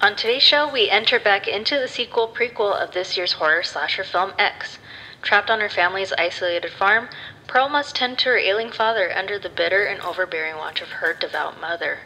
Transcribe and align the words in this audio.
On 0.00 0.14
today's 0.14 0.42
show, 0.42 0.70
we 0.70 0.90
enter 0.90 1.18
back 1.18 1.48
into 1.48 1.78
the 1.78 1.88
sequel 1.88 2.28
prequel 2.28 2.72
of 2.72 2.92
this 2.92 3.16
year's 3.16 3.32
horror 3.32 3.62
slasher 3.62 4.04
film 4.04 4.32
X. 4.38 4.78
Trapped 5.22 5.50
on 5.50 5.60
her 5.60 5.68
family's 5.68 6.12
isolated 6.12 6.70
farm, 6.70 7.08
Pearl 7.46 7.68
must 7.68 7.96
tend 7.96 8.18
to 8.18 8.28
her 8.28 8.38
ailing 8.38 8.70
father 8.70 9.12
under 9.16 9.38
the 9.38 9.48
bitter 9.48 9.84
and 9.84 10.00
overbearing 10.00 10.56
watch 10.56 10.80
of 10.80 10.88
her 10.88 11.14
devout 11.14 11.60
mother. 11.60 12.00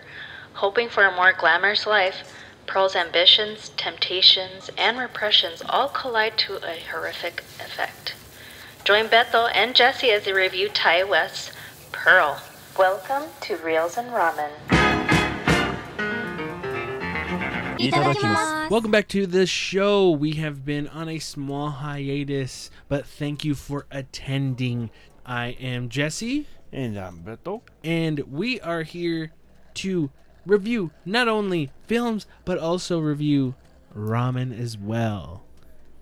Hoping 0.55 0.89
for 0.89 1.05
a 1.05 1.15
more 1.15 1.33
glamorous 1.33 1.87
life, 1.87 2.33
Pearl's 2.67 2.95
ambitions, 2.95 3.71
temptations, 3.77 4.71
and 4.79 4.99
repressions 4.99 5.63
all 5.69 5.89
collide 5.89 6.39
to 6.39 6.57
a 6.57 6.81
horrific 6.91 7.41
effect. 7.59 8.15
Join 8.85 9.09
Beto 9.09 9.51
and 9.55 9.75
Jesse 9.75 10.11
as 10.11 10.25
they 10.25 10.33
review 10.33 10.69
Ti 10.73 11.05
West's 11.05 11.53
Pearl. 11.93 12.41
Welcome 12.79 13.25
to 13.43 13.57
Reels 13.57 13.99
and 13.99 14.11
Ramen. 14.11 14.80
Welcome 17.83 18.91
back 18.91 19.09
to 19.09 19.27
the 19.27 19.47
show. 19.47 20.11
We 20.11 20.33
have 20.33 20.67
been 20.67 20.87
on 20.89 21.09
a 21.09 21.19
small 21.19 21.71
hiatus, 21.71 22.71
but 22.89 23.07
thank 23.07 23.43
you 23.43 23.55
for 23.55 23.87
attending. 23.91 24.91
I 25.25 25.57
am 25.59 25.89
Jesse, 25.89 26.47
And 26.75 26.99
I'm 26.99 27.23
Beto. 27.23 27.63
and 27.83 28.19
we 28.31 28.61
are 28.61 28.83
here 28.83 29.33
to 29.77 30.11
review 30.45 30.91
not 31.07 31.27
only 31.27 31.71
films, 31.87 32.27
but 32.45 32.59
also 32.59 32.99
review 32.99 33.55
ramen 33.97 34.57
as 34.59 34.77
well. 34.77 35.45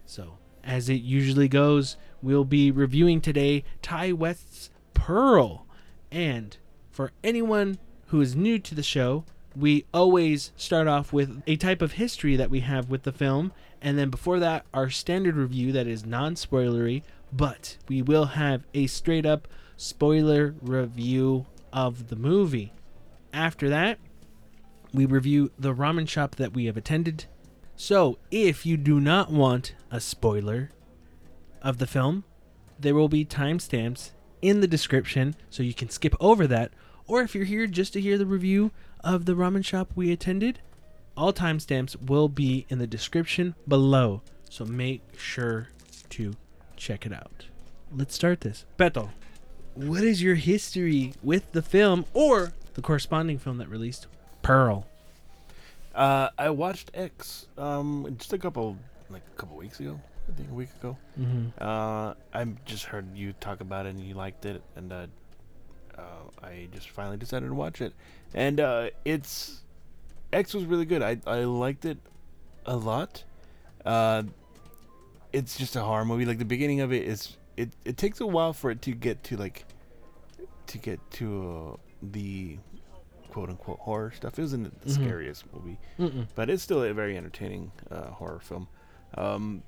So, 0.04 0.38
as 0.64 0.88
it 0.88 0.94
usually 1.02 1.48
goes, 1.48 1.96
we'll 2.20 2.44
be 2.44 2.72
reviewing 2.72 3.20
today 3.20 3.62
Ti 3.82 4.14
West's 4.14 4.70
Pearl. 4.94 5.64
And 6.10 6.56
for 6.90 7.12
anyone 7.22 7.78
who 8.06 8.20
is 8.20 8.34
new 8.34 8.58
to 8.58 8.74
the 8.74 8.82
show, 8.82 9.24
we 9.56 9.84
always 9.92 10.52
start 10.56 10.86
off 10.86 11.12
with 11.12 11.42
a 11.46 11.56
type 11.56 11.82
of 11.82 11.92
history 11.92 12.36
that 12.36 12.50
we 12.50 12.60
have 12.60 12.90
with 12.90 13.02
the 13.02 13.12
film, 13.12 13.52
and 13.80 13.98
then 13.98 14.10
before 14.10 14.38
that, 14.40 14.66
our 14.74 14.90
standard 14.90 15.36
review 15.36 15.72
that 15.72 15.86
is 15.86 16.04
non 16.04 16.34
spoilery, 16.34 17.02
but 17.32 17.76
we 17.88 18.02
will 18.02 18.26
have 18.26 18.64
a 18.74 18.86
straight 18.86 19.26
up 19.26 19.48
spoiler 19.76 20.54
review 20.60 21.46
of 21.72 22.08
the 22.08 22.16
movie. 22.16 22.72
After 23.32 23.68
that, 23.68 23.98
we 24.92 25.06
review 25.06 25.50
the 25.58 25.74
ramen 25.74 26.08
shop 26.08 26.36
that 26.36 26.54
we 26.54 26.64
have 26.64 26.76
attended. 26.76 27.26
So, 27.76 28.18
if 28.30 28.66
you 28.66 28.76
do 28.76 29.00
not 29.00 29.30
want 29.30 29.74
a 29.90 30.00
spoiler 30.00 30.70
of 31.62 31.78
the 31.78 31.86
film, 31.86 32.24
there 32.78 32.94
will 32.94 33.08
be 33.08 33.24
timestamps 33.24 34.10
in 34.42 34.60
the 34.60 34.66
description 34.66 35.36
so 35.50 35.62
you 35.62 35.74
can 35.74 35.90
skip 35.90 36.14
over 36.20 36.46
that. 36.46 36.72
Or 37.08 37.22
if 37.22 37.34
you're 37.34 37.44
here 37.44 37.66
just 37.66 37.94
to 37.94 38.00
hear 38.00 38.18
the 38.18 38.26
review 38.26 38.70
of 39.02 39.24
the 39.24 39.32
ramen 39.32 39.64
shop 39.64 39.90
we 39.96 40.12
attended, 40.12 40.60
all 41.16 41.32
timestamps 41.32 42.00
will 42.00 42.28
be 42.28 42.66
in 42.68 42.78
the 42.78 42.86
description 42.86 43.54
below. 43.66 44.20
So 44.50 44.64
make 44.66 45.02
sure 45.18 45.68
to 46.10 46.34
check 46.76 47.06
it 47.06 47.12
out. 47.12 47.46
Let's 47.90 48.14
start 48.14 48.42
this. 48.42 48.66
Beto, 48.78 49.08
what 49.74 50.02
is 50.02 50.22
your 50.22 50.34
history 50.34 51.14
with 51.22 51.52
the 51.52 51.62
film 51.62 52.04
or 52.12 52.52
the 52.74 52.82
corresponding 52.82 53.38
film 53.38 53.56
that 53.56 53.68
released, 53.68 54.06
Pearl? 54.42 54.86
Uh, 55.94 56.28
I 56.38 56.50
watched 56.50 56.90
X 56.94 57.46
um 57.56 58.14
just 58.18 58.32
a 58.32 58.38
couple 58.38 58.76
like 59.10 59.22
a 59.34 59.40
couple 59.40 59.56
weeks 59.56 59.80
ago. 59.80 59.98
I 60.28 60.36
think 60.36 60.50
a 60.50 60.54
week 60.54 60.68
ago. 60.78 60.96
Mm-hmm. 61.18 61.48
Uh, 61.58 62.12
I 62.34 62.44
just 62.66 62.84
heard 62.84 63.16
you 63.16 63.32
talk 63.40 63.62
about 63.62 63.86
it 63.86 63.90
and 63.90 64.00
you 64.00 64.12
liked 64.14 64.44
it, 64.44 64.62
and 64.76 64.92
uh, 64.92 65.06
uh, 65.98 66.46
I 66.46 66.68
just 66.72 66.90
finally 66.90 67.16
decided 67.16 67.48
to 67.48 67.54
watch 67.54 67.80
it. 67.80 67.92
And 68.34 68.60
uh, 68.60 68.90
it's 69.04 69.60
X 70.32 70.54
was 70.54 70.64
really 70.64 70.84
good. 70.84 71.02
I 71.02 71.18
I 71.26 71.44
liked 71.44 71.84
it 71.84 71.98
a 72.66 72.76
lot. 72.76 73.24
Uh, 73.84 74.24
it's 75.32 75.56
just 75.58 75.76
a 75.76 75.80
horror 75.80 76.04
movie. 76.04 76.24
Like 76.24 76.38
the 76.38 76.44
beginning 76.44 76.80
of 76.80 76.92
it 76.92 77.06
is 77.06 77.36
it 77.56 77.70
it 77.84 77.96
takes 77.96 78.20
a 78.20 78.26
while 78.26 78.52
for 78.52 78.70
it 78.70 78.82
to 78.82 78.92
get 78.92 79.24
to 79.24 79.36
like 79.36 79.64
to 80.68 80.78
get 80.78 81.00
to 81.12 81.74
uh, 81.74 81.76
the 82.02 82.58
quote 83.30 83.48
unquote 83.48 83.78
horror 83.80 84.12
stuff. 84.14 84.38
It 84.38 84.42
wasn't 84.42 84.80
the 84.82 84.88
Mhm. 84.90 84.94
scariest 84.94 85.44
movie 85.52 85.78
Mm-mm. 85.98 86.26
but 86.34 86.48
it's 86.50 86.62
still 86.62 86.82
a 86.82 86.92
very 86.94 87.16
entertaining 87.16 87.72
uh, 87.90 88.10
horror 88.10 88.40
film. 88.40 88.68
Um, 89.16 89.62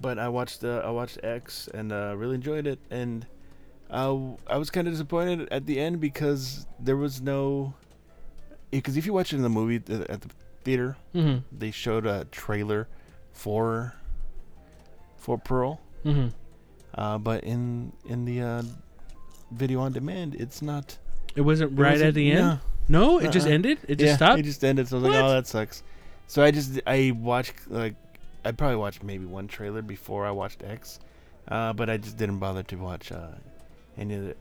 but 0.00 0.18
I 0.18 0.28
watched 0.28 0.62
uh, 0.64 0.82
I 0.84 0.90
watched 0.90 1.18
X 1.24 1.68
and 1.74 1.92
uh, 1.92 2.14
really 2.16 2.34
enjoyed 2.36 2.66
it, 2.66 2.78
and 2.90 3.26
uh, 3.94 4.16
I 4.46 4.56
was 4.58 4.70
kind 4.70 4.86
of 4.88 4.92
disappointed 4.94 5.48
at 5.50 5.66
the 5.66 5.78
end 5.80 6.00
because 6.00 6.66
there 6.80 6.96
was 6.96 7.20
no. 7.22 7.72
Because 8.70 8.96
if 8.96 9.06
you 9.06 9.12
watch 9.12 9.32
it 9.32 9.36
in 9.36 9.42
the 9.42 9.48
movie 9.60 9.78
th- 9.78 10.08
at 10.08 10.20
the 10.20 10.28
theater, 10.64 10.96
Mm-hmm. 11.14 11.38
they 11.56 11.70
showed 11.70 12.04
a 12.06 12.24
trailer 12.32 12.88
for 13.32 13.94
for 15.16 15.38
Pearl, 15.38 15.80
Mm-hmm. 16.04 16.28
uh, 17.00 17.18
but 17.18 17.44
in 17.44 17.92
in 18.06 18.24
the 18.24 18.40
uh, 18.42 18.62
video 19.52 19.80
on 19.80 19.92
demand, 19.92 20.34
it's 20.34 20.60
not 20.60 20.98
It 21.36 21.42
wasn't 21.42 21.72
it 21.72 21.80
right 21.80 21.92
wasn't- 21.92 22.08
at 22.08 22.14
the 22.14 22.30
end. 22.32 22.40
yeah. 22.40 22.56
No, 22.88 23.18
it 23.18 23.30
just 23.32 23.46
Uh-uh. 23.46 23.54
ended. 23.54 23.78
It 23.88 23.96
just 23.98 24.08
yeah, 24.10 24.16
stopped. 24.16 24.40
It 24.40 24.42
just 24.44 24.62
ended. 24.62 24.88
So 24.88 24.98
I 24.98 25.00
was 25.00 25.08
like, 25.08 25.24
oh, 25.24 25.30
that 25.30 25.46
sucks. 25.46 25.82
So 26.26 26.42
I 26.42 26.50
just 26.50 26.80
I 26.86 27.12
watched 27.16 27.54
like 27.70 27.94
I 28.44 28.52
probably 28.52 28.76
watched 28.76 29.02
maybe 29.02 29.24
one 29.24 29.46
trailer 29.48 29.80
before 29.80 30.26
I 30.26 30.32
watched 30.32 30.62
X, 30.62 31.00
uh, 31.48 31.72
but 31.72 31.88
I 31.88 31.96
just 31.96 32.18
didn't 32.18 32.40
bother 32.40 32.62
to 32.64 32.76
watch 32.76 33.10
uh, 33.10 33.28
any 33.98 34.16
other 34.16 34.34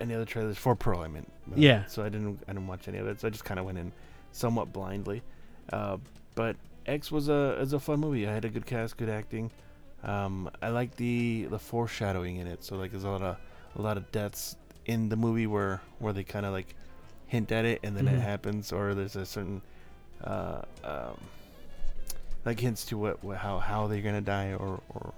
any 0.00 0.14
other 0.14 0.24
trailers 0.24 0.56
for 0.56 0.76
Pearl. 0.76 1.00
I 1.00 1.08
mean, 1.08 1.26
uh, 1.50 1.54
Yeah. 1.56 1.84
So 1.86 2.04
I 2.04 2.08
didn't 2.08 2.40
I 2.48 2.52
didn't 2.52 2.66
watch 2.68 2.86
any 2.88 2.98
of 2.98 3.06
it. 3.08 3.20
So 3.20 3.28
I 3.28 3.30
just 3.30 3.44
kind 3.44 3.58
of 3.60 3.66
went 3.66 3.78
in 3.78 3.92
somewhat 4.32 4.72
blindly. 4.72 5.22
Uh, 5.72 5.96
but 6.34 6.56
X 6.86 7.10
was 7.10 7.28
a 7.28 7.58
is 7.60 7.72
a 7.72 7.80
fun 7.80 8.00
movie. 8.00 8.26
I 8.28 8.32
had 8.32 8.44
a 8.44 8.48
good 8.48 8.64
cast, 8.66 8.96
good 8.96 9.08
acting. 9.10 9.50
Um, 10.04 10.48
I 10.62 10.68
like 10.68 10.94
the 10.96 11.46
the 11.50 11.58
foreshadowing 11.58 12.36
in 12.36 12.46
it. 12.46 12.62
So 12.64 12.76
like 12.76 12.90
there's 12.92 13.04
a 13.04 13.08
lot 13.10 13.22
of 13.22 13.36
a 13.76 13.82
lot 13.82 13.96
of 13.96 14.10
deaths 14.12 14.56
in 14.86 15.08
the 15.08 15.16
movie 15.16 15.46
where 15.46 15.80
where 15.98 16.12
they 16.12 16.24
kind 16.24 16.46
of 16.46 16.52
like 16.52 16.74
hint 17.26 17.52
at 17.52 17.64
it 17.66 17.80
and 17.82 17.94
then 17.96 18.06
Mhm. 18.06 18.14
it 18.14 18.20
happens, 18.20 18.72
or 18.72 18.94
there's 18.94 19.16
a 19.16 19.26
certain 19.26 19.60
uh, 20.24 20.62
um, 20.84 21.16
like 22.44 22.58
hints 22.60 22.84
to 22.86 22.96
what, 22.96 23.22
what 23.22 23.36
how 23.36 23.58
how 23.58 23.86
they're 23.86 24.00
gonna 24.00 24.20
die 24.20 24.52
or 24.54 24.80
or 24.88 25.12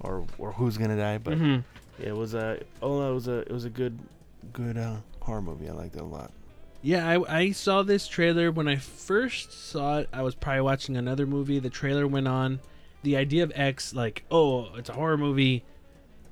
or, 0.00 0.26
or 0.38 0.52
who's 0.52 0.76
gonna 0.78 0.96
die. 0.96 1.18
But 1.18 1.38
Mhm. 1.38 1.64
It 2.00 2.14
was 2.16 2.34
a 2.34 2.60
oh 2.82 3.10
it 3.10 3.14
was 3.14 3.28
a 3.28 3.38
it 3.40 3.52
was 3.52 3.64
a 3.64 3.70
good 3.70 3.98
good 4.52 4.76
uh, 4.76 4.96
horror 5.20 5.42
movie. 5.42 5.68
I 5.68 5.72
liked 5.72 5.96
it 5.96 6.02
a 6.02 6.04
lot. 6.04 6.32
Yeah, 6.80 7.08
I, 7.08 7.38
I 7.38 7.50
saw 7.50 7.82
this 7.82 8.06
trailer 8.06 8.52
when 8.52 8.68
I 8.68 8.76
first 8.76 9.52
saw 9.52 9.98
it. 9.98 10.08
I 10.12 10.22
was 10.22 10.34
probably 10.34 10.60
watching 10.60 10.96
another 10.96 11.26
movie. 11.26 11.58
The 11.58 11.70
trailer 11.70 12.06
went 12.06 12.28
on. 12.28 12.60
The 13.02 13.16
idea 13.16 13.42
of 13.42 13.52
X, 13.54 13.94
like, 13.94 14.24
oh, 14.30 14.74
it's 14.76 14.88
a 14.88 14.92
horror 14.92 15.16
movie. 15.16 15.64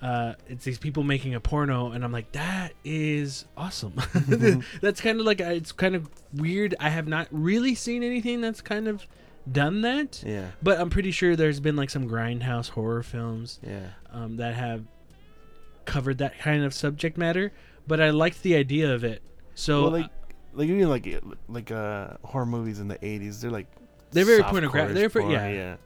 Uh, 0.00 0.34
it's 0.48 0.64
these 0.64 0.78
people 0.78 1.02
making 1.02 1.34
a 1.34 1.40
porno, 1.40 1.90
and 1.90 2.04
I'm 2.04 2.12
like, 2.12 2.30
that 2.32 2.74
is 2.84 3.46
awesome. 3.56 3.94
that's 4.80 5.00
kind 5.00 5.18
of 5.18 5.26
like 5.26 5.40
it's 5.40 5.72
kind 5.72 5.96
of 5.96 6.08
weird. 6.32 6.74
I 6.78 6.90
have 6.90 7.08
not 7.08 7.28
really 7.30 7.74
seen 7.74 8.02
anything 8.02 8.40
that's 8.40 8.60
kind 8.60 8.88
of 8.88 9.06
done 9.50 9.80
that, 9.82 10.22
Yeah, 10.24 10.50
but 10.62 10.78
I'm 10.78 10.90
pretty 10.90 11.12
sure 11.12 11.34
there's 11.34 11.60
been 11.60 11.76
like 11.76 11.90
some 11.90 12.08
grindhouse 12.08 12.70
horror 12.70 13.02
films 13.02 13.58
yeah, 13.66 13.88
um, 14.12 14.36
that 14.36 14.54
have 14.54 14.84
covered 15.86 16.18
that 16.18 16.38
kind 16.38 16.64
of 16.64 16.74
subject 16.74 17.16
matter. 17.16 17.52
But 17.86 18.00
I 18.00 18.10
liked 18.10 18.42
the 18.42 18.56
idea 18.56 18.92
of 18.92 19.04
it. 19.04 19.22
So 19.54 19.82
well, 19.82 19.92
like 19.92 20.10
like 20.52 20.68
even 20.68 20.88
like 20.88 21.06
uh, 21.06 21.20
like 21.48 21.70
uh 21.70 22.16
horror 22.24 22.46
movies 22.46 22.80
in 22.80 22.88
the 22.88 22.96
'80s, 22.96 23.40
they're 23.40 23.50
like 23.50 23.66
They're 24.10 24.24
very 24.24 24.42
pornographic. 24.42 24.94
They're 24.94 25.10
for, 25.10 25.22
porn, 25.22 25.32
yeah. 25.32 25.48
yeah. 25.48 25.76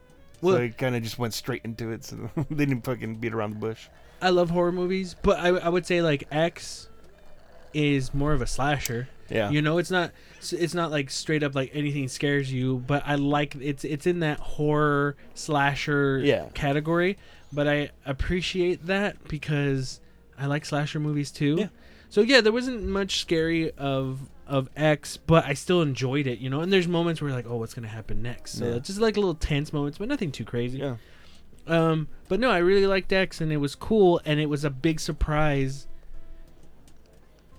Well- 0.41 0.57
so 0.57 0.59
they 0.61 0.71
kind 0.71 0.97
of 0.97 1.03
just 1.03 1.19
went 1.19 1.35
straight 1.35 1.63
into 1.65 1.91
it, 1.93 2.05
so 2.05 2.31
they 2.51 2.65
didn't 2.67 2.85
fucking 2.85 3.17
beat 3.17 3.35
around 3.35 3.51
the 3.51 3.59
bush. 3.59 3.89
I 4.23 4.31
love 4.31 4.51
horror 4.51 4.73
movies, 4.73 5.17
but 5.23 5.39
I, 5.39 5.49
I 5.49 5.69
would 5.69 5.87
say 5.87 6.03
like 6.03 6.27
X 6.31 6.89
is 7.73 8.13
more 8.13 8.33
of 8.33 8.43
a 8.43 8.47
slasher. 8.47 9.09
Yeah, 9.31 9.51
You 9.51 9.63
know, 9.63 9.79
it's 9.79 9.91
not 9.91 10.13
it's 10.53 10.75
not 10.75 10.91
like 10.91 11.11
straight 11.11 11.43
up 11.43 11.55
like 11.55 11.71
anything 11.75 12.09
scares 12.09 12.53
you, 12.53 12.79
but 12.87 13.03
I 13.07 13.15
like 13.15 13.55
it's 13.61 13.85
it's 13.85 14.07
in 14.07 14.21
that 14.21 14.41
horror 14.41 15.17
slasher 15.35 16.21
Yeah. 16.25 16.47
category. 16.55 17.17
But 17.53 17.67
I 17.69 17.91
appreciate 18.07 18.87
that 18.87 19.23
because 19.29 20.01
I 20.39 20.47
like 20.47 20.65
slasher 20.65 21.01
movies 21.01 21.31
too. 21.31 21.57
Yeah. 21.59 21.69
So 22.09 22.21
yeah, 22.23 22.41
there 22.41 22.53
wasn't 22.53 22.85
much 22.85 23.21
scary 23.21 23.71
of 23.73 24.21
of 24.47 24.69
X, 24.77 25.17
but 25.17 25.45
I 25.47 25.55
still 25.55 25.81
enjoyed 25.81 26.27
it, 26.27 26.41
you 26.41 26.51
know. 26.51 26.61
And 26.61 26.73
there's 26.73 26.89
moments 26.89 27.23
where 27.23 27.31
like, 27.33 27.47
oh, 27.49 27.57
what's 27.57 27.73
gonna 27.75 27.87
happen 27.89 28.21
next? 28.23 28.53
So 28.59 28.65
Yeah. 28.67 28.79
just 28.81 29.01
like 29.01 29.17
little 29.17 29.35
tense 29.35 29.73
moments, 29.73 29.99
but 29.99 30.09
nothing 30.09 30.33
too 30.33 30.45
crazy. 30.45 30.79
yeah. 30.79 30.97
Um, 31.67 32.09
but 32.29 32.41
no, 32.41 32.51
I 32.51 32.59
really 32.59 32.87
liked 32.87 33.13
X, 33.13 33.41
and 33.41 33.53
it 33.53 33.59
was 33.59 33.75
cool, 33.77 34.21
and 34.25 34.41
it 34.41 34.47
was 34.47 34.65
a 34.65 34.71
big 34.71 34.99
surprise. 34.99 35.87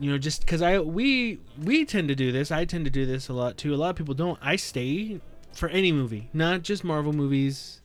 You 0.01 0.11
know, 0.11 0.17
just 0.17 0.41
because 0.41 0.61
I 0.61 0.79
we 0.79 1.39
we 1.57 1.85
tend 1.85 2.07
to 2.07 2.15
do 2.15 2.31
this, 2.31 2.51
I 2.51 2.65
tend 2.65 2.85
to 2.85 2.91
do 2.91 3.05
this 3.05 3.29
a 3.29 3.33
lot 3.33 3.55
too. 3.55 3.73
A 3.73 3.77
lot 3.77 3.91
of 3.91 3.95
people 3.95 4.15
don't. 4.15 4.39
I 4.41 4.55
stay 4.55 5.21
for 5.53 5.69
any 5.69 5.91
movie, 5.91 6.29
not 6.33 6.63
just 6.63 6.83
Marvel 6.83 7.13
movies 7.13 7.81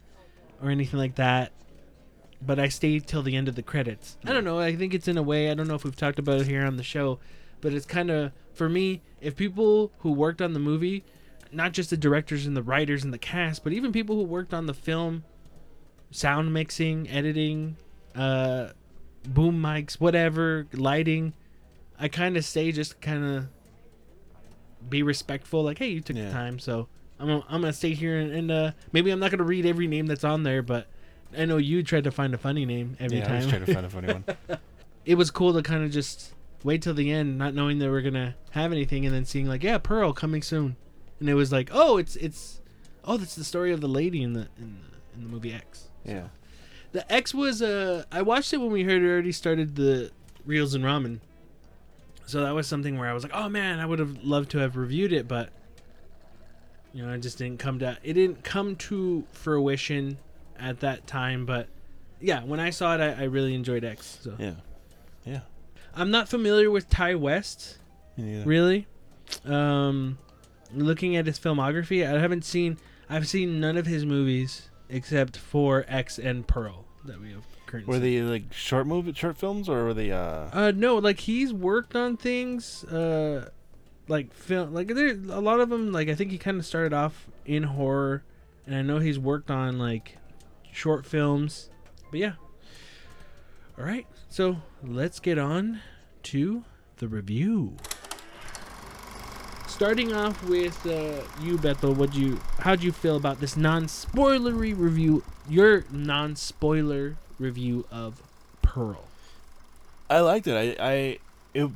or 0.63 0.71
anything 0.71 0.99
like 0.99 1.17
that. 1.17 1.53
But 2.41 2.59
I 2.59 2.69
stay 2.69 2.99
till 3.01 3.23
the 3.23 3.35
end 3.35 3.49
of 3.49 3.55
the 3.55 3.63
credits. 3.63 4.19
I 4.25 4.33
don't 4.33 4.45
know. 4.45 4.59
I 4.59 4.77
think 4.77 4.93
it's 4.93 5.09
in 5.09 5.17
a 5.17 5.23
way. 5.23 5.51
I 5.51 5.55
don't 5.55 5.69
know 5.69 5.75
if 5.75 5.85
we've 5.85 5.97
talked 5.97 6.19
about 6.19 6.41
it 6.41 6.47
here 6.47 6.67
on 6.67 6.77
the 6.77 6.83
show, 6.83 7.19
but 7.61 7.73
it's 7.73 7.87
kind 7.87 8.11
of 8.11 8.33
for 8.53 8.69
me. 8.69 9.03
If 9.21 9.37
people 9.37 9.93
who 10.01 10.13
worked 10.13 10.43
on 10.43 10.53
the 10.53 10.59
movie 10.59 11.05
not 11.53 11.73
just 11.73 11.91
the 11.91 11.97
directors 11.97 12.47
and 12.47 12.57
the 12.57 12.63
writers 12.63 13.05
and 13.05 13.13
the 13.13 13.19
cast, 13.19 13.65
but 13.65 13.73
even 13.73 13.93
people 13.93 14.17
who 14.17 14.23
worked 14.23 14.53
on 14.53 14.67
the 14.67 14.75
film, 14.75 15.25
sound 16.11 16.53
mixing, 16.53 17.09
editing, 17.09 17.77
uh, 18.15 18.69
boom 19.27 19.61
mics, 19.61 19.95
whatever, 19.95 20.67
lighting. 20.73 21.33
I 21.99 22.09
kind 22.09 22.37
of 22.37 22.45
stay 22.45 22.73
just 22.73 23.01
kind 23.01 23.25
of 23.25 23.47
be 24.89 25.03
respectful. 25.03 25.63
Like, 25.63 25.79
hey, 25.79 25.89
you 25.89 26.01
took 26.01 26.17
Yeah. 26.17 26.27
the 26.27 26.33
time, 26.33 26.59
so 26.59 26.89
I'm 27.19 27.27
gonna, 27.27 27.45
I'm 27.49 27.61
gonna 27.63 27.73
stay 27.73 27.95
here 27.95 28.19
and, 28.19 28.33
and 28.33 28.51
uh, 28.51 28.71
maybe 28.93 29.11
I'm 29.11 29.19
not 29.19 29.31
gonna 29.31 29.45
read 29.45 29.67
every 29.67 29.87
name 29.87 30.07
that's 30.07 30.25
on 30.25 30.43
there, 30.43 30.63
but 30.63 30.87
I 31.37 31.45
know 31.45 31.57
you 31.57 31.83
tried 31.83 32.05
to 32.05 32.11
find 32.11 32.35
a 32.35 32.39
funny 32.39 32.65
name 32.65 32.97
every 33.01 33.21
time. 33.21 33.41
yeah, 33.41 33.47
I 33.47 33.51
trying 33.51 33.65
to 33.65 33.75
find 33.75 33.87
a 33.87 33.91
funny 33.91 34.13
one. 34.13 34.25
it 35.05 35.15
was 35.17 35.31
cool 35.31 35.53
to 35.55 35.63
kind 35.63 35.85
of 35.85 35.91
just 35.91 36.33
wait 36.63 36.83
till 36.83 36.95
the 36.95 37.11
end, 37.11 37.39
not 37.39 37.55
knowing 37.55 37.79
that 37.79 37.91
we're 37.91 38.03
gonna 38.03 38.35
have 38.51 38.73
anything, 38.73 39.07
and 39.07 39.15
then 39.15 39.25
seeing 39.25 39.47
like, 39.47 39.63
yeah, 39.63 39.79
Pearl 39.79 40.13
coming 40.13 40.43
soon, 40.43 40.77
and 41.21 41.29
it 41.29 41.35
was 41.35 41.51
like, 41.53 41.71
oh, 41.73 41.97
it's 41.97 42.17
it's, 42.17 42.61
oh, 43.05 43.17
that's 43.17 43.35
the 43.35 43.45
story 43.45 43.73
of 43.73 43.81
the 43.81 43.89
lady 43.89 44.23
in 44.23 44.35
the 44.35 44.49
in 44.59 44.79
the, 44.81 45.17
in 45.17 45.23
the 45.23 45.29
movie 45.29 45.53
X. 45.53 45.89
Yeah. 46.05 46.29
The 46.93 47.11
X 47.13 47.35
was 47.35 47.61
uh, 47.63 48.05
I 48.13 48.23
watched 48.23 48.53
it 48.53 48.59
when 48.59 48.71
we 48.71 48.85
heard 48.85 49.03
it 49.03 49.07
already 49.07 49.33
started 49.33 49.75
the 49.77 50.11
reels 50.45 50.75
and 50.75 50.85
ramen, 50.85 51.19
so 52.27 52.43
that 52.43 52.55
was 52.55 52.67
something 52.67 52.99
where 52.99 53.09
I 53.09 53.13
was 53.15 53.23
like, 53.23 53.33
oh 53.35 53.49
man, 53.49 53.79
I 53.79 53.87
would 53.87 53.99
have 53.99 54.23
loved 54.23 54.51
to 54.51 54.59
have 54.59 54.77
reviewed 54.77 55.13
it, 55.13 55.27
but 55.27 55.51
you 56.93 57.05
know, 57.05 57.13
it 57.13 57.21
just 57.21 57.39
didn't 57.39 57.59
come 57.59 57.79
to 57.81 57.97
it 58.03 58.13
didn't 58.15 58.43
come 58.45 58.77
to 58.77 59.25
fruition 59.33 60.19
at 60.59 60.81
that 60.81 61.07
time, 61.07 61.47
but. 61.47 61.69
Yeah, 62.19 62.45
when 62.45 62.61
I 62.61 62.71
saw 62.71 62.95
it, 62.95 63.01
I, 63.01 63.23
I 63.23 63.25
really 63.25 63.55
enjoyed 63.55 63.85
X. 63.85 64.21
So 64.23 64.35
Yeah. 64.39 64.55
Yeah. 65.27 65.41
I'm 65.95 66.11
not 66.11 66.29
familiar 66.29 66.71
with 66.71 66.89
Ti 66.89 67.15
West, 67.15 67.77
really. 68.45 68.87
Um, 69.45 70.19
looking 70.75 71.17
at 71.17 71.27
his 71.27 71.39
filmography, 71.39 72.07
I 72.07 72.19
haven't 72.19 72.45
seen. 72.45 72.79
I've 73.09 73.29
seen 73.29 73.61
none 73.61 73.77
of 73.77 73.87
his 73.87 74.05
movies 74.07 74.69
except 74.89 75.37
for 75.37 75.85
X 75.89 76.19
and 76.19 76.47
Pearl 76.47 76.87
that 77.05 77.21
we 77.21 77.33
have 77.33 77.45
Were 77.73 77.99
they 77.99 78.21
like 78.21 78.53
short 78.53 78.87
movie, 78.87 79.13
short 79.13 79.37
films, 79.37 79.69
or 79.69 79.85
were 79.85 79.95
they? 79.95 80.13
uh 80.13 80.49
Uh, 80.53 80.73
no, 80.75 80.97
like 80.97 81.21
he's 81.21 81.53
worked 81.53 81.95
on 81.97 82.17
things. 82.17 82.85
Uh, 82.85 83.51
like 84.09 84.33
film, 84.33 84.73
like 84.73 84.89
there 84.89 85.11
a 85.11 85.41
lot 85.41 85.61
of 85.61 85.69
them. 85.69 85.93
Like 85.93 86.09
I 86.09 86.15
think 86.15 86.31
he 86.31 86.39
kind 86.39 86.59
of 86.59 86.67
started 86.67 86.93
off 86.93 87.29
in 87.45 87.65
horror, 87.65 88.23
and 88.67 88.75
I 88.75 88.83
know 88.83 88.99
he's 88.99 89.19
worked 89.19 89.51
on 89.51 89.79
like 89.79 90.17
short 90.73 91.07
films. 91.07 91.71
But 92.11 92.21
yeah. 92.21 92.33
All 93.79 93.85
right, 93.85 94.07
so 94.31 94.57
let's 94.83 95.21
get 95.21 95.39
on 95.39 95.81
to 96.25 96.65
the 96.97 97.09
review. 97.09 97.77
Starting 99.67 100.15
off 100.15 100.43
with 100.45 100.87
uh, 100.87 101.23
you, 101.43 101.59
Beto, 101.59 101.95
what 101.95 102.15
you 102.15 102.41
how'd 102.61 102.83
you 102.83 102.91
feel 102.91 103.17
about 103.17 103.41
this 103.41 103.55
non-spoilery 103.55 104.73
review? 104.75 105.23
Your 105.49 105.85
non-spoiler 105.91 107.17
review 107.39 107.85
of 107.91 108.23
Pearl. 108.63 109.05
I 110.09 110.21
liked 110.21 110.47
it. 110.47 110.79
I, 110.79 110.85
I 110.89 111.19
it, 111.55 111.71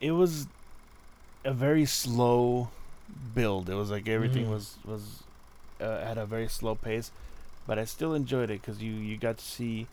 it 0.00 0.12
was 0.12 0.46
a 1.44 1.52
very 1.52 1.84
slow 1.84 2.68
build. 3.34 3.68
It 3.68 3.74
was 3.74 3.90
like 3.90 4.08
everything 4.08 4.46
Mhm. 4.46 4.50
was 4.50 4.76
was 4.84 5.22
uh, 5.80 5.84
at 6.04 6.18
a 6.18 6.26
very 6.26 6.48
slow 6.48 6.74
pace, 6.74 7.10
but 7.66 7.78
I 7.78 7.84
still 7.84 8.14
enjoyed 8.14 8.50
it 8.50 8.60
because 8.60 8.82
you 8.82 8.92
you 8.92 9.16
got 9.16 9.38
to 9.38 9.44
see 9.44 9.86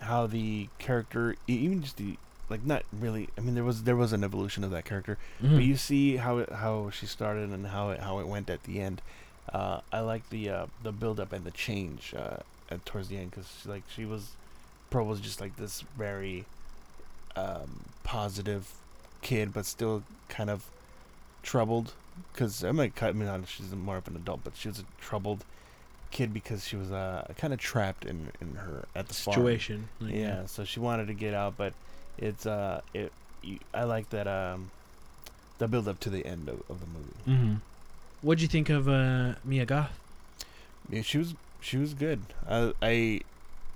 how 0.00 0.26
the 0.26 0.68
character, 0.78 1.36
even 1.46 1.82
just 1.82 1.96
the 1.96 2.16
like 2.50 2.64
not 2.64 2.82
really. 2.92 3.28
I 3.38 3.40
mean, 3.40 3.54
there 3.54 3.64
was 3.64 3.84
there 3.84 3.96
was 3.96 4.12
an 4.12 4.24
evolution 4.24 4.64
of 4.64 4.70
that 4.72 4.84
character, 4.84 5.16
Mm-hmm. 5.42 5.54
but 5.56 5.64
you 5.64 5.76
see 5.76 6.16
how 6.16 6.38
it 6.38 6.50
how 6.52 6.90
she 6.90 7.06
started 7.06 7.50
and 7.50 7.66
how 7.68 7.90
it 7.90 8.00
how 8.00 8.18
it 8.18 8.26
went 8.28 8.50
at 8.50 8.64
the 8.64 8.80
end. 8.80 9.00
Uh, 9.52 9.80
I 9.92 10.00
like 10.00 10.28
the 10.30 10.48
uh, 10.50 10.66
the 10.82 10.92
build 10.92 11.20
up 11.20 11.32
and 11.32 11.44
the 11.44 11.50
change 11.50 12.14
uh, 12.16 12.38
at 12.70 12.84
towards 12.86 13.08
the 13.08 13.16
end 13.16 13.30
because 13.30 13.48
like 13.66 13.82
she 13.94 14.04
was, 14.04 14.32
Pearl 14.90 15.06
was 15.06 15.20
just 15.20 15.40
like 15.40 15.56
this 15.56 15.82
very 15.96 16.44
um, 17.36 17.84
positive 18.04 18.72
kid, 19.20 19.52
but 19.52 19.66
still 19.66 20.02
kind 20.28 20.50
of 20.50 20.64
troubled. 21.42 21.92
Because 22.32 22.62
I'm 22.62 22.76
like, 22.76 23.02
I 23.02 23.12
mean, 23.12 23.28
uh, 23.28 23.44
she's 23.46 23.72
more 23.72 23.96
of 23.96 24.06
an 24.06 24.16
adult, 24.16 24.40
but 24.44 24.56
she 24.56 24.68
was 24.68 24.78
a 24.78 24.84
troubled 25.00 25.44
kid 26.10 26.32
because 26.32 26.66
she 26.66 26.76
was 26.76 26.92
uh, 26.92 27.26
kind 27.38 27.52
of 27.52 27.58
trapped 27.58 28.04
in 28.04 28.30
in 28.40 28.56
her 28.56 28.84
at 28.94 29.08
the 29.08 29.14
situation. 29.14 29.88
like, 30.00 30.14
Yeah, 30.14 30.46
so 30.46 30.64
she 30.64 30.78
wanted 30.78 31.06
to 31.08 31.14
get 31.14 31.34
out, 31.34 31.54
but 31.56 31.72
it's 32.18 32.46
uh, 32.46 32.82
it. 32.94 33.12
You, 33.42 33.58
I 33.74 33.84
like 33.84 34.10
that 34.10 34.28
um, 34.28 34.70
the 35.58 35.66
build 35.66 35.88
up 35.88 35.98
to 36.00 36.10
the 36.10 36.24
end 36.24 36.48
of, 36.48 36.62
of 36.70 36.80
the 36.80 36.86
movie. 36.86 37.42
Mm-hmm. 37.42 37.54
What'd 38.22 38.40
you 38.40 38.48
think 38.48 38.70
of 38.70 38.88
uh, 38.88 39.34
Mia 39.44 39.66
Goth? 39.66 39.90
Yeah, 40.88 41.02
she 41.02 41.18
was 41.18 41.34
she 41.60 41.76
was 41.76 41.94
good. 41.94 42.20
I 42.48 42.72
I, 42.82 43.20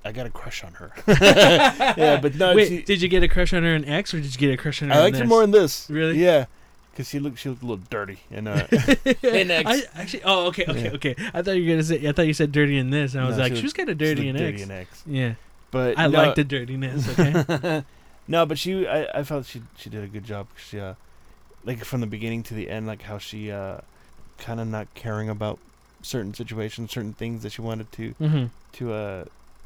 I 0.05 0.13
got 0.13 0.27
a 0.27 0.31
crush 0.31 0.63
on 0.65 0.75
her. 0.75 0.93
yeah, 1.09 2.19
but 2.21 2.35
no, 2.37 2.55
Wait, 2.55 2.69
she, 2.69 2.83
did 2.83 3.03
you 3.03 3.09
get 3.09 3.23
a 3.23 3.29
crush 3.29 3.53
on 3.53 3.63
her 3.63 3.75
in 3.75 3.85
X, 3.85 4.15
or 4.15 4.21
did 4.21 4.33
you 4.33 4.39
get 4.39 4.53
a 4.53 4.57
crush 4.57 4.83
on 4.83 4.89
her? 4.91 4.95
I 4.95 4.99
in 4.99 5.03
liked 5.05 5.17
her 5.19 5.25
more 5.27 5.43
in 5.43 5.51
this. 5.51 5.89
Really? 5.91 6.23
Yeah, 6.23 6.47
because 6.93 7.09
she 7.09 7.19
looked 7.19 7.39
she 7.39 7.49
looked 7.49 7.63
a 7.63 7.67
little 7.67 7.85
dirty 7.91 8.19
and 8.31 8.49
uh. 8.49 8.67
in 9.23 9.51
X. 9.51 9.69
I 9.71 9.83
actually. 9.95 10.23
Oh, 10.25 10.47
okay, 10.47 10.65
okay, 10.69 10.85
Yeah. 10.85 10.91
okay. 10.93 11.15
I 11.35 11.43
thought 11.43 11.53
you 11.53 11.65
were 11.65 11.71
gonna 11.71 11.83
say. 11.83 12.07
I 12.09 12.13
thought 12.13 12.27
you 12.27 12.35
said 12.35 12.53
dirty 12.53 12.79
in 12.79 12.91
this, 12.91 13.15
and 13.15 13.25
I 13.25 13.27
was 13.29 13.37
No, 13.37 13.43
like, 13.45 13.53
she 13.53 13.59
she 13.59 13.65
was 13.65 13.73
kind 13.73 13.89
of 13.89 13.99
dirty 13.99 14.31
looked 14.33 14.41
in 14.41 14.47
dirty 14.47 14.55
X. 14.55 14.63
in 14.63 14.71
X. 14.71 15.03
Yeah, 15.07 15.35
But 15.71 15.99
I 15.99 16.07
no, 16.07 16.19
like 16.19 16.35
the 16.37 16.45
dirtiness. 16.45 17.19
Okay. 17.19 17.85
no, 18.29 18.47
but 18.47 18.59
she 18.59 18.87
I, 18.87 19.21
I 19.21 19.23
felt 19.25 19.47
she 19.47 19.63
she 19.77 19.91
did 19.91 20.05
a 20.05 20.09
good 20.09 20.25
job. 20.25 20.47
'cause 20.55 20.65
She 20.69 20.79
uh, 20.81 20.95
like 21.65 21.83
from 21.85 22.01
the 22.01 22.07
beginning 22.07 22.43
to 22.45 22.55
the 22.55 22.71
end, 22.71 22.87
like 22.87 23.03
how 23.03 23.19
she 23.19 23.51
uh, 23.51 23.79
kind 24.39 24.61
of 24.61 24.67
not 24.69 24.87
caring 24.95 25.29
about 25.29 25.59
certain 26.03 26.35
situations, 26.35 26.91
certain 26.93 27.13
things 27.15 27.43
that 27.43 27.53
she 27.53 27.63
wanted 27.63 27.91
to 27.93 28.15
mm-hmm. 28.21 28.45
to 28.73 28.93
uh, 28.93 29.25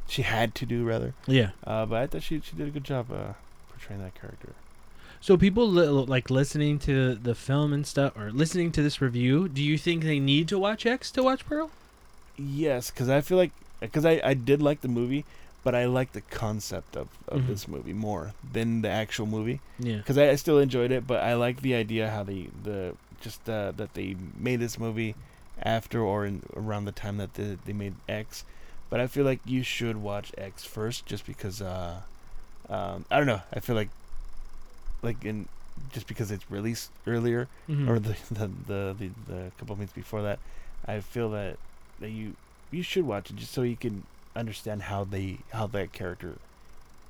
she 0.09 0.23
had 0.23 0.55
to 0.57 0.67
do 0.67 0.85
rather. 0.85 1.15
Yeah. 1.27 1.51
Uh, 1.67 1.87
but 1.87 2.03
I 2.03 2.07
thought 2.07 2.23
she 2.23 2.41
she 2.41 2.57
did 2.57 2.69
a 2.69 2.71
good 2.71 2.85
job 2.85 3.11
uh 3.13 3.35
portraying 3.71 4.03
that 4.03 4.15
character. 4.15 4.53
So 5.21 5.37
people 5.37 5.69
li- 5.69 5.87
like 5.87 6.31
listening 6.31 6.79
to 6.81 7.15
the 7.15 7.35
film 7.35 7.73
and 7.75 7.87
stuff, 7.87 8.17
or 8.17 8.31
listening 8.31 8.73
to 8.73 8.83
this 8.83 9.01
review. 9.03 9.49
Do 9.49 9.63
you 9.63 9.77
think 9.77 10.03
they 10.03 10.19
need 10.19 10.49
to 10.49 10.59
watch 10.59 10.87
X 10.87 11.11
to 11.13 11.23
watch 11.23 11.45
Pearl? 11.47 11.71
Yes, 12.39 12.91
because 12.91 13.09
I 13.11 13.21
feel 13.21 13.37
like 13.37 13.51
because 13.81 14.07
I 14.07 14.21
I 14.25 14.33
did 14.35 14.63
like 14.63 14.81
the 14.81 14.89
movie, 14.89 15.27
but 15.63 15.75
I 15.75 15.85
like 15.85 16.13
the 16.13 16.23
concept 16.23 16.97
of 16.97 17.09
of 17.29 17.43
Mhm. 17.43 17.47
this 17.49 17.69
movie 17.69 17.93
more 17.93 18.33
than 18.53 18.81
the 18.83 18.89
actual 18.89 19.27
movie. 19.27 19.61
Yeah. 19.79 19.99
because 19.99 20.17
I, 20.17 20.31
I 20.31 20.37
still 20.37 20.59
enjoyed 20.59 20.91
it, 20.91 21.07
but 21.07 21.23
I 21.23 21.35
like 21.35 21.61
the 21.61 21.75
idea 21.75 22.09
how 22.11 22.23
the 22.23 22.49
the 22.65 22.95
just 23.21 23.49
uh, 23.49 23.73
that 23.77 23.95
they 23.95 24.17
made 24.39 24.61
this 24.61 24.79
movie 24.79 25.15
after 25.63 26.01
or 26.01 26.25
in, 26.27 26.43
around 26.57 26.87
the 26.87 26.93
time 26.93 27.19
that 27.19 27.35
the, 27.35 27.59
they 27.67 27.73
made 27.73 27.95
X. 28.09 28.45
But 28.89 28.99
I 29.01 29.07
feel 29.07 29.25
like 29.25 29.41
you 29.45 29.63
should 29.63 29.99
watch 29.99 30.33
X 30.37 30.65
first, 30.65 31.07
just 31.07 31.27
because 31.27 31.63
uh, 31.63 32.01
um, 32.69 33.05
I 33.11 33.19
don't 33.19 33.27
know. 33.27 33.43
I 33.53 33.61
feel 33.61 33.77
like 33.77 33.91
like 35.03 35.25
in 35.25 35.47
just 35.93 36.07
because 36.07 36.31
it's 36.31 36.51
released 36.51 36.91
earlier 37.07 37.49
Mhm. 37.69 37.89
or 37.89 37.99
the 37.99 38.17
the, 38.31 38.51
the 38.67 38.97
the 38.99 39.11
the 39.33 39.51
couple 39.59 39.77
minutes 39.77 39.93
before 39.93 40.23
that, 40.23 40.39
I 40.87 41.01
feel 41.01 41.31
that 41.31 41.57
that 42.01 42.11
you 42.11 42.35
you 42.71 42.83
should 42.83 43.05
watch 43.07 43.31
it 43.31 43.37
just 43.37 43.53
so 43.53 43.63
you 43.63 43.77
can 43.77 44.05
understand 44.37 44.83
how 44.83 45.05
they 45.05 45.39
how 45.53 45.67
that 45.69 45.93
character 45.93 46.35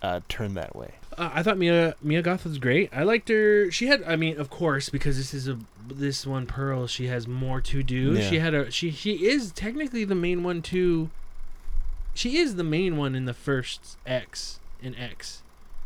uh, 0.02 0.20
turned 0.28 0.56
that 0.56 0.74
way. 0.76 0.92
Uh, 1.18 1.30
I 1.34 1.42
thought 1.42 1.58
Mia 1.58 1.94
Mia 2.02 2.22
Goth 2.22 2.44
was 2.44 2.58
great. 2.58 2.88
I 2.92 3.02
liked 3.02 3.28
her. 3.28 3.70
She 3.70 3.86
had, 3.88 4.02
I 4.04 4.16
mean, 4.16 4.38
of 4.38 4.48
course, 4.50 4.88
because 4.88 5.16
this 5.16 5.34
is 5.34 5.48
a 5.48 5.58
this 5.88 6.26
one 6.26 6.46
Pearl. 6.46 6.86
She 6.86 7.08
has 7.08 7.26
more 7.28 7.60
to 7.62 7.82
do. 7.82 8.14
Yeah. 8.14 8.28
She 8.30 8.38
had 8.38 8.54
a 8.54 8.70
she 8.70 8.90
she 8.90 9.26
is 9.26 9.50
technically 9.52 10.04
the 10.04 10.14
main 10.14 10.42
one 10.42 10.62
too. 10.62 11.10
She 12.14 12.38
is 12.38 12.56
the 12.56 12.64
main 12.64 12.96
one 12.96 13.14
in 13.14 13.24
the 13.24 13.34
first 13.34 13.96
X 14.06 14.58
in 14.82 14.94
X, 14.96 15.42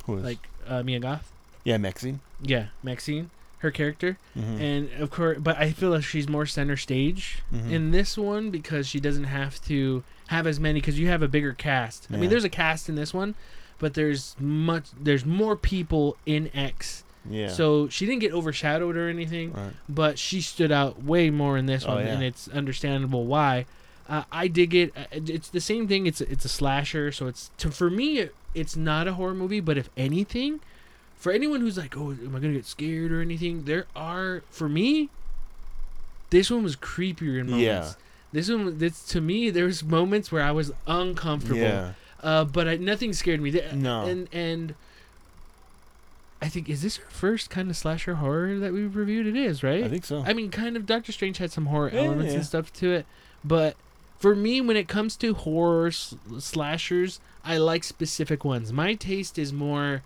Who 0.07 0.19
is 0.19 0.25
like 0.25 0.39
uh, 0.67 0.83
Mia 0.83 0.99
Goth. 1.01 1.31
yeah, 1.65 1.77
Maxine. 1.79 2.21
Yeah, 2.43 2.67
Maxine, 2.83 3.31
her 3.59 3.71
character, 3.71 4.19
Mm-hmm. 4.39 4.61
and 4.61 4.91
of 5.01 5.11
course, 5.11 5.39
but 5.41 5.57
I 5.59 5.71
feel 5.73 5.91
like 5.91 6.05
she's 6.05 6.29
more 6.29 6.47
center 6.47 6.77
stage 6.77 7.41
Mhm. 7.53 7.71
in 7.71 7.91
this 7.91 8.17
one 8.17 8.51
because 8.51 8.87
she 8.87 9.01
doesn't 9.01 9.25
have 9.25 9.63
to 9.67 10.03
have 10.29 10.47
as 10.47 10.59
many 10.61 10.81
because 10.81 10.99
you 10.99 11.09
have 11.09 11.23
a 11.23 11.29
bigger 11.29 11.53
cast. 11.53 12.07
I 12.13 12.17
mean, 12.17 12.31
there's 12.31 12.45
a 12.45 12.49
cast 12.49 12.89
in 12.89 12.95
this 12.95 13.13
one, 13.13 13.35
but 13.85 13.93
there's 13.93 14.35
much 14.41 14.85
there's 14.99 15.27
more 15.27 15.57
people 15.57 16.17
in 16.25 16.51
X. 16.55 17.05
Yeah. 17.29 17.49
So 17.49 17.89
she 17.89 18.07
didn't 18.07 18.21
get 18.23 18.33
overshadowed 18.33 18.97
or 18.97 19.09
anything, 19.11 19.53
right. 19.53 19.73
but 19.91 20.19
she 20.19 20.41
stood 20.41 20.73
out 20.73 21.03
way 21.05 21.29
more 21.29 21.59
in 21.59 21.67
this 21.67 21.85
Oh, 21.87 21.97
one, 21.97 22.07
yeah. 22.07 22.13
and 22.15 22.23
it's 22.23 22.49
understandable 22.49 23.27
why. 23.27 23.67
Uh, 24.09 24.23
I 24.33 24.49
dig 24.49 24.75
it. 24.75 24.93
Uh, 24.97 25.05
It's 25.13 25.49
the 25.51 25.61
same 25.61 25.87
thing. 25.87 26.07
It's 26.07 26.23
it's 26.23 26.47
a 26.47 26.49
slasher, 26.49 27.13
so 27.13 27.27
it's 27.27 27.51
to 27.59 27.71
for 27.71 27.91
me 27.91 28.07
it, 28.21 28.35
it's 28.55 28.75
not 28.77 29.07
a 29.07 29.13
horror 29.15 29.35
movie, 29.35 29.61
but 29.61 29.77
if 29.77 29.91
anything, 29.99 30.61
for 31.17 31.31
anyone 31.31 31.61
who's 31.61 31.77
like, 31.77 31.95
oh, 31.97 32.11
am 32.13 32.35
I 32.37 32.39
gonna 32.41 32.55
get 32.55 32.67
scared 32.67 33.13
or 33.13 33.21
anything? 33.21 33.65
There 33.65 33.85
are 33.95 34.43
for 34.51 34.69
me. 34.69 35.11
This 36.31 36.51
one 36.51 36.63
was 36.63 36.75
creepier 36.77 37.39
in 37.41 37.51
moments. 37.51 37.63
Yeah. 37.63 37.93
This 38.33 38.49
one, 38.51 38.79
this 38.79 39.05
to 39.15 39.21
me, 39.21 39.51
there 39.51 39.67
was 39.67 39.85
moments 39.85 40.33
where 40.33 40.43
I 40.43 40.53
was 40.53 40.73
uncomfortable. 40.87 41.61
Yeah. 41.61 41.93
Uh, 42.25 42.45
but 42.45 42.67
I, 42.67 42.77
nothing 42.77 43.13
scared 43.13 43.41
me. 43.41 43.51
No. 43.75 44.07
And 44.07 44.29
and 44.33 44.75
I 46.43 46.49
think 46.49 46.69
is 46.69 46.83
this 46.83 46.99
our 46.99 47.11
first 47.11 47.51
kind 47.51 47.71
of 47.71 47.77
slasher 47.77 48.17
horror 48.17 48.59
that 48.59 48.73
we've 48.73 48.97
reviewed? 48.97 49.27
It 49.27 49.37
is, 49.37 49.63
right? 49.63 49.85
I 49.85 49.89
think 49.89 50.05
so. 50.05 50.23
I 50.27 50.33
mean, 50.33 50.51
kind 50.51 50.77
of. 50.77 50.87
Doctor 50.87 51.13
Strange 51.13 51.39
had 51.39 51.53
some 51.53 51.67
horror 51.67 51.91
Yeah, 51.93 52.01
elements 52.03 52.33
yeah. 52.33 52.39
and 52.39 52.47
stuff 52.47 52.73
to 52.75 52.93
it, 52.93 53.07
but 53.45 53.77
for 54.19 54.35
me, 54.35 54.61
when 54.61 54.77
it 54.77 54.89
comes 54.89 55.17
to 55.17 55.35
horror 55.35 55.89
s- 55.89 56.15
slashers, 56.39 57.21
I 57.45 57.59
like 57.59 57.85
specific 57.85 58.45
ones. 58.45 58.73
My 58.73 58.95
taste 58.95 59.39
is 59.39 59.53
more. 59.53 60.03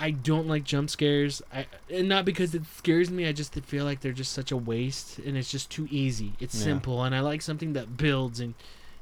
I 0.00 0.10
don't 0.10 0.48
like 0.48 0.64
jump 0.64 0.90
scares. 0.90 1.40
I 1.52 1.66
and 1.90 2.08
not 2.08 2.24
because 2.24 2.54
it 2.54 2.62
scares 2.76 3.10
me. 3.10 3.26
I 3.28 3.32
just 3.32 3.54
feel 3.54 3.84
like 3.84 4.00
they're 4.00 4.12
just 4.12 4.32
such 4.32 4.50
a 4.50 4.56
waste, 4.56 5.18
and 5.18 5.36
it's 5.36 5.50
just 5.50 5.70
too 5.70 5.88
easy. 5.90 6.32
It's 6.40 6.54
Yeah. 6.56 6.64
simple, 6.64 7.02
and 7.04 7.14
I 7.14 7.20
like 7.20 7.42
something 7.42 7.74
that 7.74 7.96
builds 7.96 8.40
and 8.40 8.54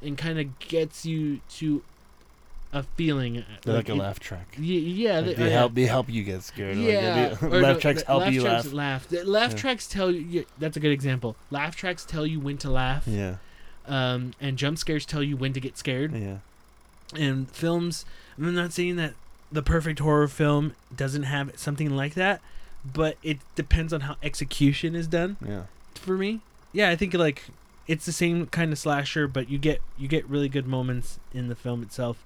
and 0.02 0.18
kind 0.18 0.38
of 0.40 0.58
gets 0.58 1.06
you 1.06 1.40
to 1.58 1.82
a 2.72 2.82
feeling. 2.82 3.44
They're 3.62 3.74
like, 3.74 3.88
a 3.88 3.92
it- 3.92 3.96
laugh 3.98 4.18
track. 4.20 4.54
y- 4.58 4.64
yeah, 4.64 5.16
Like, 5.20 5.24
they, 5.26 5.34
they 5.34 5.54
uh, 5.54 5.58
help. 5.58 5.74
They 5.74 5.84
help 5.86 6.08
you 6.08 6.22
get 6.24 6.42
scared. 6.42 6.76
Like, 6.76 6.86
yeah, 6.86 7.36
or 7.42 7.48
laugh 7.60 7.74
no, 7.76 7.80
tracks 7.80 8.02
help 8.02 8.20
laugh 8.22 8.32
you 8.32 8.40
tracks 8.42 8.64
laugh. 8.66 8.72
laugh. 8.72 9.08
The 9.08 9.24
laugh 9.24 9.50
Yeah. 9.52 9.56
tracks 9.58 9.86
tell 9.86 10.10
you, 10.10 10.20
yeah, 10.20 10.42
That's 10.58 10.76
a 10.76 10.80
good 10.80 10.92
example. 10.92 11.36
Laugh 11.50 11.76
tracks 11.76 12.04
tell 12.04 12.26
you 12.26 12.40
when 12.40 12.56
to 12.58 12.70
laugh, 12.70 13.06
Yeah, 13.06 13.36
um, 13.86 14.32
and 14.40 14.56
jump 14.56 14.78
scares 14.78 15.04
tell 15.04 15.22
you 15.22 15.36
when 15.36 15.52
to 15.52 15.60
get 15.60 15.76
scared. 15.76 16.12
yeah, 16.14 16.38
And 17.14 17.50
films, 17.50 18.04
I'm 18.38 18.54
not 18.54 18.72
saying 18.72 18.96
that 18.96 19.14
the 19.50 19.62
perfect 19.62 19.98
horror 19.98 20.28
film 20.28 20.74
doesn't 20.96 21.24
have 21.24 21.52
something 21.58 21.90
like 21.94 22.14
that, 22.14 22.40
but 22.90 23.16
it 23.22 23.38
depends 23.54 23.92
on 23.92 24.02
how 24.02 24.16
execution 24.22 24.94
is 24.94 25.06
done. 25.06 25.36
yeah. 25.46 25.64
For 25.94 26.16
me, 26.16 26.40
yeah, 26.72 26.88
I 26.88 26.96
think 26.96 27.12
like 27.14 27.44
it's 27.86 28.06
the 28.06 28.12
same 28.12 28.46
kind 28.46 28.72
of 28.72 28.78
slasher, 28.78 29.28
but 29.28 29.50
you 29.50 29.58
get 29.58 29.80
you 29.98 30.08
get 30.08 30.26
really 30.26 30.48
good 30.48 30.66
moments 30.66 31.18
in 31.34 31.48
the 31.48 31.54
film 31.54 31.82
itself. 31.82 32.24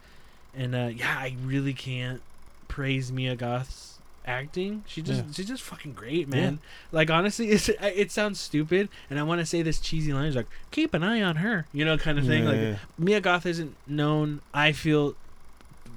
And 0.57 0.75
uh, 0.75 0.91
yeah, 0.95 1.15
I 1.19 1.37
really 1.45 1.75
can't 1.75 2.23
praise 2.69 3.13
Mia 3.13 3.37
Goth's 3.37 3.99
acting. 4.27 4.83
She 4.87 5.03
just 5.03 5.25
Yeah. 5.25 5.33
she's 5.33 5.47
just 5.49 5.63
fucking 5.63 5.93
great, 5.93 6.29
man. 6.29 6.59
Like 6.93 7.11
honestly, 7.11 7.51
it's, 7.51 7.69
it 7.69 8.11
sounds 8.11 8.41
stupid, 8.41 8.89
and 9.11 9.19
I 9.19 9.23
want 9.23 9.41
to 9.41 9.47
say 9.47 9.63
this 9.63 9.79
cheesy 9.79 10.13
line 10.13 10.33
like 10.35 10.47
keep 10.71 10.95
an 10.95 11.03
eye 11.05 11.21
on 11.23 11.37
her, 11.37 11.67
you 11.73 11.85
know, 11.85 11.97
kind 11.99 12.19
of 12.19 12.27
thing. 12.27 12.45
Yeah, 12.45 12.49
like 12.51 12.61
yeah. 12.61 12.77
Mia 12.99 13.21
Goth 13.21 13.45
isn't 13.47 13.77
known. 13.87 14.41
I 14.55 14.73
feel 14.73 15.15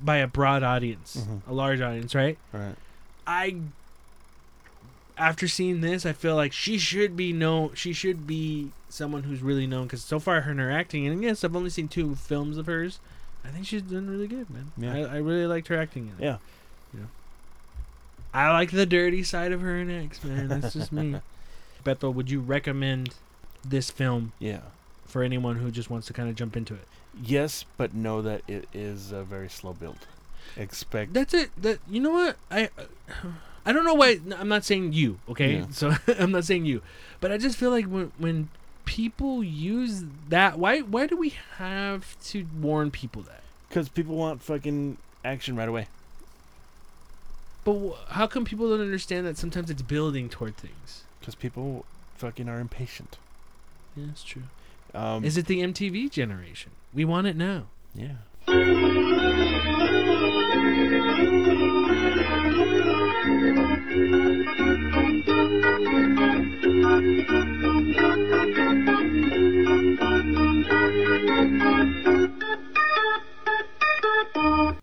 by 0.03 0.17
a 0.17 0.27
broad 0.27 0.61
audience, 0.63 1.17
Mhm. 1.27 1.41
a 1.47 1.53
large 1.53 1.81
audience, 1.81 2.13
right? 2.13 2.37
Right. 2.53 2.75
I 3.25 3.55
after 5.17 5.47
seeing 5.47 5.81
this, 5.81 6.05
I 6.05 6.13
feel 6.13 6.35
like 6.35 6.53
she 6.53 6.77
should 6.77 7.17
be 7.17 7.33
known. 7.33 7.71
She 7.75 7.91
should 7.93 8.25
be 8.25 8.71
someone 8.89 9.23
who's 9.23 9.41
really 9.41 9.67
known 9.67 9.83
because 9.85 10.01
so 10.03 10.19
far 10.19 10.41
her 10.41 10.51
and 10.51 10.59
her 10.59 10.71
acting, 10.71 11.05
and 11.07 11.21
yes, 11.23 11.43
I've 11.43 11.55
only 11.55 11.69
seen 11.69 11.87
two 11.87 12.15
films 12.15 12.57
of 12.57 12.65
hers. 12.67 12.99
I 13.43 13.49
think 13.49 13.65
she's 13.65 13.81
done 13.81 14.09
really 14.09 14.27
good, 14.27 14.49
man. 14.49 14.71
Yeah. 14.77 14.93
I, 14.93 15.15
I 15.15 15.17
really 15.17 15.45
liked 15.47 15.67
her 15.69 15.77
acting. 15.77 16.11
In 16.17 16.23
it. 16.23 16.27
Yeah. 16.27 16.37
You 16.93 16.99
know. 17.01 17.07
I 18.33 18.51
like 18.51 18.71
the 18.71 18.85
dirty 18.85 19.23
side 19.23 19.51
of 19.51 19.61
her 19.61 19.75
and 19.77 19.91
X, 19.91 20.23
man. 20.23 20.47
That's 20.47 20.73
just 20.73 20.91
me. 20.91 21.15
Beto, 21.85 22.13
would 22.13 22.29
you 22.29 22.41
recommend 22.41 23.15
this 23.65 23.89
film 23.89 24.33
Yeah. 24.39 24.59
for 25.05 25.23
anyone 25.23 25.55
who 25.57 25.71
just 25.71 25.89
wants 25.89 26.07
to 26.07 26.13
kind 26.13 26.29
of 26.29 26.35
jump 26.35 26.55
into 26.57 26.73
it? 26.73 26.87
Yes, 27.21 27.65
but 27.77 27.93
know 27.93 28.21
that 28.21 28.41
it 28.47 28.67
is 28.73 29.11
a 29.11 29.23
very 29.23 29.49
slow 29.49 29.73
build. 29.73 30.05
Expect. 30.57 31.13
That's 31.13 31.33
it. 31.33 31.49
That 31.61 31.79
you 31.89 31.99
know 31.99 32.11
what 32.11 32.37
I. 32.51 32.69
I 33.65 33.71
don't 33.73 33.83
know 33.85 33.93
why. 33.93 34.19
I'm 34.37 34.47
not 34.47 34.63
saying 34.63 34.93
you, 34.93 35.19
okay? 35.29 35.57
Yeah. 35.57 35.65
So 35.71 35.93
I'm 36.19 36.31
not 36.31 36.45
saying 36.45 36.65
you, 36.65 36.81
but 37.19 37.31
I 37.31 37.37
just 37.37 37.57
feel 37.57 37.71
like 37.71 37.85
when 37.85 38.11
when 38.17 38.49
people 38.89 39.43
use 39.43 40.03
that, 40.29 40.57
why 40.57 40.79
why 40.79 41.05
do 41.05 41.15
we 41.15 41.35
have 41.57 42.19
to 42.29 42.47
warn 42.59 42.89
people 42.89 43.21
that? 43.21 43.43
Because 43.67 43.87
people 43.87 44.15
want 44.15 44.41
fucking 44.41 44.97
action 45.23 45.55
right 45.55 45.69
away. 45.69 45.87
But 47.63 47.77
wh- 47.77 48.11
how 48.13 48.25
come 48.25 48.45
people 48.45 48.67
don't 48.67 48.81
understand 48.81 49.27
that 49.27 49.37
sometimes 49.37 49.69
it's 49.69 49.83
building 49.83 50.27
toward 50.27 50.57
things? 50.57 51.03
Because 51.19 51.35
people 51.35 51.85
fucking 52.17 52.49
are 52.49 52.59
impatient. 52.59 53.17
Yeah, 53.95 54.05
that's 54.07 54.23
true. 54.23 54.43
Um, 54.95 55.23
Is 55.23 55.37
it 55.37 55.45
the 55.45 55.61
MTV 55.61 56.09
generation? 56.09 56.71
We 56.91 57.05
want 57.05 57.27
it 57.27 57.35
now. 57.35 57.65
Yeah. 57.93 58.15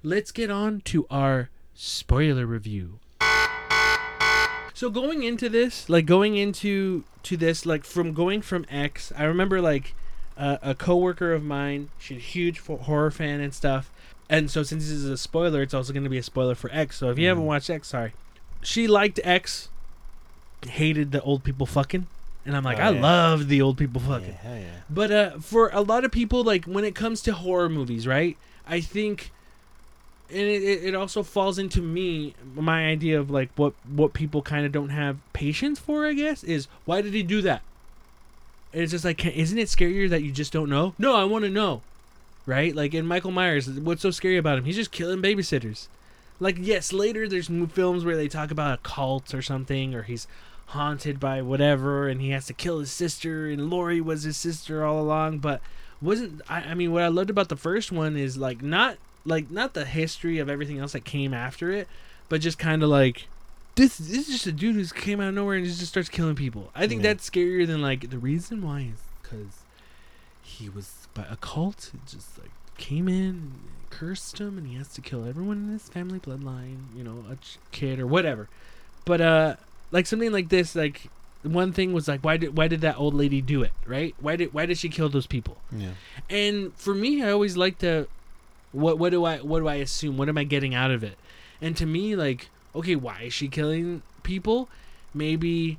Let's 0.07 0.31
get 0.31 0.53
on 0.53 0.83
to 0.83 1.05
our 1.11 1.51
spoiler 1.75 2.47
review. 2.47 3.01
So 4.73 4.89
going 4.89 5.25
into 5.25 5.49
this, 5.49 5.89
like 5.91 6.07
going 6.07 6.37
into 6.37 7.03
to 7.25 7.37
this, 7.37 7.67
like 7.67 7.83
from 7.85 8.13
going 8.13 8.41
from 8.41 8.65
X, 8.71 9.13
I 9.19 9.25
remember 9.25 9.61
like 9.61 9.95
uh, 10.39 10.59
a 10.63 10.77
coworker 10.77 11.33
of 11.33 11.43
mine, 11.43 11.89
she's 11.99 12.19
a 12.19 12.21
huge 12.21 12.61
horror 12.61 13.11
fan 13.11 13.41
and 13.41 13.53
stuff, 13.53 13.91
and 14.31 14.49
so 14.49 14.63
since 14.63 14.85
this 14.85 14.93
is 14.93 15.07
a 15.11 15.17
spoiler, 15.17 15.61
it's 15.61 15.75
also 15.75 15.93
going 15.93 16.05
to 16.05 16.09
be 16.11 16.19
a 16.19 16.23
spoiler 16.23 16.55
for 16.55 16.71
X. 16.73 16.99
So 16.99 17.11
if 17.11 17.19
you 17.19 17.27
haven't 17.27 17.43
Mhm. 17.43 17.47
watched 17.49 17.69
X, 17.69 17.89
sorry. 17.89 18.13
She 18.63 18.87
liked 18.87 19.19
X, 19.25 19.71
hated 20.69 21.11
the 21.11 21.21
old 21.23 21.43
people 21.43 21.67
fucking, 21.67 22.07
and 22.45 22.57
I'm 22.57 22.63
like, 22.63 22.79
Oh, 22.79 22.83
I 22.83 22.91
yeah. 22.91 23.01
love 23.03 23.49
the 23.49 23.61
old 23.61 23.77
people 23.77 24.01
fucking. 24.01 24.37
Yeah, 24.45 24.59
yeah. 24.61 24.67
But 24.89 25.11
uh, 25.11 25.39
for 25.41 25.69
a 25.73 25.81
lot 25.81 26.05
of 26.05 26.13
people, 26.13 26.45
like 26.45 26.65
when 26.67 26.85
it 26.85 26.95
comes 26.95 27.23
to 27.23 27.33
horror 27.33 27.69
movies, 27.69 28.07
right? 28.07 28.37
I 28.69 28.81
think, 28.81 29.33
and 30.29 30.41
it, 30.41 30.85
it 30.85 30.95
also 30.95 31.23
falls 31.23 31.59
into 31.59 31.81
me 31.81 32.35
my 32.55 32.87
idea 32.87 33.19
of 33.19 33.31
like 33.31 33.51
what 33.57 33.75
what 33.89 34.13
people 34.13 34.43
kind 34.43 34.67
of 34.67 34.73
don't 34.73 34.89
have 34.89 35.19
patience 35.33 35.79
for. 35.79 36.07
I 36.07 36.15
guess 36.15 36.43
is 36.43 36.69
why 36.85 37.01
did 37.01 37.15
he 37.15 37.23
do 37.23 37.43
that? 37.43 37.63
And 38.73 38.83
it's 38.83 38.93
just 38.93 39.05
like, 39.05 39.25
isn't 39.25 39.59
it 39.59 39.69
scarier 39.69 40.11
that 40.11 40.23
you 40.23 40.33
just 40.33 40.53
don't 40.53 40.69
know? 40.69 40.95
No, 40.99 41.15
I 41.15 41.25
want 41.25 41.45
to 41.45 41.51
know, 41.51 41.83
right? 42.45 42.75
Like 42.75 42.93
in 42.93 43.07
Michael 43.07 43.31
Myers, 43.31 43.69
what's 43.71 44.03
so 44.03 44.11
scary 44.11 44.37
about 44.37 44.59
him? 44.59 44.65
He's 44.65 44.77
just 44.77 44.91
killing 44.91 45.23
babysitters. 45.23 45.87
Like 46.41 46.57
yes, 46.59 46.93
later 46.93 47.29
there's 47.29 47.49
films 47.49 48.05
where 48.05 48.17
they 48.17 48.29
talk 48.29 48.51
about 48.51 48.79
a 48.79 48.83
cult 48.83 49.33
or 49.33 49.43
something, 49.43 49.95
or 49.95 50.03
he's 50.03 50.27
haunted 50.67 51.21
by 51.21 51.41
whatever, 51.41 52.09
and 52.09 52.21
he 52.21 52.31
has 52.31 52.47
to 52.47 52.53
kill 52.53 52.81
his 52.81 52.91
sister, 52.91 53.49
and 53.49 53.71
Laurie 53.71 54.01
was 54.01 54.25
his 54.25 54.37
sister 54.37 54.85
all 54.85 55.01
along. 55.01 55.39
But 55.39 55.61
wasn't 56.03 56.43
I? 56.49 56.63
I 56.63 56.75
mean, 56.75 56.93
what 56.93 57.05
I 57.05 57.09
loved 57.09 57.31
about 57.31 57.49
the 57.49 57.57
first 57.57 57.93
one 57.93 58.17
is 58.17 58.37
like 58.37 58.61
not 58.61 58.99
like 59.27 59.51
not 59.51 59.75
the 59.75 59.85
history 59.85 60.39
of 60.39 60.49
everything 60.49 60.79
else 60.79 60.93
that 60.93 61.05
came 61.05 61.35
after 61.35 61.71
it, 61.71 61.89
but 62.29 62.41
just 62.41 62.59
kind 62.59 62.83
of 62.83 62.89
like 62.89 63.29
this. 63.75 63.99
This 63.99 64.11
is 64.11 64.27
just 64.29 64.47
a 64.47 64.53
dude 64.53 64.77
who 64.77 64.85
came 64.87 65.21
out 65.21 65.29
of 65.29 65.35
nowhere 65.35 65.57
and 65.57 65.67
just 65.67 65.85
starts 65.87 66.09
killing 66.09 66.35
people. 66.37 66.71
I 66.75 66.87
think 66.87 67.03
Yeah. 67.03 67.11
that's 67.13 67.29
scarier 67.29 67.67
than 67.67 67.83
like 67.83 68.11
the 68.11 68.19
reason 68.19 68.63
why 68.63 68.81
is 68.93 69.01
because 69.23 69.63
he 70.43 70.69
was 70.69 71.09
by 71.15 71.25
a 71.31 71.37
cult. 71.37 71.91
It 71.95 72.01
just 72.11 72.39
like 72.39 72.51
came 72.79 73.09
in, 73.09 73.25
and 73.29 73.53
cursed 73.91 74.39
him, 74.41 74.59
and 74.59 74.67
he 74.67 74.75
has 74.77 74.89
to 74.95 75.01
kill 75.01 75.27
everyone 75.27 75.59
in 75.67 75.73
his 75.73 75.89
family 75.89 76.19
bloodline. 76.19 76.95
You 76.97 77.05
know, 77.05 77.25
a 77.31 77.37
ch- 77.37 77.59
kid 77.73 77.99
or 77.99 78.07
whatever. 78.07 78.49
But 79.05 79.21
uh, 79.21 79.57
like 79.91 80.07
something 80.07 80.33
like 80.33 80.49
this, 80.49 80.75
like 80.75 81.09
one 81.43 81.73
thing 81.73 81.93
was 81.93 82.09
like, 82.09 82.23
why 82.25 82.37
did 82.37 82.57
why 82.57 82.67
did 82.69 82.81
that 82.83 82.99
old 82.99 83.15
lady 83.15 83.41
do 83.41 83.63
it? 83.63 83.73
Right? 83.87 84.15
Why 84.21 84.37
did 84.37 84.53
why 84.53 84.67
did 84.67 84.79
she 84.79 84.89
kill 84.89 85.09
those 85.09 85.27
people? 85.27 85.57
Yeah. 85.73 85.91
And 86.29 86.75
for 86.75 86.95
me, 86.95 87.23
I 87.23 87.31
always 87.31 87.57
like 87.57 87.79
to, 87.79 88.09
what 88.77 88.99
what 88.99 89.11
do 89.11 89.25
I 89.25 89.39
what 89.39 89.61
do 89.61 89.69
I 89.69 89.77
assume? 89.77 90.17
What 90.17 90.29
am 90.29 90.39
I 90.39 90.45
getting 90.45 90.75
out 90.75 90.91
of 90.91 91.03
it? 91.03 91.17
And 91.61 91.77
to 91.79 91.87
me, 91.87 92.15
like, 92.15 92.51
okay, 92.75 92.95
why 92.95 93.23
is 93.23 93.33
she 93.33 93.49
killing 93.49 94.03
people? 94.23 94.69
Maybe 95.15 95.79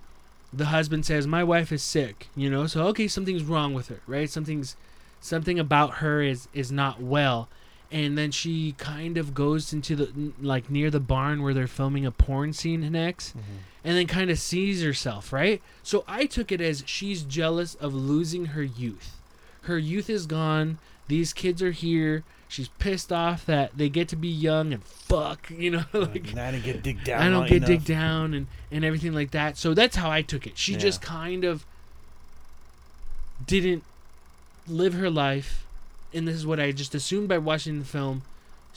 the 0.52 0.66
husband 0.66 1.06
says 1.06 1.28
my 1.28 1.44
wife 1.44 1.72
is 1.72 1.84
sick, 1.84 2.28
you 2.36 2.50
know, 2.50 2.66
so 2.68 2.88
okay, 2.88 3.08
something's 3.08 3.44
wrong 3.44 3.74
with 3.74 3.90
her, 3.90 4.00
right? 4.08 4.30
Something's 4.30 4.76
something 5.22 5.60
about 5.60 5.96
her 5.96 6.22
is 6.22 6.48
is 6.54 6.72
not 6.72 7.02
well. 7.02 7.48
And 7.90 8.18
then 8.18 8.32
she 8.32 8.74
kind 8.78 9.18
of 9.18 9.34
goes 9.34 9.72
into 9.72 9.96
the 9.96 10.34
like 10.42 10.70
near 10.70 10.90
the 10.90 11.00
barn 11.00 11.44
where 11.44 11.54
they're 11.54 11.68
filming 11.68 12.06
a 12.06 12.12
porn 12.12 12.52
scene 12.52 12.84
in 12.84 12.96
X 12.96 13.30
mm-hmm. 13.30 13.58
and 13.84 13.96
then 13.96 14.08
kind 14.08 14.30
of 14.32 14.40
sees 14.40 14.82
herself, 14.82 15.32
right? 15.32 15.62
So 15.84 16.04
I 16.08 16.26
took 16.26 16.52
it 16.52 16.60
as 16.60 16.84
she's 16.88 17.22
jealous 17.22 17.76
of 17.76 17.94
losing 17.94 18.48
her 18.48 18.64
youth. 18.64 19.18
Her 19.64 19.78
youth 19.78 20.10
is 20.10 20.26
gone. 20.26 20.80
These 21.08 21.32
kids 21.32 21.62
are 21.62 21.72
here. 21.72 22.24
She's 22.50 22.70
pissed 22.70 23.12
off 23.12 23.46
that 23.46 23.78
they 23.78 23.90
get 23.90 24.08
to 24.10 24.16
be 24.16 24.30
young 24.30 24.72
and 24.74 24.82
fuck, 24.84 25.50
you 25.56 25.72
know, 25.72 25.84
like 25.94 26.36
I 26.38 26.52
didn't 26.52 26.64
get 26.64 26.82
dig 26.84 27.04
down. 27.04 27.22
I 27.22 27.30
don't 27.30 27.48
get 27.48 27.58
enough. 27.58 27.68
dig 27.68 27.86
down 27.86 28.34
and 28.34 28.48
and 28.72 28.86
everything 28.86 29.14
like 29.14 29.32
that. 29.32 29.58
So 29.58 29.74
that's 29.74 29.96
how 29.98 30.10
I 30.10 30.22
took 30.22 30.48
it. 30.48 30.58
She 30.58 30.74
Yeah. 30.74 30.78
just 30.80 31.02
kind 31.02 31.44
of 31.44 31.66
didn't 33.46 33.84
live 34.68 34.94
her 34.94 35.10
life, 35.10 35.66
and 36.14 36.28
this 36.28 36.36
is 36.36 36.46
what 36.46 36.60
I 36.60 36.72
just 36.72 36.96
assumed 36.96 37.28
by 37.30 37.38
watching 37.38 37.80
the 37.80 37.86
film. 37.86 38.24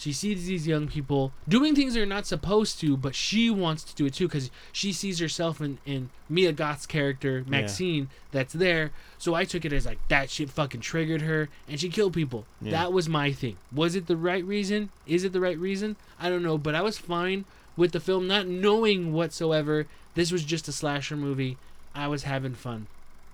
She 0.01 0.15
sees 0.15 0.47
these 0.47 0.67
young 0.67 0.89
people 0.89 1.31
doing 1.47 1.75
things 1.75 1.93
they're 1.93 2.07
not 2.07 2.25
supposed 2.25 2.81
to, 2.81 2.97
but 2.97 3.15
she 3.15 3.51
wants 3.51 3.85
to 3.85 3.95
do 3.95 4.07
it 4.07 4.15
too 4.15 4.29
because 4.29 4.51
she 4.73 4.95
sees 4.95 5.19
herself 5.19 5.61
in, 5.61 5.77
in 5.85 6.09
Mia 6.27 6.53
Goth's 6.53 6.87
character, 6.87 7.45
Maxine, 7.47 8.09
that's 8.33 8.55
there. 8.55 8.93
So 9.19 9.35
I 9.35 9.45
took 9.45 9.67
it 9.67 9.75
as 9.75 9.85
like 9.85 9.99
that 10.09 10.31
shit 10.31 10.49
fucking 10.49 10.81
triggered 10.81 11.21
her 11.21 11.51
and 11.69 11.79
she 11.79 11.91
killed 11.91 12.15
people. 12.15 12.47
Yeah. 12.63 12.71
That 12.71 12.95
was 12.95 13.11
my 13.11 13.31
thing. 13.31 13.59
Was 13.71 13.95
it 13.95 14.07
the 14.07 14.17
right 14.17 14.43
reason? 14.43 14.89
Is 15.07 15.23
it 15.23 15.35
the 15.35 15.41
right 15.41 15.59
reason? 15.59 15.97
I 16.19 16.31
don't 16.31 16.43
know, 16.43 16.57
but 16.57 16.75
I 16.75 16.81
was 16.81 16.97
fine 16.97 17.45
with 17.77 17.93
the 17.93 18.01
film, 18.01 18.27
not 18.27 18.47
knowing 18.47 19.13
whatsoever 19.13 19.87
this 20.15 20.33
was 20.33 20.45
just 20.45 20.67
a 20.67 20.73
slasher 20.73 21.15
movie. 21.15 21.59
I 21.95 22.07
was 22.07 22.23
having 22.23 22.55
fun. 22.55 22.87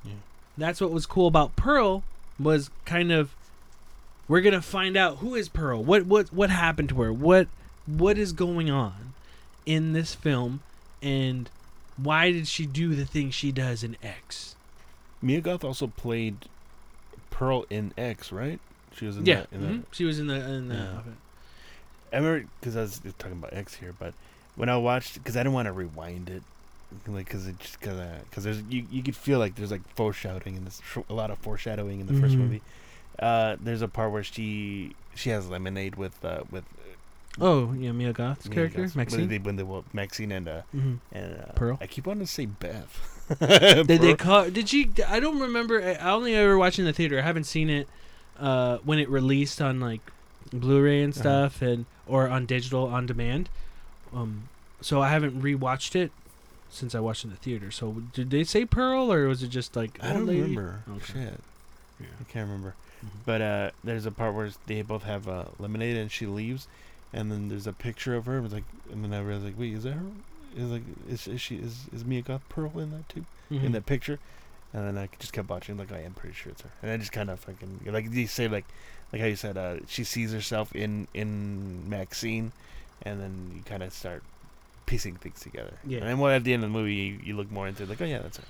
Yeah. 0.05 0.15
That's 0.59 0.81
what 0.81 0.91
was 0.91 1.07
cool 1.07 1.29
about 1.29 1.55
Pearl 1.55 2.03
was 2.41 2.71
kind 2.85 3.13
of 3.13 3.37
we're 4.29 4.41
gonna 4.41 4.63
find 4.63 4.97
out 4.97 5.19
who 5.19 5.35
is 5.35 5.49
Pearl. 5.49 5.83
What 5.83 6.07
what 6.07 6.33
what 6.33 6.51
happened 6.51 6.89
to 6.91 7.01
her? 7.03 7.13
What 7.13 7.49
what 7.87 8.19
is 8.19 8.33
going 8.33 8.71
on 8.71 9.15
in 9.65 9.93
this 9.93 10.15
film, 10.15 10.61
and 11.03 11.49
why 11.97 12.33
did 12.33 12.47
she 12.49 12.67
do 12.67 12.95
the 12.95 13.05
thing 13.07 13.31
she 13.31 13.53
does 13.53 13.83
in 13.83 13.97
X? 14.03 14.55
Mia 15.23 15.41
Goth 15.41 15.65
also 15.65 15.87
played 15.87 16.37
Pearl 17.31 17.65
in 17.71 17.93
X, 17.97 18.33
right? 18.33 18.61
She 18.97 19.07
was 19.07 19.17
in 19.17 19.27
yeah, 19.27 19.41
that. 19.41 19.53
In 19.53 19.63
that. 19.63 19.69
mhm. 19.73 19.83
she 19.93 20.05
was 20.05 20.19
in 20.19 20.27
the 20.27 20.35
in 20.35 20.69
the. 20.69 20.75
Yeah. 20.75 21.01
I 22.13 22.17
remember 22.17 22.49
because 22.61 22.77
I 22.77 22.83
was 22.83 23.01
talking 23.19 23.37
about 23.39 23.53
X 23.53 23.75
here, 23.75 23.95
but 23.99 24.15
when 24.55 24.69
I 24.69 24.77
watched, 24.77 25.15
because 25.15 25.37
I 25.37 25.41
didn't 25.41 25.53
want 25.55 25.67
to 25.67 25.73
rewind 25.73 26.31
it, 26.31 26.43
like 27.07 27.27
because 27.27 27.47
it 27.47 27.59
just 27.59 27.79
because 27.81 27.99
because 28.31 28.45
there's 28.45 28.63
you 28.63 28.87
you 28.91 29.03
could 29.03 29.17
feel 29.17 29.39
like 29.39 29.55
there's 29.57 29.71
like 29.71 29.87
foreshadowing 29.97 30.57
in 30.57 30.65
this 30.65 30.81
a 31.11 31.13
lot 31.13 31.31
of 31.31 31.39
foreshadowing 31.39 32.01
in 32.01 32.07
the 32.07 32.19
first 32.21 32.35
Mhm. 32.35 32.39
movie. 32.39 32.63
Uh, 33.19 33.57
there's 33.61 33.83
a 33.83 33.89
part 33.89 34.13
where 34.13 34.23
she 34.25 34.95
she 35.15 35.31
has 35.31 35.49
lemonade 35.49 35.95
with 35.97 36.23
uh 36.25 36.41
with 36.51 36.65
Oh 37.41 37.73
yeah, 37.75 37.93
Mia 37.93 38.13
Goth's 38.13 38.47
Mia 38.49 38.55
character 38.55 38.83
Goth's- 38.83 38.97
Maxine. 38.97 39.21
when 39.21 39.29
they 39.29 39.39
when 39.39 39.57
they 39.57 39.63
were 39.63 39.83
Maxine 39.93 40.33
and 40.33 40.49
uh 40.49 40.63
Mhm. 40.75 40.99
and 41.13 41.41
uh, 41.41 41.53
Pearl? 41.55 41.79
I 41.81 41.87
keep 41.87 42.07
wanting 42.07 42.27
to 42.27 42.33
say 42.33 42.47
Beth. 42.47 43.13
Did 43.41 43.87
they 44.01 44.15
call? 44.15 44.51
Did 44.51 44.69
she? 44.69 44.91
I 45.09 45.19
don't 45.21 45.41
remember. 45.41 45.83
I 45.83 46.13
only 46.13 46.35
ever 46.35 46.57
watched 46.57 46.79
in 46.79 46.85
the 46.85 46.93
theater. 46.93 47.19
I 47.19 47.23
haven't 47.23 47.45
seen 47.45 47.69
it 47.71 47.89
uh, 48.39 48.79
when 48.85 48.99
it 48.99 49.09
released 49.09 49.61
on 49.61 49.81
like 49.81 50.01
Blu-ray 50.53 51.03
and 51.03 51.13
Uh-huh. 51.13 51.21
stuff, 51.49 51.61
and 51.63 51.87
or 52.07 52.29
on 52.29 52.47
digital 52.47 52.87
on 52.87 53.05
demand. 53.07 53.49
Um, 54.15 54.49
so 54.81 55.03
I 55.03 55.09
haven't 55.09 55.43
rewatched 55.43 55.97
it 55.97 56.13
since 56.71 56.95
I 56.95 57.01
watched 57.01 57.25
in 57.25 57.31
the 57.31 57.37
theater. 57.37 57.71
So 57.73 58.03
did 58.15 58.31
they 58.31 58.45
say 58.45 58.65
Pearl, 58.65 59.13
or 59.13 59.27
was 59.27 59.43
it 59.43 59.49
just 59.49 59.75
like 59.75 59.99
I 60.03 60.13
don't 60.13 60.27
lady? 60.27 60.43
remember. 60.43 60.83
Okay. 60.89 61.13
Shit, 61.13 61.41
Yeah. 61.99 62.07
I 62.21 62.25
can't 62.33 62.47
remember. 62.49 62.75
Mhm. 63.05 63.09
But 63.25 63.41
uh, 63.43 63.71
there's 63.85 64.07
a 64.07 64.11
part 64.11 64.35
where 64.35 64.51
they 64.67 64.83
both 64.83 65.03
have 65.05 65.29
uh, 65.29 65.45
lemonade 65.59 65.97
and 65.97 66.11
she 66.11 66.27
leaves, 66.27 66.67
and 67.13 67.31
then 67.31 67.49
there's 67.49 67.67
a 67.67 67.73
picture 67.73 68.15
of 68.15 68.27
her. 68.27 68.39
It's 68.45 68.55
like, 68.55 68.65
and 68.91 69.05
then 69.05 69.13
I 69.13 69.21
realized 69.21 69.45
like, 69.45 69.59
wait, 69.59 69.75
is 69.75 69.83
that 69.85 69.93
her? 69.95 70.07
Is 70.57 70.71
like, 70.71 70.83
is, 71.09 71.27
is 71.29 71.41
she 71.41 71.57
is 71.57 71.85
is 71.95 72.05
Mia 72.05 72.23
Goth 72.23 72.49
Pearl 72.49 72.73
in 72.79 72.91
that 72.93 73.09
too? 73.09 73.25
Mhm. 73.51 73.65
In 73.65 73.73
that 73.73 73.87
picture? 73.87 74.19
And 74.73 74.87
then 74.87 74.99
I 74.99 75.09
just 75.19 75.33
kept 75.33 75.49
watching, 75.49 75.79
like, 75.79 75.93
I 75.93 76.01
am 76.01 76.13
pretty 76.13 76.35
sure 76.35 76.53
it's 76.53 76.61
her. 76.63 76.71
And 76.83 76.91
I 76.91 76.97
just 76.99 77.13
kind 77.13 77.31
of 77.31 77.41
fucking 77.41 77.81
like 77.87 78.11
you 78.11 78.27
say, 78.27 78.49
like, 78.49 78.65
like 79.13 79.21
how 79.23 79.29
you 79.29 79.37
said, 79.37 79.57
uh, 79.57 79.77
she 79.87 80.05
sees 80.05 80.33
herself 80.33 80.75
in 80.75 81.07
in 81.15 81.89
Maxine, 81.89 82.53
and 83.03 83.21
then 83.21 83.53
you 83.57 83.63
kind 83.63 83.83
of 83.83 83.93
start 83.93 84.23
piecing 84.87 85.17
things 85.17 85.41
together. 85.41 85.75
Yeah. 85.87 85.99
And 86.05 86.21
then 86.21 86.31
at 86.31 86.45
the 86.45 86.53
end 86.55 86.65
of 86.65 86.73
the 86.73 86.79
movie, 86.79 86.95
you, 86.95 87.21
you 87.25 87.37
look 87.37 87.51
more 87.51 87.69
into 87.69 87.83
it, 87.85 87.89
like, 87.89 88.01
oh 88.01 88.05
yeah, 88.05 88.19
that's 88.21 88.39
her. 88.39 88.45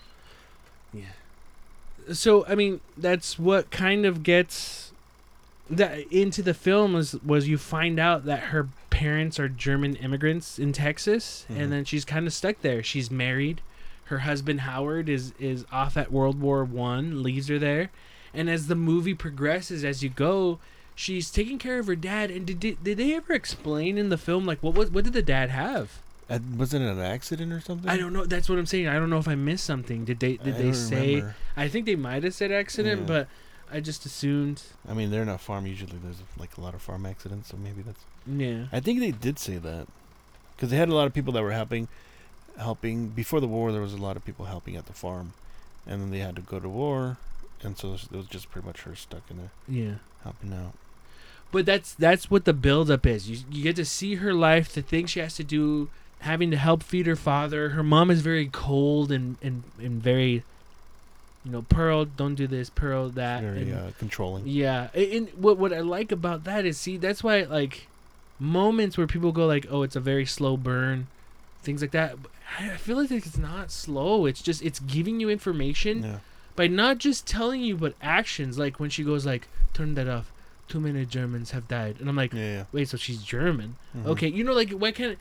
So 2.13 2.47
I 2.47 2.55
mean 2.55 2.81
that's 2.97 3.39
what 3.39 3.71
kind 3.71 4.05
of 4.07 4.23
gets 4.23 4.93
that 5.69 5.99
into 6.13 6.43
the 6.43 6.55
film 6.55 6.93
was 6.93 7.15
was 7.25 7.49
you 7.49 7.59
find 7.59 7.99
out 7.99 8.25
that 8.27 8.41
her 8.55 8.69
parents 8.91 9.39
are 9.41 9.49
German 9.49 9.97
immigrants 9.97 10.59
in 10.59 10.73
Texas 10.73 11.45
Mhm. 11.51 11.61
and 11.61 11.73
then 11.73 11.85
she's 11.85 12.05
kind 12.05 12.27
of 12.27 12.33
stuck 12.33 12.61
there. 12.63 12.83
She's 12.83 13.11
married. 13.11 13.61
Her 14.05 14.21
husband 14.21 14.61
Howard 14.61 15.09
is 15.09 15.33
is 15.41 15.65
off 15.73 15.97
at 15.97 16.13
World 16.13 16.41
War 16.41 16.65
1, 16.65 17.23
leaves 17.23 17.49
her 17.49 17.59
there. 17.59 17.91
And 18.33 18.49
as 18.49 18.67
the 18.69 18.75
movie 18.77 19.15
progresses 19.15 19.83
as 19.85 20.03
you 20.03 20.09
go, 20.11 20.59
she's 20.95 21.31
taking 21.31 21.59
care 21.59 21.79
of 21.79 21.87
her 21.89 21.97
dad 21.97 22.31
and 22.31 22.47
did, 22.47 22.61
did, 22.61 22.85
did 22.85 22.99
they 22.99 23.15
ever 23.15 23.33
explain 23.33 23.99
in 23.99 24.09
the 24.11 24.19
film 24.19 24.45
like 24.47 24.63
what 24.63 24.75
was 24.75 24.91
what 24.91 25.05
did 25.05 25.13
the 25.15 25.23
dad 25.23 25.51
have? 25.51 25.99
Uh, 26.29 26.39
wasn't 26.57 26.85
it 26.85 26.89
an 26.89 26.99
accident 27.01 27.53
or 27.53 27.61
something? 27.61 27.89
I 27.89 27.97
don't 27.97 28.13
know. 28.13 28.25
That's 28.27 28.49
what 28.49 28.59
I'm 28.59 28.67
saying. 28.67 28.89
I 28.89 28.95
don't 28.95 29.11
know 29.11 29.19
if 29.19 29.29
I 29.29 29.37
missed 29.37 29.65
something. 29.65 30.05
Did 30.05 30.19
they 30.21 30.37
did 30.39 30.57
I 30.57 30.59
they 30.63 30.73
say 30.73 31.15
remember. 31.17 31.37
I 31.57 31.69
think 31.69 31.87
they 31.87 31.95
might 31.97 32.25
have 32.25 32.35
said 32.35 32.51
accident, 32.51 33.03
Yeah. 33.03 33.07
but 33.07 33.29
I 33.71 33.81
just 33.81 34.05
assumed. 34.07 34.63
I 34.89 34.95
mean, 34.95 35.11
they're 35.11 35.23
in 35.23 35.29
a 35.29 35.39
farm. 35.39 35.67
Usually, 35.67 35.99
there's 36.03 36.17
like 36.39 36.57
a 36.57 36.61
lot 36.61 36.75
of 36.75 36.83
farm 36.83 37.07
accidents, 37.07 37.51
so 37.51 37.57
maybe 37.57 37.83
that's. 37.83 38.01
Yeah. 38.27 38.65
I 38.73 38.81
think 38.81 38.99
they 39.01 39.13
did 39.13 39.39
say 39.39 39.59
that, 39.59 39.87
because 40.57 40.71
they 40.71 40.77
had 40.77 40.89
a 40.89 40.95
lot 40.95 41.07
of 41.07 41.15
people 41.15 41.33
that 41.35 41.43
were 41.45 41.53
helping, 41.53 41.87
helping 42.59 43.09
before 43.09 43.41
the 43.41 43.47
war. 43.49 43.71
There 43.73 43.81
was 43.81 43.93
a 43.93 43.97
lot 43.99 44.17
of 44.17 44.25
people 44.25 44.47
helping 44.47 44.75
at 44.77 44.87
the 44.87 44.93
farm, 44.93 45.33
and 45.87 46.01
then 46.03 46.11
they 46.11 46.19
had 46.19 46.35
to 46.37 46.43
go 46.43 46.59
to 46.59 46.69
war, 46.69 47.19
and 47.63 47.79
so 47.79 47.95
it 47.95 48.11
was 48.13 48.27
just 48.27 48.51
pretty 48.51 48.67
much 48.67 48.83
her 48.83 48.97
stuck 48.97 49.23
in 49.31 49.37
there 49.37 49.51
Yeah. 49.69 49.95
helping 50.25 50.53
out. 50.53 50.75
But 51.53 51.67
that's 51.67 51.95
that's 51.95 52.31
what 52.31 52.45
the 52.45 52.53
buildup 52.53 53.07
is. 53.07 53.31
You 53.31 53.39
you 53.51 53.63
get 53.63 53.77
to 53.77 53.85
see 53.85 54.17
her 54.17 54.35
life, 54.35 54.73
the 54.73 54.83
things 54.83 55.11
she 55.11 55.21
has 55.21 55.35
to 55.37 55.45
do, 55.45 55.89
having 56.21 56.51
to 56.51 56.57
help 56.57 56.83
feed 56.83 57.07
her 57.07 57.17
father. 57.17 57.71
Her 57.71 57.83
mom 57.83 58.11
is 58.11 58.21
very 58.21 58.47
cold 58.47 59.11
and 59.13 59.37
and, 59.43 59.63
and 59.81 60.03
very 60.03 60.43
you 61.45 61.53
know, 61.53 61.63
Pearl, 61.63 62.05
don't 62.07 62.35
do 62.35 62.49
this, 62.49 62.71
Pearl 62.71 63.09
that. 63.11 63.41
Very 63.43 63.63
and- 63.63 63.75
uh, 63.75 63.91
controlling. 64.01 64.49
Yeah, 64.49 64.89
a- 64.95 65.17
and 65.17 65.29
what 65.31 65.59
what 65.59 65.73
I 65.73 65.81
like 65.81 66.11
about 66.13 66.45
that 66.45 66.65
is 66.67 66.77
see 66.79 66.97
that's 66.97 67.23
why 67.23 67.43
like 67.43 67.87
moments 68.41 68.99
where 68.99 69.07
people 69.07 69.33
go 69.33 69.47
like, 69.47 69.67
oh, 69.71 69.83
it's 69.83 69.97
a 69.97 70.01
very 70.01 70.27
slow 70.27 70.57
burn, 70.57 71.07
things 71.63 71.81
like 71.83 71.93
that. 71.93 72.17
I 72.59 72.71
feel 72.77 72.97
like 72.97 73.11
it's 73.11 73.39
not 73.39 73.71
slow. 73.71 74.27
It's 74.27 74.43
just 74.43 74.63
it's 74.63 74.79
giving 74.81 75.21
you 75.21 75.31
information 75.31 76.03
Yeah. 76.03 76.19
by 76.57 76.67
not 76.67 76.99
just 76.99 77.27
telling 77.27 77.61
you 77.63 77.77
but 77.77 77.95
actions. 78.03 78.59
Like 78.59 78.81
when 78.81 78.91
she 78.91 79.05
goes 79.05 79.25
like, 79.27 79.47
turn 79.75 79.95
that 79.95 80.09
off. 80.09 80.33
Too 80.69 80.81
many 80.81 81.05
Germans 81.07 81.53
have 81.53 81.69
died, 81.69 81.99
and 82.01 82.09
I'm 82.09 82.17
like, 82.17 82.33
Yeah. 82.35 82.41
yeah. 82.41 82.65
wait, 82.73 82.89
so 82.89 82.97
she's 82.97 83.23
German? 83.23 83.77
Mhm. 83.97 84.07
Okay, 84.07 84.27
you 84.27 84.43
know, 84.43 84.53
like 84.53 84.71
why 84.73 84.91
can't 84.91 85.17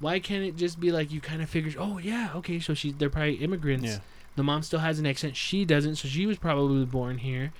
why 0.00 0.18
can't 0.20 0.44
it 0.44 0.56
just 0.56 0.78
be 0.80 0.92
like 0.92 1.10
you 1.12 1.20
kind 1.20 1.42
of 1.42 1.50
figure, 1.50 1.72
oh 1.78 1.98
yeah, 1.98 2.30
okay, 2.36 2.60
so 2.60 2.74
she 2.74 2.92
they're 2.92 3.10
probably 3.10 3.34
immigrants. 3.34 3.86
Yeah. 3.86 3.98
The 4.36 4.42
mom 4.44 4.62
still 4.62 4.78
has 4.78 4.98
an 5.00 5.06
accent. 5.06 5.36
She 5.36 5.64
doesn't, 5.64 5.96
so 5.96 6.06
she 6.06 6.24
was 6.26 6.38
probably 6.38 6.84
born 6.84 7.18
here. 7.18 7.52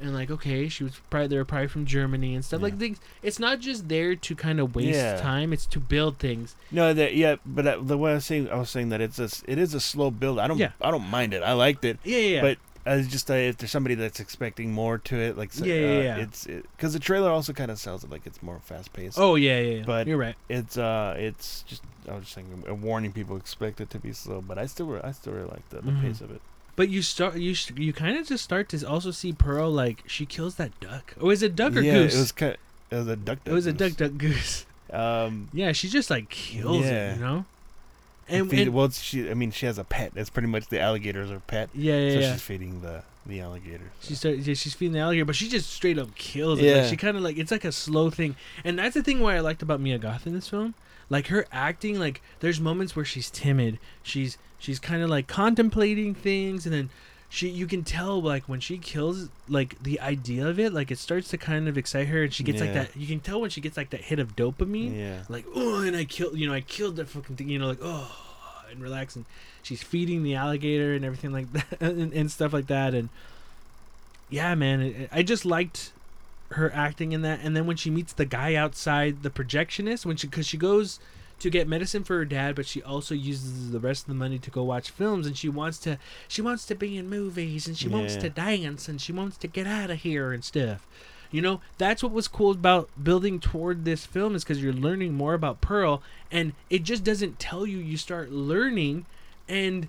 And 0.00 0.12
like, 0.12 0.28
okay, 0.28 0.68
she 0.68 0.82
was 0.82 1.00
probably 1.08 1.28
they 1.28 1.36
were 1.36 1.44
probably 1.44 1.68
from 1.68 1.86
Germany 1.86 2.34
and 2.34 2.44
stuff 2.44 2.60
like 2.60 2.76
things. 2.80 2.98
It's 3.22 3.38
not 3.38 3.60
just 3.60 3.88
there 3.88 4.16
to 4.16 4.34
kind 4.34 4.58
of 4.58 4.74
waste 4.74 4.98
Yeah. 4.98 5.20
time; 5.20 5.52
it's 5.52 5.66
to 5.66 5.78
build 5.78 6.18
things. 6.18 6.56
No, 6.72 6.92
that 6.92 7.14
yeah, 7.14 7.36
but 7.46 7.64
uh, 7.64 7.78
the 7.80 7.96
way 7.96 8.10
I 8.10 8.14
was 8.14 8.26
saying, 8.26 8.50
I 8.50 8.56
was 8.56 8.70
saying 8.70 8.88
that 8.88 9.00
it's 9.00 9.20
a 9.20 9.28
it 9.46 9.56
is 9.56 9.72
a 9.72 9.78
slow 9.80 10.10
build. 10.10 10.40
I 10.40 10.48
don't 10.48 10.58
Yeah. 10.58 10.72
I 10.82 10.90
don't 10.90 11.08
mind 11.08 11.32
it. 11.32 11.44
I 11.44 11.52
liked 11.52 11.84
it. 11.84 11.98
Yeah, 12.02 12.18
yeah. 12.18 12.40
But 12.40 12.58
it's 12.86 13.08
just 13.10 13.30
uh, 13.30 13.34
if 13.34 13.56
there's 13.58 13.70
somebody 13.70 13.94
that's 13.94 14.20
expecting 14.20 14.72
more 14.72 14.98
to 14.98 15.16
it, 15.16 15.38
like 15.38 15.50
Yeah, 15.58 15.74
yeah, 15.74 15.86
uh, 15.86 16.02
yeah. 16.02 16.16
it's 16.18 16.46
because 16.46 16.92
the 16.92 16.98
trailer 16.98 17.30
also 17.30 17.52
kind 17.52 17.70
of 17.70 17.78
sells 17.78 18.04
it 18.04 18.10
like 18.10 18.26
it's 18.26 18.42
more 18.42 18.60
fast 18.64 18.92
paced. 18.92 19.18
oh 19.18 19.34
yeah, 19.36 19.58
yeah, 19.60 19.74
yeah. 19.78 19.82
But- 19.86 20.06
you're 20.06 20.18
right. 20.18 20.34
it's 20.48 20.76
uh, 20.76 21.14
it's 21.18 21.62
just 21.62 21.82
I 22.08 22.14
was 22.14 22.24
just 22.24 22.34
saying, 22.34 22.64
uh, 22.68 22.74
warning 22.74 23.12
people 23.12 23.36
expect 23.36 23.80
it 23.80 23.88
to 23.90 23.98
be 23.98 24.12
slow, 24.12 24.42
but 24.42 24.58
I 24.58 24.66
still 24.66 25.00
I 25.02 25.12
still 25.12 25.32
really 25.32 25.48
like 25.50 25.68
the, 25.70 25.76
the 25.80 25.90
Mhm. 25.92 26.02
pace 26.02 26.20
of 26.20 26.30
it. 26.30 26.40
But 26.76 26.88
you 26.88 27.00
start 27.02 27.36
you 27.36 27.54
you 27.76 27.92
kind 27.92 28.18
of 28.18 28.26
just 28.26 28.44
start 28.44 28.68
to 28.70 28.84
also 28.86 29.10
see 29.12 29.32
Pearl 29.32 29.70
like 29.70 30.02
she 30.06 30.26
kills 30.26 30.56
that 30.56 30.78
duck. 30.80 31.14
Oh, 31.20 31.30
is 31.30 31.42
it 31.42 31.54
duck 31.56 31.76
or 31.76 31.80
yeah, 31.80 31.94
goose? 31.94 32.14
it 32.14 32.18
was 32.18 32.32
kind. 32.32 32.56
It 32.90 32.96
was 32.96 33.08
a 33.08 33.16
duck. 33.16 33.38
It 33.44 33.52
was 33.52 33.66
a 33.66 33.72
duck 33.72 33.92
duck 33.96 34.12
goose. 34.18 34.66
Um, 34.92 35.48
Yeah, 35.52 35.72
she 35.72 35.88
just 35.88 36.10
like 36.10 36.28
kills 36.28 36.84
Yeah. 36.84 37.12
it, 37.12 37.16
you 37.16 37.20
know. 37.22 37.44
And 38.28 38.50
feed, 38.50 38.68
and 38.68 38.74
well, 38.74 38.90
she. 38.90 39.30
I 39.30 39.34
mean, 39.34 39.50
she 39.50 39.66
has 39.66 39.78
a 39.78 39.84
pet. 39.84 40.12
That's 40.14 40.30
pretty 40.30 40.48
much 40.48 40.68
the 40.68 40.80
alligator's 40.80 41.30
her 41.30 41.40
pet. 41.40 41.70
yeah, 41.74 41.98
yeah, 41.98 42.12
so 42.12 42.18
yeah. 42.20 42.32
she's 42.32 42.42
feeding 42.42 42.80
the 42.80 43.02
the 43.26 43.40
alligator. 43.40 43.90
She 44.00 44.14
started, 44.14 44.40
uh, 44.40 44.44
yeah, 44.44 44.54
she's 44.54 44.74
feeding 44.74 44.92
the 44.92 45.00
alligator, 45.00 45.24
but 45.24 45.36
she 45.36 45.48
just 45.48 45.70
straight 45.70 45.98
up 45.98 46.14
kills 46.14 46.58
it. 46.58 46.64
Yeah. 46.64 46.76
Like 46.82 46.90
she 46.90 46.96
kind 46.96 47.16
of 47.16 47.22
like 47.22 47.38
it's 47.38 47.50
like 47.50 47.64
a 47.64 47.72
slow 47.72 48.10
thing, 48.10 48.36
and 48.64 48.78
that's 48.78 48.94
the 48.94 49.02
thing 49.02 49.20
why 49.20 49.36
I 49.36 49.40
liked 49.40 49.62
about 49.62 49.80
Mia 49.80 49.98
Goth 49.98 50.26
in 50.26 50.34
this 50.34 50.48
film. 50.48 50.74
Like 51.10 51.28
her 51.28 51.46
acting, 51.52 51.98
like 51.98 52.22
there's 52.40 52.60
moments 52.60 52.96
where 52.96 53.04
she's 53.04 53.30
timid. 53.30 53.78
She's 54.02 54.38
she's 54.58 54.78
kind 54.78 55.02
of 55.02 55.10
like 55.10 55.26
contemplating 55.26 56.14
things, 56.14 56.66
and 56.66 56.74
then 56.74 56.90
she 57.34 57.48
you 57.48 57.66
can 57.66 57.82
tell 57.82 58.22
like 58.22 58.44
when 58.48 58.60
she 58.60 58.78
kills 58.78 59.28
like 59.48 59.82
the 59.82 60.00
idea 60.00 60.46
of 60.46 60.58
it, 60.60 60.72
like 60.72 60.90
it 60.92 60.98
starts 60.98 61.28
to 61.30 61.36
kind 61.38 61.68
of 61.68 61.76
excite 61.76 62.06
her, 62.08 62.22
and 62.22 62.32
she 62.32 62.44
gets 62.44 62.60
like 62.60 62.72
that. 62.74 62.96
You 62.96 63.06
can 63.08 63.18
tell 63.20 63.40
when 63.40 63.50
she 63.50 63.60
gets 63.60 63.76
like 63.76 63.90
that 63.90 64.02
hit 64.02 64.18
of 64.20 64.36
dopamine 64.36 64.96
Yeah. 64.96 65.22
like 65.28 65.44
oh 65.54 65.82
and 65.82 65.96
i 65.96 66.04
killed 66.04 66.38
you 66.38 66.46
know 66.46 66.54
i 66.54 66.60
killed 66.60 66.96
that 66.96 67.08
fucking 67.08 67.34
thing 67.36 67.48
you 67.48 67.58
know 67.58 67.66
like 67.68 67.80
oh 67.82 68.16
and 68.70 68.80
relax 68.80 69.16
and 69.16 69.24
she's 69.62 69.82
feeding 69.82 70.22
the 70.22 70.34
alligator 70.36 70.94
and 70.94 71.04
everything 71.04 71.32
like 71.32 71.52
that 71.52 71.80
and, 71.80 72.12
and 72.12 72.30
stuff 72.30 72.52
like 72.52 72.66
that 72.68 72.94
and 72.94 73.08
yeah 74.30 74.54
man 74.54 74.80
it, 74.80 75.08
i 75.12 75.22
just 75.22 75.44
liked 75.44 75.92
her 76.52 76.70
acting 76.74 77.12
in 77.12 77.22
that 77.22 77.40
and 77.42 77.56
then 77.56 77.66
when 77.66 77.76
she 77.76 77.90
meets 77.90 78.12
the 78.12 78.24
guy 78.24 78.54
outside 78.54 79.22
the 79.22 79.30
projectionist 79.30 80.06
when 80.06 80.16
she 80.16 80.26
because 80.28 80.46
she 80.46 80.56
goes 80.56 80.98
to 81.44 81.50
get 81.50 81.68
medicine 81.68 82.02
for 82.02 82.16
her 82.16 82.24
dad 82.24 82.54
but 82.54 82.66
she 82.66 82.82
also 82.82 83.14
uses 83.14 83.70
the 83.70 83.80
rest 83.80 84.02
of 84.02 84.08
the 84.08 84.14
money 84.14 84.38
to 84.38 84.50
go 84.50 84.62
watch 84.62 84.90
films 84.90 85.26
and 85.26 85.36
she 85.36 85.48
wants 85.48 85.78
to 85.78 85.98
she 86.26 86.42
wants 86.42 86.66
to 86.66 86.74
be 86.74 86.96
in 86.96 87.08
movies 87.08 87.66
and 87.66 87.76
she 87.76 87.88
wants 87.88 88.16
to 88.16 88.28
dance 88.28 88.88
and 88.88 89.00
she 89.00 89.12
wants 89.12 89.36
to 89.36 89.46
get 89.46 89.66
out 89.66 89.90
of 89.90 90.00
here 90.00 90.32
and 90.32 90.44
stuff 90.44 90.86
you 91.34 91.42
know, 91.42 91.60
that's 91.78 92.00
what 92.00 92.12
was 92.12 92.28
cool 92.28 92.52
about 92.52 92.88
building 93.02 93.40
toward 93.40 93.84
this 93.84 94.06
film 94.06 94.36
is 94.36 94.44
because 94.44 94.62
you're 94.62 94.72
learning 94.72 95.14
more 95.14 95.34
about 95.34 95.60
Pearl, 95.60 96.00
and 96.30 96.52
it 96.70 96.84
just 96.84 97.02
doesn't 97.02 97.40
tell 97.40 97.66
you. 97.66 97.78
You 97.78 97.96
start 97.96 98.30
learning, 98.30 99.04
and 99.48 99.88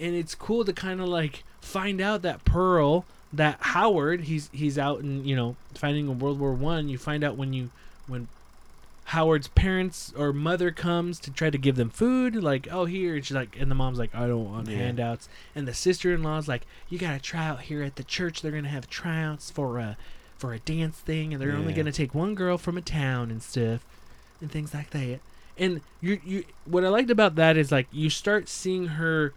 and 0.00 0.14
it's 0.14 0.34
cool 0.34 0.64
to 0.64 0.72
kind 0.72 1.02
of 1.02 1.08
like 1.08 1.44
find 1.60 2.00
out 2.00 2.22
that 2.22 2.46
Pearl, 2.46 3.04
that 3.34 3.58
Howard, 3.60 4.22
he's 4.22 4.48
he's 4.50 4.78
out 4.78 5.00
and 5.00 5.26
you 5.26 5.36
know 5.36 5.56
fighting 5.74 6.08
in 6.08 6.20
World 6.20 6.40
War 6.40 6.54
One. 6.54 6.88
You 6.88 6.96
find 6.96 7.22
out 7.22 7.36
when 7.36 7.52
you 7.52 7.68
when 8.06 8.28
Howard's 9.12 9.48
parents 9.48 10.12
or 10.16 10.32
mother 10.34 10.70
comes 10.70 11.18
to 11.20 11.30
try 11.30 11.48
to 11.48 11.56
give 11.56 11.76
them 11.76 11.88
food, 11.88 12.34
like, 12.36 12.68
oh 12.70 12.84
here, 12.84 13.16
and 13.16 13.24
she's 13.24 13.34
like, 13.34 13.56
and 13.58 13.70
the 13.70 13.74
mom's 13.74 13.98
like, 13.98 14.14
I 14.14 14.26
don't 14.26 14.44
want 14.44 14.68
Yeah. 14.68 14.76
handouts, 14.76 15.28
and 15.54 15.66
the 15.66 15.72
sister-in-law's 15.72 16.46
like, 16.46 16.66
you 16.90 16.98
gotta 16.98 17.18
try 17.18 17.46
out 17.46 17.62
here 17.62 17.82
at 17.82 17.96
the 17.96 18.04
church. 18.04 18.42
They're 18.42 18.52
gonna 18.52 18.68
have 18.68 18.90
tryouts 18.90 19.50
for 19.50 19.78
a 19.78 19.96
for 20.36 20.52
a 20.52 20.58
dance 20.60 20.98
thing, 20.98 21.32
and 21.32 21.42
they're 21.42 21.52
only 21.56 21.72
gonna 21.72 21.90
take 21.92 22.14
one 22.14 22.34
girl 22.34 22.58
from 22.58 22.76
a 22.76 22.82
town 22.82 23.30
and 23.30 23.42
stuff, 23.42 23.80
and 24.40 24.50
things 24.50 24.74
like 24.74 24.90
that. 24.90 25.20
And 25.56 25.80
you 26.02 26.20
you 26.24 26.44
what 26.66 26.84
I 26.84 26.88
liked 26.88 27.10
about 27.10 27.34
that 27.36 27.56
is 27.56 27.72
like 27.72 27.86
you 27.90 28.10
start 28.10 28.48
seeing 28.48 28.88
her 28.88 29.32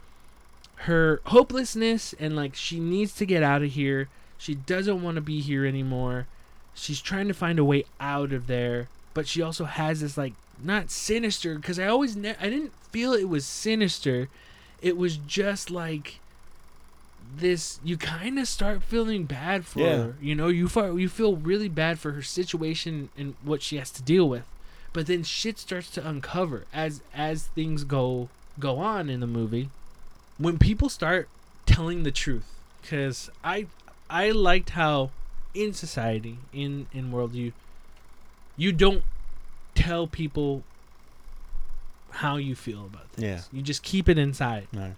her 0.87 1.21
hopelessness 1.27 2.13
and 2.19 2.35
like 2.35 2.55
she 2.55 2.77
needs 2.79 3.13
to 3.15 3.25
get 3.25 3.41
out 3.41 3.63
of 3.63 3.71
here. 3.71 4.09
She 4.37 4.53
doesn't 4.55 5.01
want 5.01 5.15
to 5.15 5.21
be 5.21 5.39
here 5.39 5.65
anymore. 5.65 6.27
She's 6.73 6.99
trying 7.01 7.27
to 7.29 7.33
find 7.33 7.57
a 7.57 7.63
way 7.63 7.85
out 7.99 8.33
of 8.33 8.47
there, 8.47 8.89
but 9.13 9.27
she 9.27 9.41
also 9.41 9.65
has 9.65 10.01
this 10.01 10.17
like 10.17 10.33
not 10.63 10.91
sinister 10.91 11.55
because 11.55 11.79
I 11.79 11.87
always 11.87 12.15
ne- 12.15 12.35
I 12.39 12.49
didn't 12.49 12.73
feel 12.91 13.13
it 13.13 13.27
was 13.29 13.45
sinister. 13.45 14.29
It 14.81 14.97
was 14.97 15.17
just 15.17 15.69
like 15.71 16.19
this 17.37 17.79
you 17.83 17.97
kind 17.97 18.37
of 18.39 18.47
start 18.47 18.83
feeling 18.83 19.23
bad 19.25 19.65
for 19.65 19.79
Yeah. 19.79 19.97
her. 19.97 20.15
You 20.21 20.35
know, 20.35 20.47
you 20.49 20.67
feel 20.67 20.99
you 20.99 21.09
feel 21.09 21.35
really 21.35 21.69
bad 21.69 21.99
for 21.99 22.11
her 22.11 22.21
situation 22.21 23.09
and 23.17 23.35
what 23.43 23.61
she 23.61 23.77
has 23.77 23.89
to 23.91 24.01
deal 24.01 24.27
with. 24.27 24.43
But 24.93 25.07
then 25.07 25.23
shit 25.23 25.57
starts 25.57 25.89
to 25.91 26.07
uncover 26.07 26.65
as 26.73 27.01
as 27.13 27.43
things 27.47 27.83
go 27.83 28.29
go 28.59 28.79
on 28.79 29.09
in 29.09 29.19
the 29.21 29.27
movie. 29.27 29.69
When 30.37 30.57
people 30.57 30.89
start 30.89 31.29
telling 31.65 32.03
the 32.03 32.11
truth 32.11 32.55
cuz 32.83 33.29
I 33.43 33.67
I 34.09 34.31
liked 34.31 34.71
how 34.71 35.11
in 35.53 35.73
society 35.73 36.37
in 36.51 36.87
in 36.93 37.11
world 37.11 37.33
you 37.33 37.53
you 38.57 38.71
don't 38.71 39.03
tell 39.75 40.07
people 40.07 40.63
how 42.11 42.35
you 42.35 42.55
feel 42.55 42.85
about 42.85 43.07
things. 43.09 43.27
Yeah. 43.27 43.41
You 43.57 43.61
just 43.61 43.83
keep 43.83 44.09
it 44.09 44.17
inside. 44.17 44.67
No. 44.71 44.95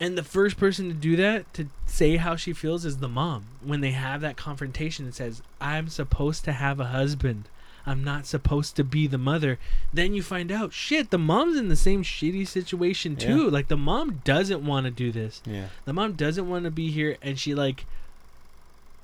And 0.00 0.16
the 0.16 0.22
first 0.22 0.56
person 0.56 0.88
to 0.88 0.94
do 0.94 1.16
that, 1.16 1.52
to 1.54 1.66
say 1.86 2.16
how 2.16 2.36
she 2.36 2.52
feels, 2.52 2.84
is 2.84 2.98
the 2.98 3.08
mom. 3.08 3.46
When 3.64 3.80
they 3.80 3.90
have 3.90 4.20
that 4.20 4.36
confrontation 4.36 5.04
and 5.04 5.14
says, 5.14 5.42
I'm 5.60 5.88
supposed 5.88 6.44
to 6.44 6.52
have 6.52 6.78
a 6.78 6.86
husband. 6.86 7.48
I'm 7.84 8.04
not 8.04 8.26
supposed 8.26 8.76
to 8.76 8.84
be 8.84 9.06
the 9.06 9.18
mother. 9.18 9.58
Then 9.92 10.14
you 10.14 10.22
find 10.22 10.52
out, 10.52 10.72
shit, 10.72 11.10
the 11.10 11.18
mom's 11.18 11.56
in 11.56 11.68
the 11.68 11.76
same 11.76 12.04
shitty 12.04 12.46
situation 12.46 13.16
too. 13.16 13.44
Yeah. 13.44 13.50
Like, 13.50 13.68
the 13.68 13.76
mom 13.76 14.20
doesn't 14.24 14.64
want 14.64 14.84
to 14.84 14.90
do 14.90 15.10
this. 15.10 15.42
Yeah. 15.44 15.68
The 15.84 15.92
mom 15.92 16.12
doesn't 16.12 16.48
want 16.48 16.64
to 16.64 16.70
be 16.70 16.90
here. 16.90 17.16
And 17.20 17.38
she, 17.38 17.54
like, 17.54 17.84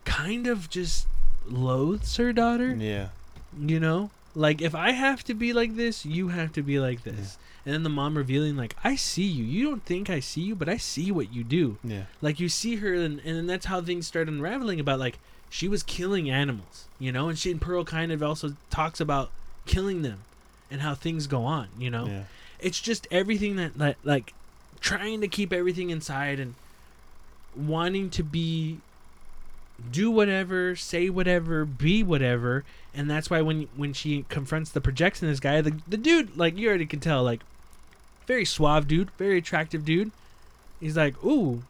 kind 0.05 0.47
of 0.47 0.71
just 0.71 1.07
loathes 1.47 2.17
her 2.17 2.33
daughter? 2.33 2.75
Yeah. 2.75 3.09
you 3.59 3.79
know? 3.81 4.11
Like 4.37 4.61
if 4.61 4.75
i 4.75 4.91
have 4.91 5.23
to 5.25 5.35
be 5.35 5.53
like 5.53 5.77
this 5.77 6.05
you 6.05 6.29
have 6.29 6.53
to 6.55 6.63
be 6.63 6.81
like 6.81 7.05
this. 7.05 7.39
And 7.65 7.73
then 7.73 7.83
the 7.83 7.89
mom 7.89 8.17
revealing 8.17 8.57
like 8.57 8.75
i 8.83 8.97
see 8.97 9.23
you. 9.25 9.45
You 9.45 9.65
don't 9.69 9.85
think 9.85 10.11
i 10.11 10.21
see 10.21 10.41
you 10.43 10.55
but 10.55 10.69
i 10.69 10.77
see 10.77 11.11
what 11.13 11.33
you 11.33 11.45
do. 11.45 11.79
Yeah. 11.85 12.05
like 12.21 12.41
you 12.41 12.49
see 12.49 12.77
her 12.77 12.95
and, 12.95 13.21
and 13.21 13.37
then 13.37 13.47
that's 13.47 13.67
how 13.67 13.81
things 13.81 14.07
start 14.07 14.29
unraveling 14.29 14.81
about 14.81 14.99
like 14.99 15.19
she 15.51 15.69
was 15.69 15.83
killing 15.83 16.29
animals 16.29 16.87
you 16.99 17.13
know? 17.13 17.29
And 17.29 17.39
she 17.39 17.51
and 17.51 17.61
pearl 17.61 17.85
kind 17.85 18.11
of 18.13 18.23
also 18.23 18.57
talks 18.71 19.01
about 19.01 19.31
killing 19.67 20.03
them 20.03 20.21
and 20.71 20.81
how 20.81 20.95
things 20.95 21.27
go 21.27 21.45
on 21.45 21.69
you 21.79 21.91
know? 21.91 22.07
Yeah. 22.07 22.23
it's 22.59 22.81
just 22.81 23.07
everything 23.11 23.57
that 23.57 23.79
like, 23.79 23.97
like 24.03 24.35
trying 24.81 25.21
to 25.21 25.29
keep 25.29 25.53
everything 25.53 25.91
inside 25.91 26.41
and 26.41 26.55
wanting 27.57 28.11
to 28.11 28.23
be 28.25 28.79
do 29.91 30.11
whatever 30.11 30.77
say 30.77 31.11
whatever 31.11 31.65
be 31.65 32.03
whatever. 32.03 32.65
And 32.95 33.11
that's 33.11 33.29
why 33.31 33.41
when 33.41 33.69
when 33.77 33.93
she 33.93 34.25
confronts 34.29 34.71
the 34.71 34.81
projectionist 34.81 35.41
guy 35.41 35.61
the, 35.61 35.77
the 35.89 35.97
dude 35.97 36.37
like 36.37 36.57
you 36.57 36.69
already 36.69 36.87
can 36.87 37.01
tell 37.01 37.23
like 37.25 37.43
very 38.27 38.45
suave 38.45 38.87
dude 38.89 39.11
very 39.19 39.39
attractive 39.39 39.85
dude. 39.85 40.11
He's 40.81 40.97
like 40.97 41.23
ooh. 41.25 41.63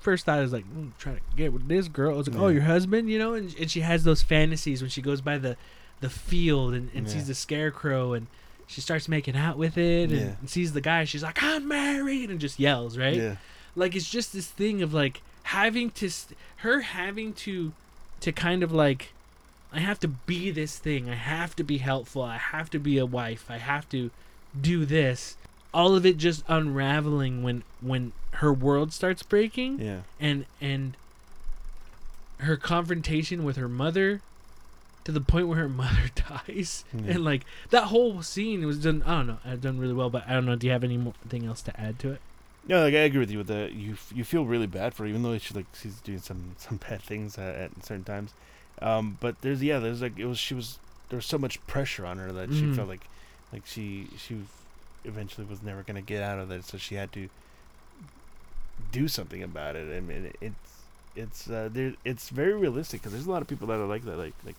First 0.00 0.24
thought 0.24 0.38
is 0.40 0.50
like 0.52 0.64
mm, 0.64 0.90
trying 0.98 1.16
to 1.16 1.22
get 1.36 1.52
with 1.52 1.68
this 1.68 1.86
girl. 1.86 2.18
It's 2.20 2.28
like 2.30 2.38
oh 2.40 2.48
your 2.48 2.62
husband? 2.62 3.10
You 3.10 3.18
know? 3.18 3.34
And, 3.34 3.54
and 3.60 3.70
she 3.70 3.80
has 3.80 4.04
those 4.04 4.22
fantasies 4.22 4.80
when 4.80 4.88
she 4.90 5.02
goes 5.02 5.20
by 5.20 5.36
the 5.36 5.56
the 6.00 6.08
field 6.08 6.72
and, 6.72 6.88
and 6.94 7.06
Yeah. 7.06 7.12
sees 7.12 7.26
the 7.26 7.34
scarecrow 7.34 8.14
and 8.14 8.26
she 8.66 8.80
starts 8.80 9.06
making 9.08 9.36
out 9.36 9.58
with 9.58 9.76
it 9.76 10.10
and, 10.10 10.18
Yeah. 10.20 10.34
and 10.40 10.48
sees 10.48 10.72
the 10.72 10.80
guy 10.80 11.04
she's 11.04 11.22
like 11.22 11.42
i'm 11.42 11.68
married 11.68 12.30
and 12.30 12.40
just 12.40 12.58
yells 12.58 12.96
right? 12.96 13.16
Yeah. 13.16 13.36
like 13.76 13.94
it's 13.94 14.08
just 14.08 14.32
this 14.32 14.46
thing 14.46 14.80
of 14.80 14.94
like 14.94 15.20
having 15.44 15.90
to 15.90 16.10
her 16.58 16.80
having 16.80 17.32
to 17.32 17.72
to 18.20 18.32
kind 18.32 18.62
of 18.62 18.70
like 18.72 19.12
i 19.72 19.78
have 19.80 19.98
to 20.00 20.08
be 20.08 20.50
this 20.50 20.78
thing. 20.78 21.08
I 21.08 21.14
have 21.14 21.54
to 21.56 21.62
be 21.64 21.78
helpful. 21.78 22.22
I 22.22 22.36
have 22.38 22.70
to 22.70 22.78
be 22.78 22.98
a 22.98 23.06
wife. 23.06 23.46
I 23.48 23.58
have 23.58 23.88
to 23.90 24.10
do 24.60 24.84
this. 24.84 25.36
All 25.72 25.94
of 25.94 26.04
it 26.04 26.16
just 26.16 26.42
unraveling 26.48 27.42
when 27.44 27.62
when 27.80 28.12
her 28.32 28.52
world 28.52 28.92
starts 28.92 29.22
breaking 29.22 29.78
Yeah. 29.80 30.00
and 30.18 30.44
and 30.60 30.96
her 32.38 32.56
confrontation 32.56 33.44
with 33.44 33.56
her 33.56 33.68
mother 33.68 34.22
to 35.04 35.12
the 35.12 35.20
point 35.20 35.46
where 35.48 35.58
her 35.58 35.68
mother 35.82 36.10
dies. 36.46 36.84
Yeah. 36.92 37.12
and 37.14 37.24
like 37.24 37.44
that 37.70 37.84
whole 37.84 38.22
scene 38.22 38.66
was 38.66 38.78
done 38.78 39.02
i 39.06 39.10
don't 39.18 39.26
know 39.28 39.38
i've 39.44 39.60
done 39.60 39.78
really 39.78 39.94
well 39.94 40.10
but 40.10 40.24
i 40.28 40.32
don't 40.34 40.46
know. 40.46 40.56
Do 40.56 40.66
you 40.66 40.72
have 40.72 40.84
anything 40.84 41.46
else 41.46 41.62
to 41.62 41.80
add 41.80 41.98
to 42.00 42.10
it 42.12 42.20
No, 42.70 42.82
like 42.84 42.94
I 42.94 42.98
agree 42.98 43.18
with 43.18 43.30
you 43.32 43.38
with 43.38 43.48
the 43.48 43.68
you. 43.74 43.96
You 44.14 44.22
feel 44.24 44.44
really 44.44 44.66
bad 44.68 44.94
for 44.94 45.02
her, 45.02 45.08
even 45.08 45.22
though 45.24 45.36
she 45.38 45.52
like 45.54 45.66
she's 45.74 46.00
doing 46.00 46.20
some 46.20 46.54
some 46.58 46.76
bad 46.78 47.02
things 47.02 47.36
uh, 47.36 47.42
at 47.68 47.84
certain 47.84 48.04
times. 48.04 48.32
Um, 48.80 49.18
but 49.20 49.40
there's 49.42 49.60
yeah, 49.62 49.78
there's 49.80 50.00
like 50.00 50.18
it 50.18 50.26
was 50.26 50.38
she 50.38 50.54
was 50.54 50.78
there 51.08 51.16
was 51.16 51.26
so 51.26 51.36
much 51.36 51.64
pressure 51.66 52.06
on 52.06 52.18
her 52.18 52.30
that 52.32 52.50
she 52.50 52.62
Mhm. 52.62 52.76
felt 52.76 52.88
like 52.88 53.02
like 53.52 53.66
she 53.66 54.06
she 54.16 54.36
eventually 55.04 55.46
was 55.46 55.62
never 55.62 55.82
gonna 55.82 56.00
get 56.00 56.22
out 56.22 56.38
of 56.38 56.50
it, 56.52 56.64
so 56.64 56.78
she 56.78 56.94
had 56.94 57.12
to 57.12 57.28
do 58.92 59.08
something 59.08 59.42
about 59.42 59.76
it. 59.76 59.94
I 59.96 60.00
mean, 60.00 60.32
it's 60.40 60.54
it's 61.16 61.50
uh, 61.50 61.68
there 61.72 61.94
it's 62.04 62.28
very 62.28 62.54
realistic 62.54 63.00
because 63.00 63.12
there's 63.12 63.26
a 63.26 63.30
lot 63.30 63.42
of 63.42 63.48
people 63.48 63.66
that 63.68 63.78
are 63.80 63.86
like 63.86 64.04
that, 64.04 64.16
like 64.16 64.34
like 64.46 64.56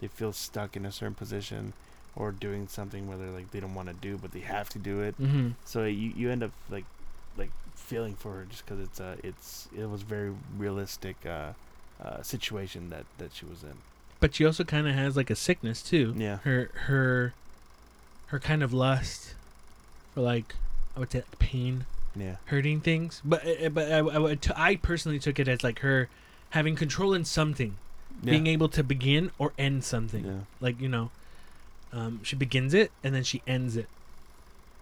they 0.00 0.08
feel 0.08 0.32
stuck 0.32 0.76
in 0.76 0.86
a 0.86 0.92
certain 0.92 1.14
position 1.14 1.74
or 2.16 2.32
doing 2.32 2.66
something 2.68 3.06
where 3.06 3.18
they're 3.18 3.30
like 3.30 3.50
they 3.52 3.60
don't 3.60 3.74
want 3.74 3.86
to 3.88 3.94
do 3.94 4.16
but 4.16 4.32
they 4.32 4.40
have 4.40 4.68
to 4.70 4.78
do 4.78 5.00
it 5.00 5.14
mm-hmm. 5.20 5.50
so 5.64 5.84
you 5.84 6.10
you 6.16 6.28
end 6.30 6.42
up 6.42 6.50
like 6.70 6.84
like 7.36 7.50
feeling 7.74 8.14
for 8.14 8.32
her 8.34 8.46
just 8.48 8.64
because 8.64 8.80
it's 8.80 9.00
uh 9.00 9.16
it's 9.22 9.68
it 9.76 9.88
was 9.88 10.02
very 10.02 10.32
realistic 10.56 11.16
uh, 11.26 11.52
uh 12.02 12.22
situation 12.22 12.90
that 12.90 13.04
that 13.18 13.34
she 13.34 13.44
was 13.44 13.62
in. 13.62 13.74
But 14.20 14.34
she 14.34 14.44
also 14.44 14.64
kind 14.64 14.86
of 14.86 14.94
has 14.94 15.16
like 15.16 15.30
a 15.30 15.36
sickness 15.36 15.82
too. 15.82 16.14
Yeah. 16.16 16.38
Her 16.38 16.70
her 16.86 17.34
her 18.26 18.38
kind 18.38 18.62
of 18.62 18.72
lust 18.72 19.34
for 20.14 20.20
like 20.20 20.54
i 20.94 21.00
would 21.00 21.10
say 21.10 21.18
like 21.18 21.38
pain 21.40 21.84
yeah. 22.16 22.36
hurting 22.46 22.80
things. 22.80 23.20
But 23.24 23.46
uh, 23.46 23.68
but 23.68 23.90
I, 23.90 23.98
I, 23.98 24.18
would 24.18 24.42
t- 24.42 24.52
I 24.56 24.76
personally 24.76 25.18
took 25.18 25.38
it 25.38 25.48
as 25.48 25.62
like 25.62 25.80
her 25.80 26.08
having 26.50 26.76
control 26.76 27.14
in 27.14 27.24
something. 27.24 27.76
Yeah. 28.22 28.32
Being 28.32 28.46
able 28.48 28.68
to 28.70 28.82
begin 28.82 29.30
or 29.38 29.52
end 29.58 29.84
something. 29.84 30.24
Yeah. 30.24 30.40
Like 30.60 30.80
you 30.80 30.88
know 30.88 31.10
um, 31.92 32.20
she 32.22 32.36
begins 32.36 32.74
it 32.74 32.90
and 33.02 33.14
then 33.14 33.24
she 33.24 33.42
ends 33.46 33.76
it 33.76 33.88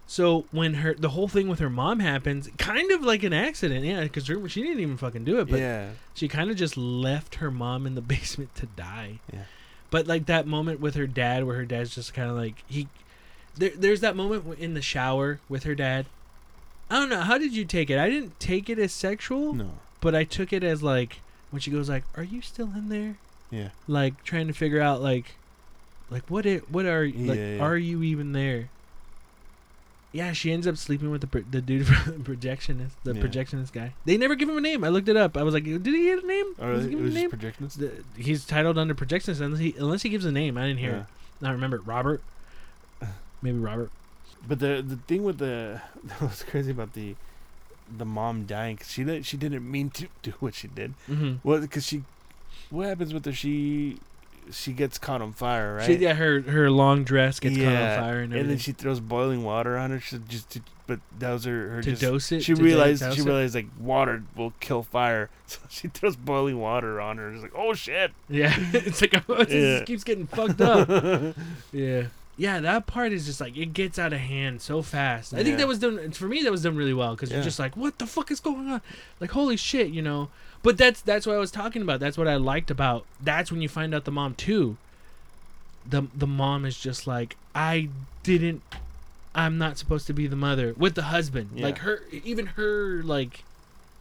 so 0.09 0.45
when 0.49 0.73
her 0.73 0.95
the 0.95 1.09
whole 1.09 1.27
thing 1.27 1.47
with 1.47 1.59
her 1.59 1.69
mom 1.69 1.99
happens 1.99 2.49
kind 2.57 2.89
of 2.91 3.03
like 3.03 3.21
an 3.21 3.31
accident 3.31 3.85
yeah 3.85 4.01
because 4.01 4.25
she 4.25 4.63
didn't 4.63 4.79
even 4.79 4.97
fucking 4.97 5.23
do 5.23 5.39
it 5.39 5.47
but 5.47 5.59
yeah. 5.59 5.91
she 6.15 6.27
kind 6.27 6.49
of 6.49 6.57
just 6.57 6.75
left 6.75 7.35
her 7.35 7.51
mom 7.51 7.85
in 7.85 7.93
the 7.93 8.01
basement 8.15 8.53
to 8.55 8.65
die. 8.65 9.19
Yeah. 9.31 9.43
but 9.91 10.07
like 10.07 10.25
that 10.25 10.47
moment 10.47 10.79
with 10.79 10.95
her 10.95 11.05
dad 11.05 11.45
where 11.45 11.57
her 11.57 11.65
dad's 11.65 11.93
just 11.93 12.15
kind 12.15 12.27
of 12.27 12.35
like 12.35 12.63
he 12.67 12.87
there, 13.55 13.69
there's 13.75 14.01
that 14.01 14.15
moment 14.15 14.57
in 14.57 14.73
the 14.73 14.81
shower 14.81 15.41
with 15.47 15.63
her 15.63 15.75
dad. 15.75 16.07
I 16.89 16.95
don't 16.95 17.09
know 17.09 17.21
how 17.21 17.37
did 17.37 17.53
you 17.53 17.63
take 17.63 17.91
it? 17.91 17.99
I 17.99 18.09
didn't 18.09 18.39
take 18.39 18.67
it 18.67 18.79
as 18.79 18.91
sexual 18.91 19.53
no. 19.53 19.73
but 20.01 20.15
i 20.15 20.23
took 20.23 20.51
it 20.51 20.63
as 20.63 20.81
like 20.81 21.21
when 21.51 21.59
she 21.59 21.69
goes 21.69 21.87
like 21.87 22.03
are 22.17 22.23
you 22.23 22.41
still 22.41 22.71
in 22.75 22.89
there? 22.89 23.17
Yeah. 23.51 23.69
Like 23.87 24.23
trying 24.23 24.47
to 24.47 24.53
figure 24.53 24.81
out 24.81 25.03
like 25.03 25.35
like 26.09 26.23
what 26.29 26.47
it 26.47 26.71
what 26.71 26.87
are 26.87 27.05
like 27.05 27.15
Yeah, 27.15 27.57
yeah. 27.57 27.61
are 27.61 27.77
you 27.77 28.01
even 28.01 28.31
there 28.31 28.69
yeah 30.11 30.31
she 30.33 30.51
ends 30.51 30.65
up 30.67 30.75
sleeping 30.77 31.11
with 31.11 31.21
the 31.21 31.27
pro- 31.27 31.43
the 31.49 31.61
dude 31.61 31.85
from 31.91 32.23
the 32.23 32.29
projectionist 32.35 32.91
the 33.03 33.13
Yeah. 33.13 33.21
projectionist 33.21 33.71
guy. 33.71 33.93
They 34.05 34.17
never 34.17 34.35
give 34.35 34.49
him 34.49 34.57
a 34.57 34.61
name. 34.61 34.83
I 34.83 34.89
looked 34.89 35.07
it 35.09 35.15
up. 35.17 35.37
I 35.37 35.43
was 35.43 35.53
like 35.53 35.63
did 35.65 35.85
he 35.85 36.03
get 36.05 36.23
a 36.23 36.27
name? 36.27 36.45
He 36.57 36.61
give 36.63 36.83
it 36.83 36.91
him 36.93 37.05
a 37.05 37.09
name 37.09 37.13
just 37.13 37.29
projections 37.29 37.75
The- 37.75 38.03
he's 38.17 38.45
titled 38.45 38.77
under 38.77 38.95
projectionist 38.95 39.41
unless 39.41 39.59
he 39.59 39.75
unless 39.77 40.01
he 40.01 40.09
gives 40.09 40.25
a 40.25 40.31
name. 40.31 40.57
I 40.57 40.65
didn't 40.67 40.79
hear 40.79 40.91
yeah. 40.91 40.99
it 41.01 41.47
i 41.47 41.51
remember 41.51 41.77
it. 41.77 41.83
robert? 41.85 42.21
Maybe 43.41 43.57
robert. 43.57 43.91
But 44.47 44.59
the 44.59 44.83
the 44.85 44.95
thing 44.97 45.23
with 45.23 45.37
the 45.37 45.81
that 46.03 46.21
was 46.21 46.43
crazy 46.43 46.71
about 46.71 46.93
the 46.93 47.15
the 47.97 48.05
mom 48.05 48.45
dying 48.45 48.77
'cause 48.77 48.91
she 48.91 49.03
didn't 49.03 49.23
she 49.25 49.35
didn't 49.37 49.69
mean 49.69 49.89
to 49.91 50.07
do 50.23 50.33
what 50.39 50.53
she 50.55 50.67
did. 50.67 50.93
Mm-hmm. 51.09 51.35
well 51.47 51.59
because 51.61 51.85
she 51.85 52.03
what 52.69 52.87
happens 52.87 53.13
with 53.13 53.25
her? 53.25 53.33
She 53.33 53.97
she 54.51 54.71
gets 54.73 54.97
caught 54.97 55.21
on 55.21 55.31
fire, 55.33 55.75
right? 55.75 55.85
She, 55.85 55.95
yeah, 55.95 56.13
her 56.13 56.41
her 56.41 56.69
long 56.71 57.03
dress 57.03 57.39
gets 57.39 57.55
caught 57.57 57.65
on 57.67 57.99
fire 57.99 58.19
and 58.21 58.33
everything. 58.33 58.47
then 58.49 58.57
she 58.57 58.71
throws 58.71 58.99
boiling 58.99 59.43
water 59.43 59.77
on 59.77 59.91
her. 59.91 59.99
She 59.99 60.17
just, 60.27 60.49
to, 60.51 60.61
but 60.87 60.99
that 61.19 61.31
was 61.31 61.45
her. 61.45 61.69
her 61.69 61.81
to 61.81 61.89
just, 61.91 62.01
dose 62.01 62.31
it. 62.31 62.43
She 62.43 62.53
realized 62.53 63.01
she 63.13 63.21
it. 63.21 63.25
realized 63.25 63.55
like 63.55 63.67
water 63.79 64.23
will 64.35 64.53
kill 64.59 64.83
fire, 64.83 65.29
so 65.45 65.59
she 65.69 65.87
throws 65.87 66.15
boiling 66.15 66.59
water 66.59 66.99
on 66.99 67.17
her. 67.17 67.31
It's 67.31 67.41
like, 67.43 67.53
oh 67.55 67.73
shit. 67.73 68.11
Yeah, 68.29 68.53
it's 68.73 69.01
like 69.01 69.13
oh, 69.29 69.33
it 69.41 69.49
Yeah. 69.51 69.73
just 69.77 69.85
keeps 69.85 70.03
getting 70.03 70.27
fucked 70.27 70.61
up. 70.61 71.35
yeah, 71.71 72.03
yeah, 72.39 72.59
that 72.61 72.87
part 72.87 73.11
is 73.11 73.25
just 73.27 73.39
like 73.41 73.55
it 73.57 73.73
gets 73.73 73.99
out 73.99 74.13
of 74.13 74.19
hand 74.19 74.61
so 74.61 74.81
fast. 74.81 75.33
I 75.33 75.43
think 75.43 75.57
that 75.57 75.67
was 75.67 75.77
done 75.77 76.11
for 76.11 76.25
me. 76.25 76.41
That 76.41 76.51
was 76.51 76.63
done 76.63 76.75
really 76.77 76.93
well 76.93 77.13
because 77.13 77.29
Yeah. 77.29 77.35
you're 77.37 77.43
just 77.43 77.59
like, 77.59 77.75
what 77.77 77.99
the 77.99 78.07
fuck 78.07 78.31
is 78.31 78.39
going 78.39 78.69
on? 78.71 78.81
Like, 79.19 79.31
holy 79.31 79.57
shit, 79.57 79.89
you 79.89 80.01
know. 80.01 80.29
But 80.63 80.77
that's 80.77 81.01
that's 81.01 81.27
what 81.27 81.35
I 81.35 81.39
was 81.39 81.51
talking 81.51 81.81
about. 81.81 81.99
That's 81.99 82.17
what 82.17 82.27
I 82.27 82.35
liked 82.37 82.71
about. 82.71 83.05
That's 83.21 83.51
when 83.51 83.61
you 83.61 83.69
find 83.69 83.93
out 83.93 84.05
the 84.05 84.11
mom 84.11 84.33
too. 84.35 84.77
The 85.87 86.03
the 86.15 86.27
mom 86.27 86.65
is 86.65 86.79
just 86.79 87.05
like 87.07 87.35
I 87.53 87.89
didn't. 88.23 88.61
I'm 89.35 89.57
not 89.57 89.77
supposed 89.77 90.07
to 90.07 90.13
be 90.13 90.25
the 90.27 90.35
mother 90.35 90.73
with 90.77 90.95
the 90.95 91.03
husband. 91.03 91.51
Yeah. 91.55 91.65
Like 91.65 91.79
her, 91.79 92.01
even 92.23 92.45
her 92.57 93.01
like 93.03 93.43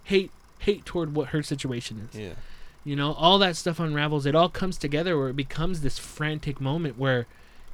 hate 0.04 0.30
hate 0.60 0.84
toward 0.86 1.14
what 1.14 1.28
her 1.28 1.42
situation 1.42 2.08
is. 2.12 2.18
yeah. 2.18 2.32
You 2.84 2.96
know, 2.96 3.12
all 3.12 3.38
that 3.40 3.54
stuff 3.56 3.78
unravels. 3.80 4.24
It 4.26 4.34
all 4.34 4.48
comes 4.48 4.78
together 4.78 5.18
where 5.18 5.28
it 5.28 5.36
becomes 5.36 5.82
this 5.82 5.98
frantic 5.98 6.60
moment 6.60 6.98
where 6.98 7.26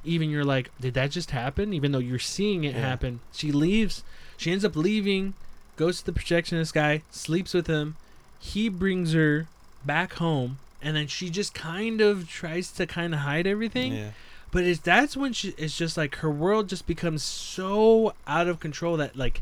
even 0.05 0.29
you're 0.29 0.43
like, 0.45 0.69
did 0.79 0.93
that 0.95 1.11
just 1.11 1.31
happen? 1.31 1.73
Even 1.73 1.91
though 1.91 1.99
you're 1.99 2.19
seeing 2.19 2.63
it 2.63 2.75
Yeah. 2.75 2.81
happen. 2.81 3.19
She 3.33 3.51
leaves. 3.51 4.03
She 4.37 4.51
ends 4.51 4.65
up 4.65 4.75
leaving, 4.75 5.33
goes 5.77 5.99
to 5.99 6.05
the 6.05 6.11
projectionist 6.19 6.73
guy, 6.73 7.01
sleeps 7.11 7.53
with 7.53 7.67
him. 7.67 7.95
He 8.39 8.69
brings 8.69 9.13
her 9.13 9.47
back 9.85 10.13
home, 10.13 10.59
and 10.81 10.95
then 10.95 11.07
she 11.07 11.29
just 11.29 11.53
kind 11.53 12.01
of 12.01 12.27
tries 12.29 12.71
to 12.73 12.85
kind 12.85 13.13
of 13.13 13.21
hide 13.21 13.47
everything. 13.47 13.93
Yeah. 13.93 14.09
But 14.51 14.63
it's 14.63 14.79
that's 14.79 15.17
when 15.17 15.33
she 15.33 15.53
it's 15.57 15.75
just 15.77 15.97
like 15.97 16.15
her 16.17 16.29
world 16.31 16.69
just 16.69 16.85
becomes 16.87 17.23
so 17.23 18.13
out 18.27 18.47
of 18.47 18.59
control 18.59 18.95
that 18.97 19.15
like 19.17 19.41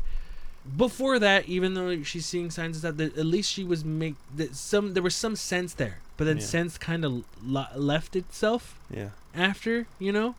before 0.76 1.18
that, 1.18 1.46
even 1.48 1.74
though 1.74 2.02
she's 2.02 2.24
seeing 2.26 2.50
signs 2.50 2.76
of 2.78 2.82
that, 2.82 2.96
that 2.96 3.18
at 3.18 3.26
least 3.26 3.50
she 3.52 3.64
was 3.64 3.84
make 3.84 4.14
that 4.34 4.56
some 4.56 4.94
there 4.94 5.02
was 5.02 5.14
some 5.14 5.36
sense 5.36 5.74
there, 5.74 5.98
but 6.16 6.24
then 6.24 6.38
Yeah. 6.38 6.44
sense 6.44 6.78
kind 6.78 7.04
of 7.04 7.24
lo- 7.44 7.66
left 7.76 8.16
itself 8.16 8.74
Yeah. 8.90 9.10
after, 9.34 9.86
you 9.98 10.10
know, 10.10 10.34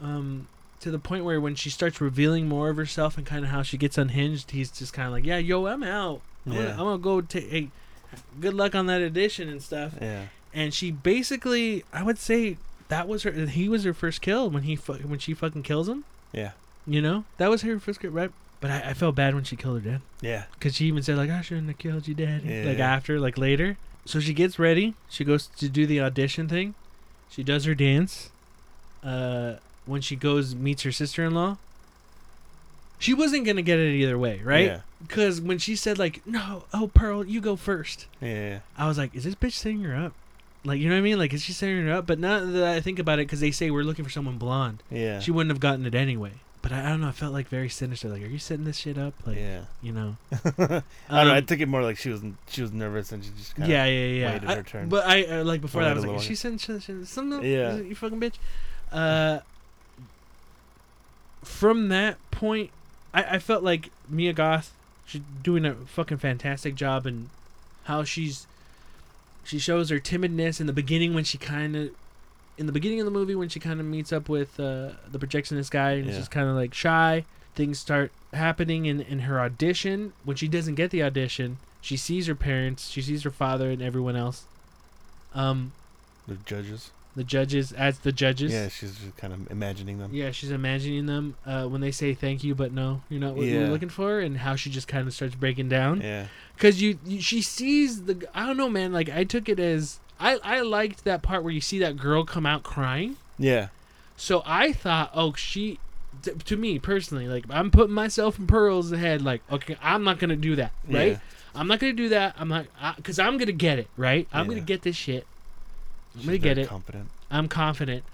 um, 0.00 0.46
to 0.80 0.90
the 0.90 0.98
point 0.98 1.24
where 1.24 1.40
when 1.40 1.54
she 1.54 1.70
starts 1.70 2.00
revealing 2.00 2.48
more 2.48 2.68
of 2.70 2.76
herself 2.76 3.16
and 3.16 3.26
kind 3.26 3.44
of 3.44 3.50
how 3.50 3.62
she 3.62 3.76
gets 3.76 3.98
unhinged, 3.98 4.50
he's 4.52 4.70
just 4.70 4.92
kind 4.92 5.06
of 5.06 5.12
like, 5.12 5.24
yeah, 5.24 5.38
yo, 5.38 5.66
I'm 5.66 5.82
out. 5.82 6.20
I'm, 6.46 6.52
Yeah. 6.52 6.58
gonna, 6.62 6.70
I'm 6.72 6.78
gonna 6.78 6.98
go 6.98 7.20
take. 7.20 7.50
Hey, 7.50 7.68
good 8.40 8.54
luck 8.54 8.74
on 8.74 8.86
that 8.86 9.02
edition 9.02 9.48
and 9.48 9.62
stuff 9.62 9.92
Yeah. 10.00 10.26
and 10.54 10.72
she 10.72 10.90
basically 10.90 11.84
i 11.92 12.02
would 12.02 12.16
say 12.16 12.56
that 12.88 13.06
was 13.06 13.22
her 13.24 13.32
he 13.32 13.68
was 13.68 13.84
her 13.84 13.92
first 13.92 14.22
kill 14.22 14.48
when 14.48 14.62
he 14.62 14.76
fu- 14.76 14.94
when 14.94 15.18
she 15.18 15.34
fucking 15.34 15.62
kills 15.62 15.90
him 15.90 16.04
Yeah. 16.32 16.52
you 16.86 17.02
know 17.02 17.24
that 17.36 17.50
was 17.50 17.60
her 17.62 17.78
first 17.78 18.00
kill 18.00 18.10
right 18.12 18.30
but 18.62 18.70
I, 18.70 18.90
I 18.90 18.94
felt 18.94 19.14
bad 19.14 19.34
when 19.34 19.44
she 19.44 19.56
killed 19.56 19.82
her 19.82 19.90
dad 19.90 20.00
Yeah. 20.22 20.44
because 20.54 20.74
she 20.76 20.86
even 20.86 21.02
said 21.02 21.18
like 21.18 21.28
i 21.28 21.42
shouldn't 21.42 21.66
have 21.68 21.76
killed 21.76 22.08
you 22.08 22.14
daddy 22.14 22.64
like 22.64 22.78
after 22.78 23.20
like 23.20 23.36
later 23.36 23.76
so 24.06 24.20
she 24.20 24.32
gets 24.32 24.58
ready 24.58 24.94
she 25.10 25.22
goes 25.22 25.48
to 25.58 25.68
do 25.68 25.84
the 25.84 26.00
audition 26.00 26.48
thing 26.48 26.74
she 27.28 27.42
does 27.42 27.66
her 27.66 27.74
dance 27.74 28.30
uh 29.04 29.56
when 29.88 30.00
she 30.00 30.14
goes 30.16 30.54
meets 30.54 30.82
her 30.82 30.92
sister-in-law 30.92 31.56
she 32.98 33.14
wasn't 33.14 33.44
gonna 33.46 33.62
get 33.62 33.78
it 33.78 33.94
either 33.94 34.18
way 34.18 34.40
right 34.44 34.66
Yeah. 34.66 34.80
because 35.06 35.40
when 35.40 35.58
she 35.58 35.76
said 35.76 35.98
like 35.98 36.26
no 36.26 36.64
oh 36.74 36.90
pearl 36.92 37.24
you 37.24 37.40
go 37.40 37.56
first 37.56 38.06
Yeah. 38.20 38.60
I 38.76 38.86
was 38.88 38.98
like, 38.98 39.14
is 39.14 39.24
this 39.24 39.34
bitch 39.34 39.52
setting 39.52 39.82
her 39.82 39.94
up? 39.94 40.12
Like, 40.64 40.80
you 40.80 40.88
know 40.88 40.96
what 40.96 40.98
I 40.98 41.02
mean? 41.02 41.18
Like, 41.18 41.32
is 41.32 41.42
she 41.42 41.52
setting 41.52 41.86
her 41.86 41.92
up? 41.94 42.06
But 42.06 42.18
now 42.18 42.44
that 42.44 42.64
I 42.76 42.80
think 42.80 42.98
about 42.98 43.20
it, 43.20 43.26
because 43.26 43.38
they 43.40 43.52
say 43.52 43.70
we're 43.70 43.84
looking 43.84 44.04
for 44.04 44.10
someone 44.10 44.38
blonde, 44.38 44.82
Yeah. 44.90 45.20
she 45.20 45.30
wouldn't 45.30 45.50
have 45.52 45.60
gotten 45.60 45.86
it 45.86 45.94
anyway. 45.94 46.32
But 46.62 46.72
I, 46.72 46.80
I 46.86 46.88
don't 46.90 47.00
know. 47.00 47.08
I 47.08 47.12
felt 47.12 47.32
like 47.32 47.46
very 47.48 47.68
sinister. 47.68 48.08
Like, 48.08 48.22
are 48.22 48.26
you 48.26 48.40
setting 48.40 48.64
this 48.64 48.76
shit 48.76 48.98
up? 48.98 49.14
Like, 49.24 49.36
yeah. 49.38 49.60
you 49.80 49.92
know? 49.92 50.16
I 50.32 50.36
don't 50.56 50.68
know. 50.68 50.82
I 51.08 51.38
Um, 51.38 51.46
took 51.46 51.60
it 51.60 51.68
more 51.68 51.82
like 51.82 51.96
she 51.96 52.10
was 52.10 52.22
she 52.48 52.60
was 52.60 52.72
nervous 52.72 53.12
and 53.12 53.24
she 53.24 53.30
just 53.38 53.54
kind 53.54 53.70
yeah, 53.70 53.84
yeah, 53.86 54.06
yeah. 54.06 54.32
waited 54.32 54.50
I- 54.50 54.54
her 54.56 54.62
turn. 54.64 54.88
But 54.88 55.06
I 55.06 55.24
uh, 55.24 55.44
like 55.44 55.60
before 55.60 55.80
Or 55.80 55.84
that, 55.84 55.92
I 55.92 55.94
was 55.94 56.04
like, 56.04 56.16
is 56.16 56.24
she 56.24 56.34
setting 56.34 56.58
shit? 56.58 56.82
shit- 56.82 57.06
Something? 57.06 57.44
Yeah. 57.44 57.76
You 57.76 57.94
fucking 57.94 58.20
bitch. 58.20 58.34
Uh, 58.92 59.40
from 61.48 61.88
that 61.88 62.18
point, 62.30 62.70
I, 63.14 63.22
I 63.24 63.38
felt 63.38 63.62
like 63.64 63.90
Mia 64.08 64.32
Goth, 64.32 64.72
she's 65.06 65.22
doing 65.42 65.64
a 65.64 65.74
fucking 65.74 66.18
fantastic 66.18 66.74
job 66.74 67.06
and 67.06 67.30
how 67.84 68.04
she's 68.04 68.46
she 69.44 69.58
shows 69.58 69.88
her 69.88 69.98
timidness 69.98 70.60
in 70.60 70.66
the 70.66 70.72
beginning 70.74 71.14
when 71.14 71.24
she 71.24 71.38
kind 71.38 71.74
of 71.74 71.90
in 72.58 72.66
the 72.66 72.72
beginning 72.72 73.00
of 73.00 73.06
the 73.06 73.10
movie 73.10 73.34
when 73.34 73.48
she 73.48 73.58
kind 73.58 73.80
of 73.80 73.86
meets 73.86 74.12
up 74.12 74.28
with 74.28 74.60
uh, 74.60 74.90
the 75.10 75.18
projectionist 75.18 75.70
guy 75.70 75.92
and 75.92 76.06
Yeah. 76.06 76.16
she's 76.18 76.28
kind 76.28 76.48
of 76.48 76.54
like 76.54 76.74
shy 76.74 77.24
things 77.54 77.78
start 77.78 78.12
happening 78.34 78.84
in, 78.86 79.00
in 79.00 79.20
her 79.20 79.40
audition 79.40 80.12
when 80.24 80.36
she 80.36 80.48
doesn't 80.48 80.74
get 80.74 80.90
the 80.90 81.02
audition 81.02 81.56
she 81.80 81.96
sees 81.96 82.26
her 82.26 82.34
parents 82.34 82.90
she 82.90 83.00
sees 83.00 83.22
her 83.22 83.30
father 83.30 83.70
and 83.70 83.80
everyone 83.80 84.16
else 84.16 84.44
um 85.34 85.72
the 86.26 86.34
judges. 86.44 86.90
The 87.16 87.24
judges 87.24 87.72
as 87.72 87.98
the 88.00 88.12
judges 88.12 88.52
Yeah, 88.52 88.68
she's 88.68 88.96
just 88.96 89.16
kind 89.16 89.32
of 89.32 89.50
imagining 89.50 89.98
them. 89.98 90.10
yeah 90.14 90.30
she's 90.30 90.50
imagining 90.52 91.06
them 91.06 91.34
uh, 91.46 91.66
when 91.66 91.80
they 91.80 91.90
say 91.90 92.14
thank 92.14 92.44
you 92.44 92.54
but 92.54 92.72
no 92.72 93.02
you're 93.08 93.20
not 93.20 93.34
what 93.34 93.46
you're 93.46 93.66
looking 93.68 93.88
for 93.88 94.20
and 94.20 94.36
how 94.38 94.54
she 94.56 94.70
just 94.70 94.86
kind 94.88 95.06
of 95.08 95.14
starts 95.14 95.34
breaking 95.34 95.68
down 95.68 96.00
Yeah. 96.00 96.26
because 96.54 96.80
you, 96.80 96.98
you 97.04 97.20
she 97.20 97.42
sees 97.42 98.04
the 98.04 98.26
i 98.34 98.46
don't 98.46 98.56
know 98.56 98.68
man 98.70 98.92
like 98.92 99.08
i 99.10 99.24
took 99.24 99.48
it 99.48 99.58
as 99.58 99.98
i 100.20 100.38
i 100.44 100.60
liked 100.60 101.04
that 101.04 101.22
part 101.22 101.42
where 101.42 101.52
you 101.52 101.60
see 101.60 101.78
that 101.80 101.96
girl 101.96 102.24
come 102.24 102.46
out 102.46 102.62
crying 102.62 103.16
Yeah. 103.38 103.68
so 104.16 104.42
i 104.46 104.72
thought 104.72 105.10
oh 105.14 105.32
she 105.32 105.80
t- 106.22 106.32
to 106.32 106.56
me 106.56 106.78
personally 106.78 107.26
like 107.26 107.44
i'm 107.50 107.70
putting 107.72 107.94
myself 107.94 108.38
in 108.38 108.46
pearl's 108.46 108.90
head 108.92 109.22
like 109.22 109.42
okay 109.50 109.76
i'm 109.82 110.04
not 110.04 110.18
gonna 110.20 110.36
do 110.36 110.54
that 110.56 110.72
right 110.88 111.12
Yeah. 111.12 111.18
i'm 111.54 111.66
not 111.66 111.80
gonna 111.80 111.92
do 111.94 112.10
that 112.10 112.36
i'm 112.38 112.48
not 112.48 112.66
because 112.96 113.18
i'm 113.18 113.38
gonna 113.38 113.50
get 113.50 113.78
it 113.80 113.88
right 113.96 114.28
i'm 114.32 114.46
Yeah. 114.46 114.50
gonna 114.56 114.66
get 114.66 114.82
this 114.82 114.94
shit 114.94 115.26
She's 116.20 116.38
get 116.42 116.58
it 116.58 116.68
Confident. 116.68 117.08
i'm 117.30 117.48
confident 117.48 118.04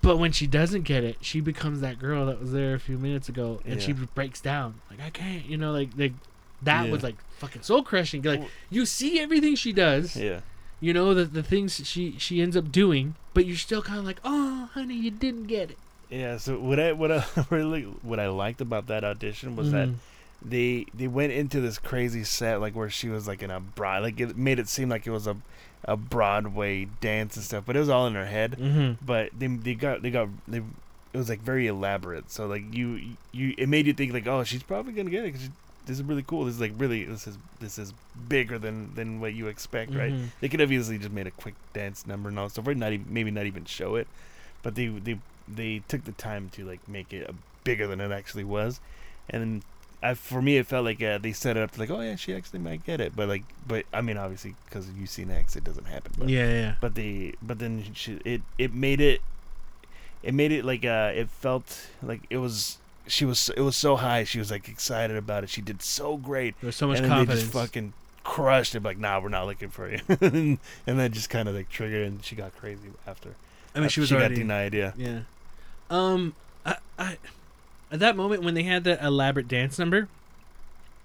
but 0.00 0.16
when 0.18 0.32
she 0.32 0.46
doesn't 0.46 0.82
get 0.82 1.04
it 1.04 1.16
she 1.20 1.40
becomes 1.40 1.80
that 1.80 1.98
girl 1.98 2.26
that 2.26 2.40
was 2.40 2.52
there 2.52 2.74
a 2.74 2.80
few 2.80 2.98
minutes 2.98 3.28
ago 3.28 3.60
and 3.64 3.80
she 3.82 3.92
breaks 3.92 4.40
down 4.40 4.80
like 4.90 5.00
i 5.00 5.10
can't 5.10 5.44
you 5.46 5.56
know 5.56 5.72
like 5.72 5.90
like 5.96 6.12
that 6.62 6.86
Yeah. 6.86 6.92
was 6.92 7.02
like 7.02 7.16
fucking 7.38 7.62
soul 7.62 7.82
crushing 7.82 8.22
like 8.22 8.42
you 8.70 8.86
see 8.86 9.18
everything 9.20 9.54
she 9.56 9.72
does 9.72 10.16
Yeah. 10.16 10.40
you 10.80 10.92
know 10.92 11.14
the, 11.14 11.24
the 11.24 11.42
things 11.42 11.80
she 11.86 12.16
she 12.18 12.40
ends 12.42 12.56
up 12.56 12.70
doing 12.72 13.14
but 13.34 13.46
you're 13.46 13.56
still 13.56 13.82
kind 13.82 13.98
of 13.98 14.04
like 14.04 14.20
oh 14.24 14.68
honey 14.74 14.94
you 14.96 15.10
didn't 15.10 15.46
get 15.46 15.70
it 15.70 15.78
Yeah. 16.10 16.36
So 16.36 16.58
what 16.58 16.78
I 16.78 16.92
what 16.92 17.10
I 17.10 17.24
really 17.50 17.82
what 18.02 18.20
I 18.20 18.28
liked 18.28 18.60
about 18.60 18.86
that 18.88 19.02
audition 19.04 19.56
was 19.56 19.70
that 19.72 19.88
Mhm. 19.88 19.94
They 20.44 20.86
they 20.94 21.06
went 21.08 21.32
into 21.32 21.60
this 21.60 21.78
crazy 21.78 22.24
set 22.24 22.60
like 22.60 22.74
where 22.74 22.90
she 22.90 23.08
was 23.08 23.26
like 23.28 23.42
in 23.42 23.50
a 23.50 23.60
broad 23.60 24.02
like 24.02 24.18
it 24.20 24.36
made 24.36 24.58
it 24.58 24.68
seem 24.68 24.88
like 24.88 25.06
it 25.06 25.10
was 25.10 25.26
a 25.26 25.36
a 25.84 25.96
Broadway 25.96 26.84
dance 27.00 27.34
and 27.36 27.44
stuff, 27.44 27.64
but 27.66 27.74
it 27.74 27.80
was 27.80 27.88
all 27.88 28.06
in 28.06 28.14
her 28.14 28.26
head. 28.26 28.52
Mhm. 28.58 28.98
But 29.04 29.30
they 29.36 29.48
they 29.48 29.74
got 29.74 30.02
they 30.02 30.10
got 30.12 30.28
they 30.46 30.58
it 30.58 31.18
was 31.18 31.28
like 31.28 31.40
very 31.40 31.66
elaborate. 31.66 32.30
So 32.30 32.46
like 32.46 32.72
you 32.72 33.00
you 33.32 33.54
it 33.58 33.68
made 33.68 33.86
you 33.86 33.92
think 33.92 34.12
like 34.12 34.26
oh 34.28 34.44
she's 34.44 34.62
probably 34.62 34.92
gonna 34.92 35.10
get 35.10 35.24
it 35.24 35.32
because 35.32 35.48
this 35.86 35.96
is 35.98 36.04
really 36.04 36.22
cool. 36.22 36.44
This 36.44 36.54
is 36.54 36.60
like 36.60 36.72
really 36.76 37.04
this 37.04 37.26
is 37.26 37.36
this 37.60 37.78
is 37.78 37.92
bigger 38.28 38.58
than 38.60 38.94
than 38.94 39.20
what 39.20 39.34
you 39.34 39.48
expect, 39.48 39.92
right? 39.94 40.12
Mhm. 40.12 40.26
They 40.40 40.48
could 40.48 40.60
have 40.60 40.70
easily 40.70 40.98
just 40.98 41.10
made 41.12 41.26
a 41.26 41.32
quick 41.32 41.54
dance 41.72 42.06
number 42.06 42.28
and 42.28 42.38
all 42.38 42.48
stuff, 42.48 42.66
or 42.68 42.74
not 42.76 42.92
even 42.92 43.06
maybe 43.12 43.30
not 43.32 43.46
even 43.46 43.64
show 43.64 43.96
it, 43.96 44.06
but 44.62 44.76
they 44.76 44.86
they 44.86 45.18
they 45.48 45.82
took 45.88 46.04
the 46.04 46.12
time 46.12 46.48
to 46.50 46.64
like 46.64 46.86
make 46.88 47.12
it 47.12 47.28
bigger 47.64 47.88
than 47.88 48.00
it 48.00 48.12
actually 48.12 48.44
was, 48.44 48.78
and 49.28 49.42
then 49.42 49.62
I, 50.02 50.14
for 50.14 50.42
me 50.42 50.56
it 50.56 50.66
felt 50.66 50.84
like 50.84 51.02
uh, 51.02 51.18
they 51.18 51.32
set 51.32 51.56
it 51.56 51.62
up 51.62 51.70
to 51.72 51.80
like 51.80 51.90
oh 51.90 52.00
yeah 52.00 52.16
she 52.16 52.34
actually 52.34 52.58
might 52.58 52.84
get 52.84 53.00
it, 53.00 53.14
but 53.14 53.28
like 53.28 53.44
but 53.66 53.86
I 53.92 54.00
mean 54.00 54.16
obviously 54.16 54.54
because 54.64 54.90
you've 54.90 55.10
seen 55.10 55.30
X 55.30 55.54
it 55.54 55.64
doesn't 55.64 55.86
happen, 55.86 56.12
but 56.18 56.28
yeah 56.28 56.48
yeah. 56.48 56.74
but 56.80 56.94
the 56.94 57.34
but 57.40 57.58
then 57.58 57.84
she, 57.94 58.18
it 58.24 58.42
it 58.58 58.74
made 58.74 59.00
it 59.00 59.20
it 60.22 60.34
made 60.34 60.50
it 60.50 60.64
like 60.64 60.84
uh 60.84 61.12
it 61.14 61.28
felt 61.28 61.88
like 62.02 62.22
it 62.30 62.38
was 62.38 62.78
she 63.06 63.24
was 63.24 63.50
it 63.56 63.60
was 63.60 63.76
so 63.76 63.96
high 63.96 64.24
she 64.24 64.38
was 64.38 64.50
like 64.50 64.68
excited 64.68 65.16
about 65.16 65.44
it. 65.44 65.50
She 65.50 65.60
did 65.60 65.82
so 65.82 66.16
great. 66.16 66.56
There's 66.60 66.76
so 66.76 66.88
much 66.88 66.98
and 66.98 67.06
confidence 67.06 67.40
they 67.40 67.44
just 67.44 67.52
fucking 67.52 67.92
crushed 68.24 68.74
it 68.74 68.82
like 68.82 68.98
nah 68.98 69.20
we're 69.20 69.28
not 69.28 69.46
looking 69.46 69.68
for 69.70 69.88
you. 69.88 70.00
And 70.86 70.98
then 70.98 71.12
just 71.12 71.30
kind 71.30 71.48
of 71.48 71.54
like 71.54 71.68
triggered 71.68 72.08
and 72.08 72.24
she 72.24 72.34
got 72.34 72.56
crazy 72.56 72.90
after. 73.06 73.30
I 73.74 73.78
mean 73.78 73.84
after 73.84 73.92
she 73.92 74.00
was 74.00 74.08
she 74.08 74.16
already 74.16 74.34
got 74.34 74.40
denied 74.40 74.74
yeah. 74.74 74.92
Yeah. 74.96 75.20
Um, 75.90 76.34
I, 76.64 76.76
I, 76.98 77.18
at 77.92 78.00
that 78.00 78.16
moment 78.16 78.42
when 78.42 78.54
they 78.54 78.62
had 78.64 78.84
that 78.84 79.02
elaborate 79.02 79.46
dance 79.46 79.78
number, 79.78 80.08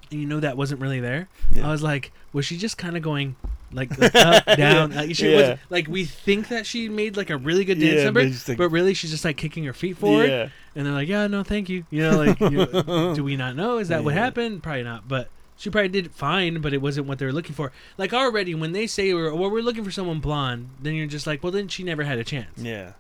and 0.10 0.20
you 0.22 0.26
know 0.26 0.40
that 0.40 0.58
wasn't 0.58 0.82
really 0.82 1.00
there, 1.02 1.28
Yeah. 1.54 1.68
I 1.68 1.72
was 1.72 1.84
like, 1.84 2.12
was 2.34 2.46
she 2.46 2.58
just 2.58 2.78
kind 2.78 2.96
of 2.98 3.04
going 3.04 3.36
like, 3.74 3.96
like 4.00 4.16
up, 4.16 4.46
down? 4.58 4.92
Like, 4.96 5.14
she 5.16 5.30
Yeah. 5.32 5.50
was 5.52 5.60
like 5.70 5.88
we 5.88 6.06
think 6.06 6.48
that 6.48 6.66
she 6.66 6.88
made 6.90 7.18
like 7.18 7.30
a 7.30 7.38
really 7.38 7.66
good 7.66 7.80
dance 7.80 7.98
Yeah, 7.98 8.04
number, 8.06 8.24
but 8.28 8.48
like- 8.48 8.58
but 8.58 8.70
really 8.70 8.94
she's 8.94 9.12
just 9.12 9.26
like 9.26 9.38
kicking 9.38 9.66
her 9.66 9.74
feet 9.74 9.98
forward, 9.98 10.30
yeah 10.30 10.50
and 10.76 10.86
they're 10.86 10.94
like, 10.94 11.08
yeah, 11.08 11.26
no, 11.26 11.42
thank 11.44 11.70
you. 11.70 11.86
You 11.90 12.04
know, 12.04 12.18
like, 12.20 12.40
you, 12.40 12.66
do 13.16 13.24
we 13.24 13.36
not 13.36 13.56
know? 13.56 13.80
Is 13.80 13.88
that 13.88 14.04
what 14.04 14.14
happened? 14.14 14.62
Probably 14.62 14.84
not, 14.84 15.08
but 15.08 15.28
She 15.58 15.72
probably 15.72 15.90
did 15.90 16.12
fine, 16.12 16.62
but 16.62 16.72
it 16.72 16.84
wasn't 16.84 17.08
what 17.08 17.18
they 17.18 17.26
were 17.26 17.34
looking 17.34 17.56
for. 17.56 17.72
Like 17.98 18.14
already, 18.14 18.54
when 18.54 18.74
they 18.74 18.86
say 18.86 19.12
we're 19.12 19.34
well, 19.34 19.50
we're 19.50 19.64
looking 19.64 19.84
for 19.84 19.90
someone 19.90 20.20
blonde, 20.20 20.70
then 20.80 20.94
you're 20.94 21.08
just 21.08 21.26
like, 21.26 21.42
well, 21.42 21.52
then 21.52 21.68
she 21.68 21.82
never 21.84 22.04
had 22.04 22.20
a 22.20 22.24
chance. 22.24 22.60
Yeah. 22.62 22.92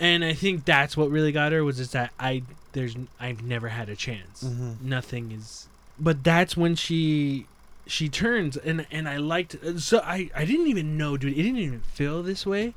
And 0.00 0.24
I 0.24 0.32
think 0.32 0.64
that's 0.64 0.96
what 0.96 1.10
really 1.10 1.32
got 1.32 1.52
her 1.52 1.64
was 1.64 1.78
just 1.78 1.92
that 1.92 2.12
I 2.20 2.42
there's 2.72 2.94
I've 3.18 3.42
never 3.42 3.68
had 3.68 3.88
a 3.88 3.96
chance. 3.96 4.44
Mhm. 4.44 4.80
Nothing 4.82 5.32
is. 5.32 5.66
But 5.98 6.22
that's 6.22 6.56
when 6.56 6.74
she 6.76 7.46
she 7.86 8.08
turns 8.08 8.56
and 8.56 8.86
and 8.90 9.08
I 9.08 9.16
liked 9.16 9.56
so 9.78 9.98
I 10.04 10.30
I 10.36 10.44
didn't 10.44 10.68
even 10.68 10.96
know, 10.96 11.16
dude. 11.16 11.32
It 11.32 11.42
didn't 11.42 11.56
even 11.58 11.80
feel 11.80 12.22
this 12.22 12.46
way. 12.46 12.74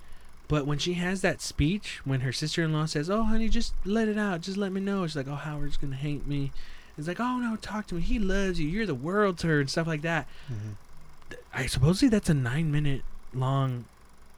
But 0.47 0.65
when 0.65 0.79
she 0.79 0.93
has 0.95 1.21
that 1.21 1.41
speech, 1.41 2.01
when 2.03 2.21
her 2.21 2.33
sister-in-law 2.33 2.85
says, 2.87 3.09
"Oh, 3.09 3.23
honey, 3.23 3.47
just 3.47 3.73
let 3.85 4.09
it 4.09 4.17
out. 4.17 4.41
Just 4.41 4.57
let 4.57 4.71
me 4.73 4.81
know," 4.81 5.05
she's 5.07 5.15
like, 5.15 5.27
"Oh, 5.29 5.35
Howard's 5.35 5.77
gonna 5.77 5.95
hate 5.95 6.27
me." 6.27 6.51
It's 6.97 7.07
like, 7.07 7.19
"Oh 7.21 7.37
no, 7.37 7.55
talk 7.55 7.87
to 7.87 7.95
me. 7.95 8.01
He 8.01 8.19
loves 8.19 8.59
you. 8.59 8.67
You're 8.67 8.85
the 8.85 8.93
world 8.95 9.37
to 9.39 9.47
her," 9.47 9.59
and 9.61 9.69
stuff 9.69 9.87
like 9.87 10.01
that. 10.01 10.27
Mhm. 10.51 10.75
I 11.53 11.67
supposedly 11.67 12.09
that's 12.09 12.29
a 12.29 12.33
nine-minute 12.33 13.03
long. 13.33 13.85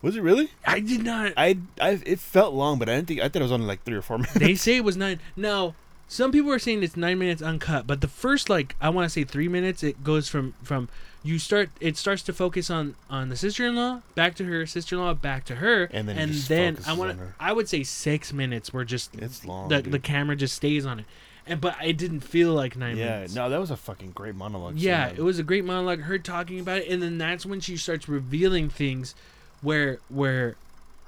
Was 0.03 0.15
it 0.15 0.21
really? 0.21 0.49
I 0.67 0.79
did 0.81 1.03
not. 1.03 1.33
I, 1.37 1.57
I, 1.81 1.99
it 2.05 2.19
felt 2.19 2.53
long, 2.53 2.77
but 2.77 2.87
I 2.89 2.95
didn't 2.95 3.07
think. 3.07 3.21
I 3.21 3.23
thought 3.29 3.37
it 3.39 3.43
was 3.43 3.51
only 3.51 3.65
like 3.65 3.83
three 3.83 3.95
or 3.95 4.01
four 4.03 4.17
minutes. 4.19 4.37
they 4.37 4.53
say 4.53 4.75
it 4.77 4.83
was 4.83 4.95
nine. 4.97 5.19
No, 5.35 5.73
some 6.07 6.31
people 6.31 6.51
are 6.51 6.59
saying 6.59 6.83
it's 6.83 6.95
nine 6.97 7.17
minutes 7.17 7.41
uncut, 7.41 7.87
but 7.87 8.01
the 8.01 8.07
first 8.07 8.49
like 8.49 8.75
I 8.79 8.89
want 8.89 9.05
to 9.05 9.09
say 9.09 9.23
three 9.23 9.47
minutes, 9.47 9.81
it 9.81 10.03
goes 10.03 10.27
from 10.29 10.53
from 10.61 10.89
you 11.23 11.39
start. 11.39 11.69
It 11.79 11.95
starts 11.95 12.21
to 12.23 12.33
focus 12.33 12.69
on 12.69 12.95
on 13.09 13.29
the 13.29 13.37
sister 13.37 13.65
in 13.65 13.75
law, 13.77 14.01
back 14.13 14.35
to 14.35 14.43
her 14.45 14.65
sister 14.65 14.95
in 14.97 15.01
law, 15.01 15.13
back 15.13 15.45
to 15.45 15.55
her, 15.55 15.85
And 15.85 16.07
then 16.07 16.17
and 16.17 16.33
then 16.33 16.77
I 16.85 16.93
want 16.93 17.17
to. 17.17 17.27
I 17.39 17.53
would 17.53 17.69
say 17.69 17.83
six 17.83 18.33
minutes 18.33 18.73
were 18.73 18.83
just 18.85 19.15
It's 19.15 19.45
long. 19.45 19.69
the 19.69 19.81
dude. 19.81 19.93
the 19.93 19.99
camera 19.99 20.35
just 20.35 20.53
stays 20.55 20.85
on 20.85 20.99
it, 20.99 21.05
and 21.47 21.61
but 21.61 21.77
it 21.81 21.97
didn't 21.97 22.19
feel 22.25 22.51
like 22.51 22.75
nine 22.75 22.97
yeah, 22.97 23.05
minutes. 23.15 23.35
no, 23.35 23.49
that 23.49 23.59
was 23.61 23.71
a 23.71 23.77
fucking 23.77 24.11
great 24.11 24.35
monologue. 24.35 24.75
Yeah, 24.75 25.07
scene. 25.07 25.17
it 25.19 25.21
was 25.21 25.39
a 25.39 25.43
great 25.43 25.63
monologue. 25.63 26.01
Her 26.01 26.19
talking 26.19 26.59
about 26.59 26.79
it, 26.79 26.89
and 26.89 27.01
then 27.01 27.17
that's 27.17 27.45
when 27.45 27.61
she 27.61 27.77
starts 27.77 28.09
revealing 28.09 28.67
things, 28.69 29.15
where 29.63 29.97
where, 30.09 30.55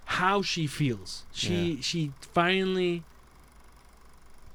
how 0.06 0.42
she 0.42 0.66
feels. 0.66 1.24
She 1.34 1.74
Yeah. 1.74 1.82
she 1.82 2.12
finally 2.22 3.04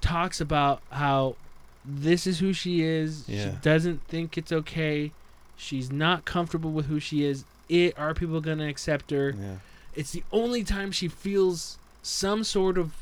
talks 0.00 0.40
about 0.40 0.80
how 0.90 1.36
this 1.84 2.26
is 2.26 2.38
who 2.40 2.52
she 2.52 2.82
is. 2.82 3.24
She 3.28 3.50
doesn't 3.62 4.02
think 4.08 4.36
it's 4.36 4.52
okay. 4.52 5.12
She's 5.56 5.90
not 5.90 6.24
comfortable 6.24 6.70
with 6.72 6.86
who 6.86 6.98
she 7.00 7.24
is. 7.24 7.44
It 7.68 7.98
are 7.98 8.14
people 8.14 8.40
gonna 8.40 8.68
accept 8.68 9.10
her? 9.10 9.34
Yeah. 9.38 9.56
It's 9.94 10.12
the 10.12 10.22
only 10.32 10.64
time 10.64 10.92
she 10.92 11.08
feels 11.08 11.78
some 12.02 12.44
sort 12.44 12.78
of 12.78 12.92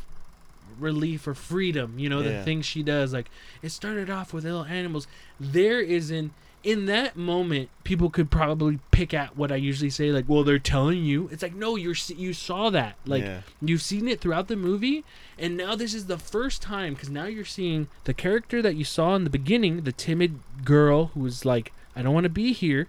relief 0.79 1.27
or 1.27 1.35
freedom. 1.35 1.99
You 1.99 2.09
know, 2.09 2.23
the 2.23 2.31
Yeah. 2.31 2.45
things 2.45 2.67
she 2.67 2.83
does. 2.83 3.13
Like 3.13 3.31
it 3.63 3.71
started 3.71 4.11
off 4.11 4.33
with 4.33 4.45
little 4.45 4.65
animals. 4.65 5.07
There 5.39 5.81
is 5.81 6.11
an 6.11 6.33
in 6.65 6.87
that 6.87 7.17
moment, 7.17 7.69
people 7.85 8.11
could 8.11 8.31
probably 8.31 8.81
pick 8.91 9.15
at 9.15 9.37
what 9.37 9.53
I 9.53 9.57
usually 9.57 9.91
say, 9.91 10.11
like, 10.11 10.25
"Well, 10.29 10.43
they're 10.45 10.59
telling 10.59 11.05
you." 11.05 11.29
It's 11.33 11.43
like, 11.43 11.55
no, 11.55 11.77
you're 11.77 11.95
you 12.17 12.33
saw 12.33 12.69
that, 12.71 12.97
like, 13.07 13.23
Yeah. 13.23 13.41
you've 13.63 13.83
seen 13.83 14.09
it 14.09 14.21
throughout 14.21 14.49
the 14.49 14.57
movie, 14.57 15.05
and 15.39 15.57
now 15.57 15.75
this 15.77 15.95
is 15.95 16.07
the 16.07 16.19
first 16.19 16.61
time 16.61 16.95
because 16.95 17.11
now 17.11 17.27
you're 17.27 17.45
seeing 17.45 17.87
the 18.05 18.13
character 18.15 18.61
that 18.63 18.75
you 18.75 18.85
saw 18.85 19.15
in 19.15 19.25
the 19.25 19.31
beginning, 19.31 19.83
the 19.83 19.93
timid 19.93 20.41
girl 20.65 21.07
who 21.15 21.21
was 21.21 21.45
like, 21.45 21.73
"I 21.95 22.03
don't 22.03 22.13
want 22.15 22.25
to 22.25 22.31
be 22.31 22.53
here," 22.53 22.89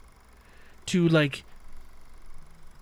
to 0.88 1.08
like. 1.08 1.44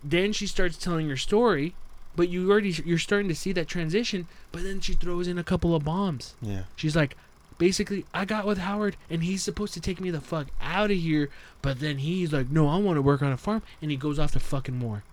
Then 0.04 0.32
she 0.32 0.48
starts 0.48 0.78
telling 0.78 1.10
her 1.10 1.18
story, 1.18 1.74
but 2.16 2.30
you 2.30 2.50
already 2.50 2.70
you're 2.86 2.98
starting 2.98 3.28
to 3.28 3.36
see 3.36 3.52
that 3.54 3.68
transition. 3.68 4.28
But 4.52 4.64
then 4.64 4.80
she 4.80 4.94
throws 4.94 5.28
in 5.28 5.38
a 5.38 5.44
couple 5.44 5.76
of 5.76 5.84
bombs. 5.84 6.36
Yeah. 6.42 6.64
She's 6.76 6.96
like, 6.96 7.18
basically, 7.58 8.06
I 8.14 8.26
got 8.26 8.46
with 8.46 8.58
Howard, 8.60 8.96
and 9.10 9.24
he's 9.24 9.44
supposed 9.44 9.74
to 9.76 9.82
take 9.82 10.00
me 10.00 10.10
the 10.12 10.22
fuck 10.22 10.48
out 10.62 10.92
of 10.92 10.98
here. 10.98 11.30
But 11.62 11.80
then 11.80 11.98
he's 12.00 12.32
like, 12.34 12.50
no, 12.50 12.68
I 12.68 12.78
want 12.78 12.98
to 12.98 13.02
work 13.02 13.22
on 13.22 13.32
a 13.32 13.38
farm, 13.38 13.62
and 13.82 13.92
he 13.92 13.98
goes 13.98 14.20
off 14.20 14.32
to 14.34 14.40
fucking 14.40 14.80
war. 14.80 15.04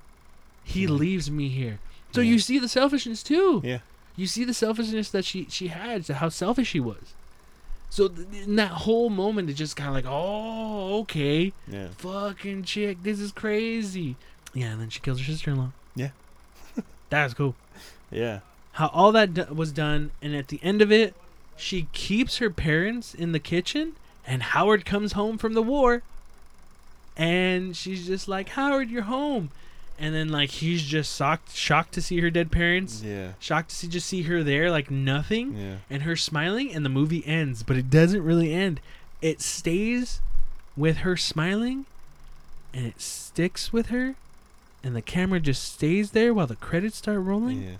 He 0.62 0.86
Mhm. 0.86 0.98
leaves 0.98 1.30
me 1.30 1.48
here. 1.48 1.78
So 2.12 2.20
Yeah. 2.20 2.30
you 2.32 2.38
see 2.38 2.58
the 2.58 2.68
selfishness 2.68 3.22
too. 3.22 3.60
Yeah. 3.64 3.78
You 4.16 4.26
see 4.26 4.44
the 4.44 4.54
selfishness 4.54 5.10
that 5.10 5.24
she 5.24 5.46
she 5.50 5.68
had, 5.68 6.06
how 6.06 6.28
selfish 6.28 6.68
she 6.68 6.80
was. 6.80 7.14
So 7.90 8.08
th- 8.08 8.26
in 8.44 8.56
that 8.56 8.70
whole 8.70 9.10
moment, 9.10 9.50
it's 9.50 9.58
just 9.58 9.76
kind 9.76 9.88
of 9.88 9.94
like, 9.94 10.04
oh, 10.06 11.00
okay, 11.00 11.52
Yeah. 11.68 11.88
fucking 11.98 12.64
chick, 12.64 12.98
this 13.02 13.20
is 13.20 13.30
crazy. 13.32 14.16
Yeah, 14.52 14.66
and 14.72 14.80
then 14.80 14.88
she 14.90 15.00
kills 15.00 15.18
her 15.20 15.24
sister-in-law. 15.24 15.72
Yeah. 15.96 16.10
That's 17.10 17.34
cool 17.34 17.54
Yeah. 18.10 18.40
how 18.72 18.86
all 18.88 19.12
that 19.12 19.34
do- 19.34 19.46
was 19.52 19.72
done, 19.72 20.10
and 20.22 20.34
at 20.34 20.48
the 20.48 20.60
end 20.62 20.80
of 20.82 20.90
it, 20.92 21.14
she 21.56 21.86
keeps 21.92 22.38
her 22.38 22.50
parents 22.50 23.14
in 23.14 23.32
the 23.32 23.38
kitchen, 23.38 23.92
and 24.26 24.42
Howard 24.42 24.84
comes 24.84 25.12
home 25.12 25.38
from 25.38 25.54
the 25.54 25.62
war, 25.62 26.02
and 27.16 27.76
she's 27.76 28.06
just 28.06 28.28
like, 28.28 28.50
"Howard, 28.50 28.90
you're 28.90 29.02
home," 29.02 29.50
and 29.98 30.14
then 30.14 30.28
like 30.30 30.50
he's 30.50 30.82
just 30.82 31.16
shocked, 31.16 31.54
shocked 31.54 31.92
to 31.94 32.02
see 32.02 32.20
her 32.20 32.30
dead 32.30 32.50
parents, 32.50 33.02
Yeah. 33.04 33.32
shocked 33.38 33.70
to 33.70 33.76
see 33.76 33.88
just 33.88 34.06
see 34.06 34.22
her 34.22 34.42
there 34.42 34.70
like 34.70 34.90
nothing, 34.90 35.56
Yeah. 35.56 35.76
and 35.88 36.02
her 36.02 36.16
smiling, 36.16 36.72
and 36.74 36.84
the 36.84 36.88
movie 36.90 37.24
ends, 37.26 37.62
but 37.62 37.76
it 37.76 37.90
doesn't 37.90 38.22
really 38.22 38.52
end. 38.52 38.80
It 39.22 39.40
stays 39.40 40.20
with 40.76 40.98
her 40.98 41.16
smiling, 41.16 41.86
and 42.72 42.86
it 42.86 43.00
sticks 43.00 43.72
with 43.72 43.86
her, 43.86 44.16
and 44.82 44.96
the 44.96 45.02
camera 45.02 45.38
just 45.40 45.62
stays 45.72 46.10
there 46.10 46.34
while 46.34 46.48
the 46.48 46.56
credits 46.56 46.96
start 46.98 47.20
rolling 47.20 47.62
Yeah. 47.62 47.76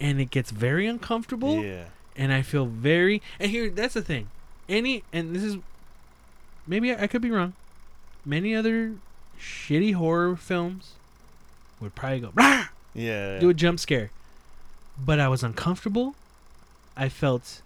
and 0.00 0.20
it 0.20 0.30
gets 0.30 0.50
very 0.50 0.86
uncomfortable 0.86 1.64
Yeah. 1.64 1.86
And 2.18 2.32
i 2.32 2.42
feel 2.42 2.66
very 2.66 3.22
and 3.40 3.50
here 3.50 3.70
that's 3.70 3.94
the 3.94 4.02
thing 4.02 4.28
any 4.68 5.02
and 5.12 5.34
this 5.34 5.42
is 5.42 5.56
maybe 6.66 6.92
i, 6.92 7.04
I 7.04 7.06
could 7.06 7.22
be 7.22 7.30
wrong 7.30 7.54
many 8.26 8.54
other 8.54 8.96
shitty 9.40 9.94
horror 9.94 10.36
films 10.36 10.92
would 11.80 11.94
probably 11.94 12.20
go 12.20 12.30
"Rah!" 12.34 12.64
Yeah. 12.94 13.38
do 13.38 13.48
a 13.48 13.54
jump 13.54 13.78
scare 13.80 14.10
but 15.02 15.20
i 15.20 15.28
was 15.28 15.42
uncomfortable 15.44 16.14
i 16.96 17.08
felt 17.08 17.62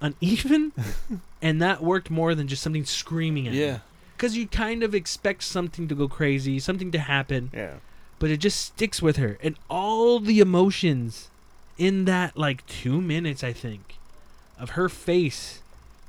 uneven 0.00 0.72
and 1.42 1.60
that 1.60 1.82
worked 1.82 2.10
more 2.10 2.34
than 2.34 2.48
just 2.48 2.62
something 2.62 2.84
screaming 2.84 3.48
at 3.48 3.54
Yeah. 3.54 3.78
because 4.16 4.36
you 4.36 4.46
kind 4.46 4.82
of 4.82 4.94
expect 4.94 5.42
something 5.42 5.88
to 5.88 5.94
go 5.94 6.08
crazy 6.08 6.58
something 6.58 6.90
to 6.92 6.98
happen 6.98 7.50
Yeah. 7.52 7.74
but 8.18 8.30
it 8.30 8.38
just 8.38 8.60
sticks 8.60 9.02
with 9.02 9.16
her 9.16 9.38
and 9.42 9.56
all 9.68 10.20
the 10.20 10.40
emotions 10.40 11.29
in 11.80 12.04
that 12.04 12.36
like 12.36 12.64
two 12.66 13.00
minutes 13.00 13.42
i 13.42 13.52
think 13.52 13.96
of 14.58 14.70
her 14.70 14.88
face 14.88 15.60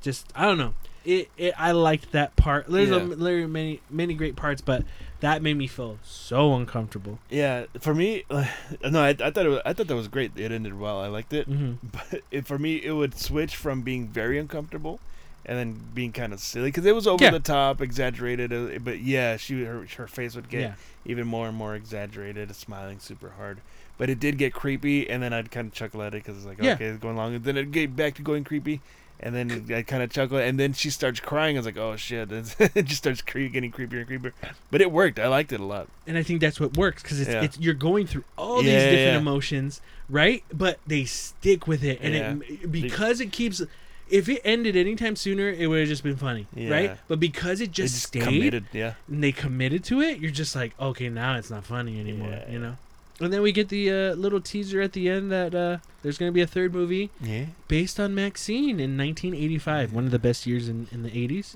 just 0.01 0.27
i 0.35 0.43
don't 0.45 0.57
know 0.57 0.73
it, 1.05 1.29
it 1.37 1.53
i 1.57 1.71
liked 1.71 2.11
that 2.11 2.35
part 2.35 2.67
there's 2.67 2.91
a, 2.91 2.99
Yeah. 2.99 3.15
there 3.17 3.43
are 3.43 3.47
many 3.47 3.79
many 3.89 4.13
great 4.13 4.35
parts 4.35 4.61
but 4.61 4.83
that 5.21 5.41
made 5.41 5.55
me 5.55 5.67
feel 5.67 5.97
so 6.03 6.55
uncomfortable 6.55 7.19
Yeah. 7.29 7.65
For 7.79 7.93
me, 7.93 8.23
no, 8.31 9.01
I, 9.03 9.09
I 9.09 9.29
thought 9.29 9.45
it 9.45 9.49
was, 9.49 9.61
I 9.63 9.71
thought 9.73 9.85
that 9.85 9.95
was 9.95 10.07
great. 10.07 10.31
It 10.35 10.51
ended 10.51 10.79
well. 10.79 10.99
I 10.99 11.09
liked 11.09 11.31
it. 11.31 11.45
hmm 11.45 11.73
But 11.83 12.21
it, 12.31 12.47
for 12.47 12.57
me, 12.57 12.77
it 12.83 12.93
would 12.93 13.15
switch 13.15 13.55
from 13.55 13.83
being 13.83 14.07
very 14.07 14.39
uncomfortable 14.39 14.99
and 15.45 15.59
then 15.59 15.79
being 15.93 16.11
kind 16.11 16.33
of 16.33 16.39
silly 16.39 16.69
because 16.69 16.87
it 16.87 16.95
was 16.95 17.05
over 17.05 17.23
Yeah. 17.23 17.29
the 17.29 17.39
top, 17.39 17.81
exaggerated. 17.81 18.51
uh, 18.51 18.79
But 18.79 19.01
yeah, 19.01 19.37
she 19.37 19.63
her, 19.63 19.85
her 19.95 20.07
face 20.07 20.33
would 20.35 20.49
get 20.49 20.61
yeah 20.61 20.73
even 21.05 21.27
more 21.27 21.47
and 21.47 21.55
more 21.55 21.75
exaggerated, 21.75 22.55
smiling 22.55 22.97
super 22.97 23.29
hard. 23.37 23.59
But 24.01 24.09
it 24.09 24.19
did 24.19 24.39
get 24.39 24.51
creepy, 24.51 25.07
and 25.07 25.21
then 25.21 25.31
I'd 25.31 25.51
kind 25.51 25.67
of 25.67 25.73
chuckle 25.73 26.01
at 26.01 26.15
it 26.15 26.23
because 26.23 26.35
it's 26.35 26.45
like, 26.47 26.57
Yeah. 26.59 26.73
okay, 26.73 26.85
it's 26.85 26.97
going 26.99 27.13
along. 27.17 27.35
And 27.35 27.43
then 27.43 27.55
it'd 27.55 27.71
get 27.71 27.95
back 27.95 28.15
to 28.15 28.23
going 28.23 28.43
creepy, 28.43 28.81
and 29.19 29.35
then 29.35 29.51
I'd 29.71 29.85
kind 29.85 30.01
of 30.01 30.09
chuckle, 30.09 30.37
and 30.37 30.59
then 30.59 30.73
she 30.73 30.89
starts 30.89 31.19
crying. 31.19 31.55
I 31.55 31.59
was 31.59 31.67
like, 31.67 31.77
oh 31.77 31.95
shit! 31.97 32.31
It 32.75 32.85
just 32.85 32.97
starts 33.03 33.21
cre- 33.21 33.41
getting 33.45 33.71
creepier 33.71 33.99
and 34.01 34.09
creepier. 34.09 34.33
But 34.71 34.81
it 34.81 34.91
worked. 34.91 35.19
I 35.19 35.27
liked 35.27 35.53
it 35.53 35.59
a 35.59 35.65
lot. 35.65 35.87
and 36.07 36.17
i 36.17 36.23
think 36.23 36.41
that's 36.41 36.59
what 36.59 36.75
works 36.75 37.03
because 37.03 37.19
it's, 37.21 37.29
Yeah. 37.29 37.43
it's 37.43 37.59
you're 37.59 37.75
going 37.75 38.07
through 38.07 38.23
all 38.39 38.63
Yeah, 38.63 38.71
these 38.73 38.83
different 38.89 39.13
yeah. 39.13 39.17
emotions 39.19 39.81
right 40.09 40.43
but 40.51 40.79
they 40.87 41.05
stick 41.05 41.67
with 41.67 41.83
it 41.83 41.99
and 42.01 42.41
it 42.43 42.71
because 42.71 43.21
it 43.21 43.31
keeps 43.31 43.61
if 44.09 44.27
it 44.27 44.41
ended 44.43 44.75
anytime 44.75 45.15
sooner 45.15 45.47
it 45.49 45.67
would 45.67 45.79
have 45.79 45.87
just 45.87 46.03
been 46.03 46.17
funny 46.17 46.47
right 46.57 46.97
but 47.07 47.19
because 47.19 47.61
it 47.61 47.65
It 47.65 47.71
just, 47.71 47.93
just 47.93 48.07
stayed 48.07 48.23
committed. 48.23 48.65
Yeah. 48.73 48.95
and 49.07 49.23
they 49.23 49.31
committed 49.31 49.83
to 49.85 50.01
it, 50.01 50.17
you're 50.19 50.31
just 50.43 50.55
like, 50.55 50.73
okay, 50.79 51.07
now 51.09 51.35
it's 51.37 51.51
not 51.51 51.63
funny 51.65 51.99
anymore, 51.99 52.39
you 52.49 52.57
know. 52.59 52.75
And 53.21 53.31
then 53.31 53.41
we 53.41 53.51
get 53.51 53.69
the 53.69 53.89
uh, 53.91 54.13
little 54.15 54.41
teaser 54.41 54.81
at 54.81 54.93
the 54.93 55.07
end 55.09 55.31
that 55.31 55.53
uh, 55.53 55.77
there's 56.01 56.17
going 56.17 56.29
to 56.29 56.33
be 56.33 56.41
a 56.41 56.47
third 56.47 56.73
movie 56.73 57.09
Yeah. 57.21 57.45
based 57.67 57.99
on 57.99 58.15
Maxine 58.15 58.79
in 58.79 58.97
1985, 58.97 59.93
one 59.93 60.05
of 60.05 60.11
the 60.11 60.19
best 60.19 60.47
years 60.47 60.67
in, 60.67 60.87
in 60.91 61.03
the 61.03 61.09
80s. 61.11 61.55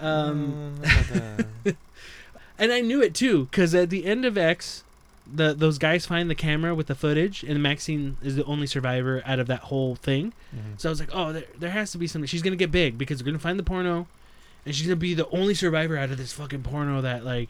Um, 0.00 0.76
and 2.58 2.72
I 2.72 2.80
knew 2.80 3.02
it 3.02 3.14
too, 3.14 3.46
because 3.46 3.74
at 3.74 3.90
the 3.90 4.04
end 4.06 4.24
of 4.24 4.36
X, 4.38 4.84
the 5.32 5.54
those 5.54 5.78
guys 5.78 6.04
find 6.04 6.28
the 6.28 6.34
camera 6.34 6.74
with 6.74 6.86
the 6.86 6.94
footage, 6.94 7.42
and 7.42 7.62
Maxine 7.62 8.16
is 8.22 8.36
the 8.36 8.44
only 8.44 8.66
survivor 8.66 9.22
out 9.24 9.38
of 9.38 9.46
that 9.46 9.60
whole 9.60 9.94
thing. 9.96 10.32
Mhm. 10.54 10.78
So 10.78 10.88
I 10.88 10.90
was 10.90 11.00
like, 11.00 11.08
oh, 11.14 11.32
there, 11.32 11.44
there 11.58 11.70
has 11.70 11.92
to 11.92 11.98
be 11.98 12.06
something. 12.06 12.26
She's 12.26 12.42
gonna 12.42 12.56
get 12.56 12.70
big 12.70 12.98
because 12.98 13.18
they're 13.18 13.24
gonna 13.24 13.38
find 13.38 13.58
the 13.58 13.62
porno, 13.62 14.06
and 14.66 14.74
she's 14.74 14.86
gonna 14.86 14.96
be 14.96 15.14
the 15.14 15.26
only 15.30 15.54
survivor 15.54 15.96
out 15.96 16.10
of 16.10 16.18
this 16.18 16.32
fucking 16.32 16.62
porno 16.62 17.00
that 17.00 17.24
like 17.24 17.48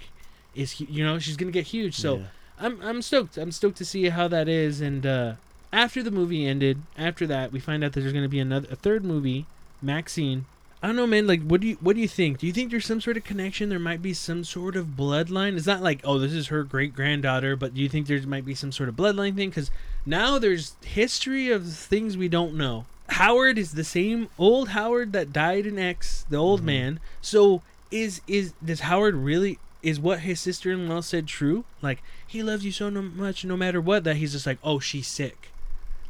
is 0.54 0.80
you 0.80 1.04
know 1.04 1.18
she's 1.18 1.36
gonna 1.36 1.50
get 1.50 1.66
huge. 1.66 1.96
So 1.96 2.18
Yeah. 2.18 2.24
I'm 2.58 2.80
I'm 2.82 3.02
stoked. 3.02 3.36
I'm 3.36 3.52
stoked 3.52 3.76
to 3.78 3.84
see 3.84 4.08
how 4.08 4.28
that 4.28 4.48
is. 4.48 4.80
And 4.80 5.04
uh, 5.04 5.32
after 5.72 6.02
the 6.02 6.10
movie 6.10 6.46
ended, 6.46 6.82
after 6.96 7.26
that 7.26 7.52
we 7.52 7.60
find 7.60 7.82
out 7.84 7.92
that 7.92 8.00
there's 8.00 8.12
gonna 8.12 8.28
be 8.28 8.38
another 8.40 8.68
a 8.70 8.76
third 8.76 9.04
movie, 9.04 9.46
Maxine. 9.82 10.46
I 10.82 10.86
don't 10.88 10.96
know, 10.96 11.06
man. 11.06 11.26
Like, 11.26 11.42
what 11.42 11.62
do 11.62 11.66
you 11.68 11.78
what 11.80 11.96
do 11.96 12.02
you 12.02 12.08
think? 12.08 12.38
Do 12.38 12.46
you 12.46 12.52
think 12.52 12.70
there's 12.70 12.84
some 12.84 13.00
sort 13.00 13.16
of 13.16 13.24
connection? 13.24 13.70
There 13.70 13.78
might 13.78 14.02
be 14.02 14.12
some 14.12 14.44
sort 14.44 14.76
of 14.76 14.88
bloodline. 14.88 15.56
It's 15.56 15.66
not 15.66 15.82
like, 15.82 16.00
oh, 16.04 16.18
this 16.18 16.32
is 16.34 16.48
her 16.48 16.62
great 16.62 16.94
granddaughter, 16.94 17.56
but 17.56 17.74
do 17.74 17.80
you 17.80 17.88
think 17.88 18.06
there 18.06 18.20
might 18.26 18.44
be 18.44 18.54
some 18.54 18.70
sort 18.70 18.90
of 18.90 18.94
bloodline 18.94 19.34
thing? 19.34 19.48
Because 19.48 19.70
now 20.04 20.38
there's 20.38 20.74
history 20.84 21.50
of 21.50 21.66
things 21.72 22.18
we 22.18 22.28
don't 22.28 22.54
know. 22.54 22.84
Howard 23.08 23.56
is 23.58 23.72
the 23.72 23.84
same 23.84 24.28
old 24.38 24.70
Howard 24.70 25.12
that 25.14 25.32
died 25.32 25.64
in 25.66 25.78
X, 25.78 26.26
the 26.28 26.36
old 26.36 26.60
Mhm. 26.60 26.64
man. 26.64 27.00
So 27.22 27.62
is 27.90 28.20
is 28.28 28.52
does 28.62 28.80
Howard 28.80 29.14
really 29.14 29.58
is 29.84 30.00
what 30.00 30.20
his 30.20 30.40
sister 30.40 30.72
in 30.72 30.88
law 30.88 31.00
said 31.00 31.26
true? 31.26 31.64
Like 31.82 32.02
he 32.26 32.42
loves 32.42 32.64
you 32.64 32.72
so 32.72 32.88
no 32.88 33.02
much, 33.02 33.44
no 33.44 33.56
matter 33.56 33.80
what. 33.80 34.04
That 34.04 34.16
he's 34.16 34.32
just 34.32 34.46
like, 34.46 34.58
oh, 34.64 34.78
she's 34.78 35.06
sick. 35.06 35.50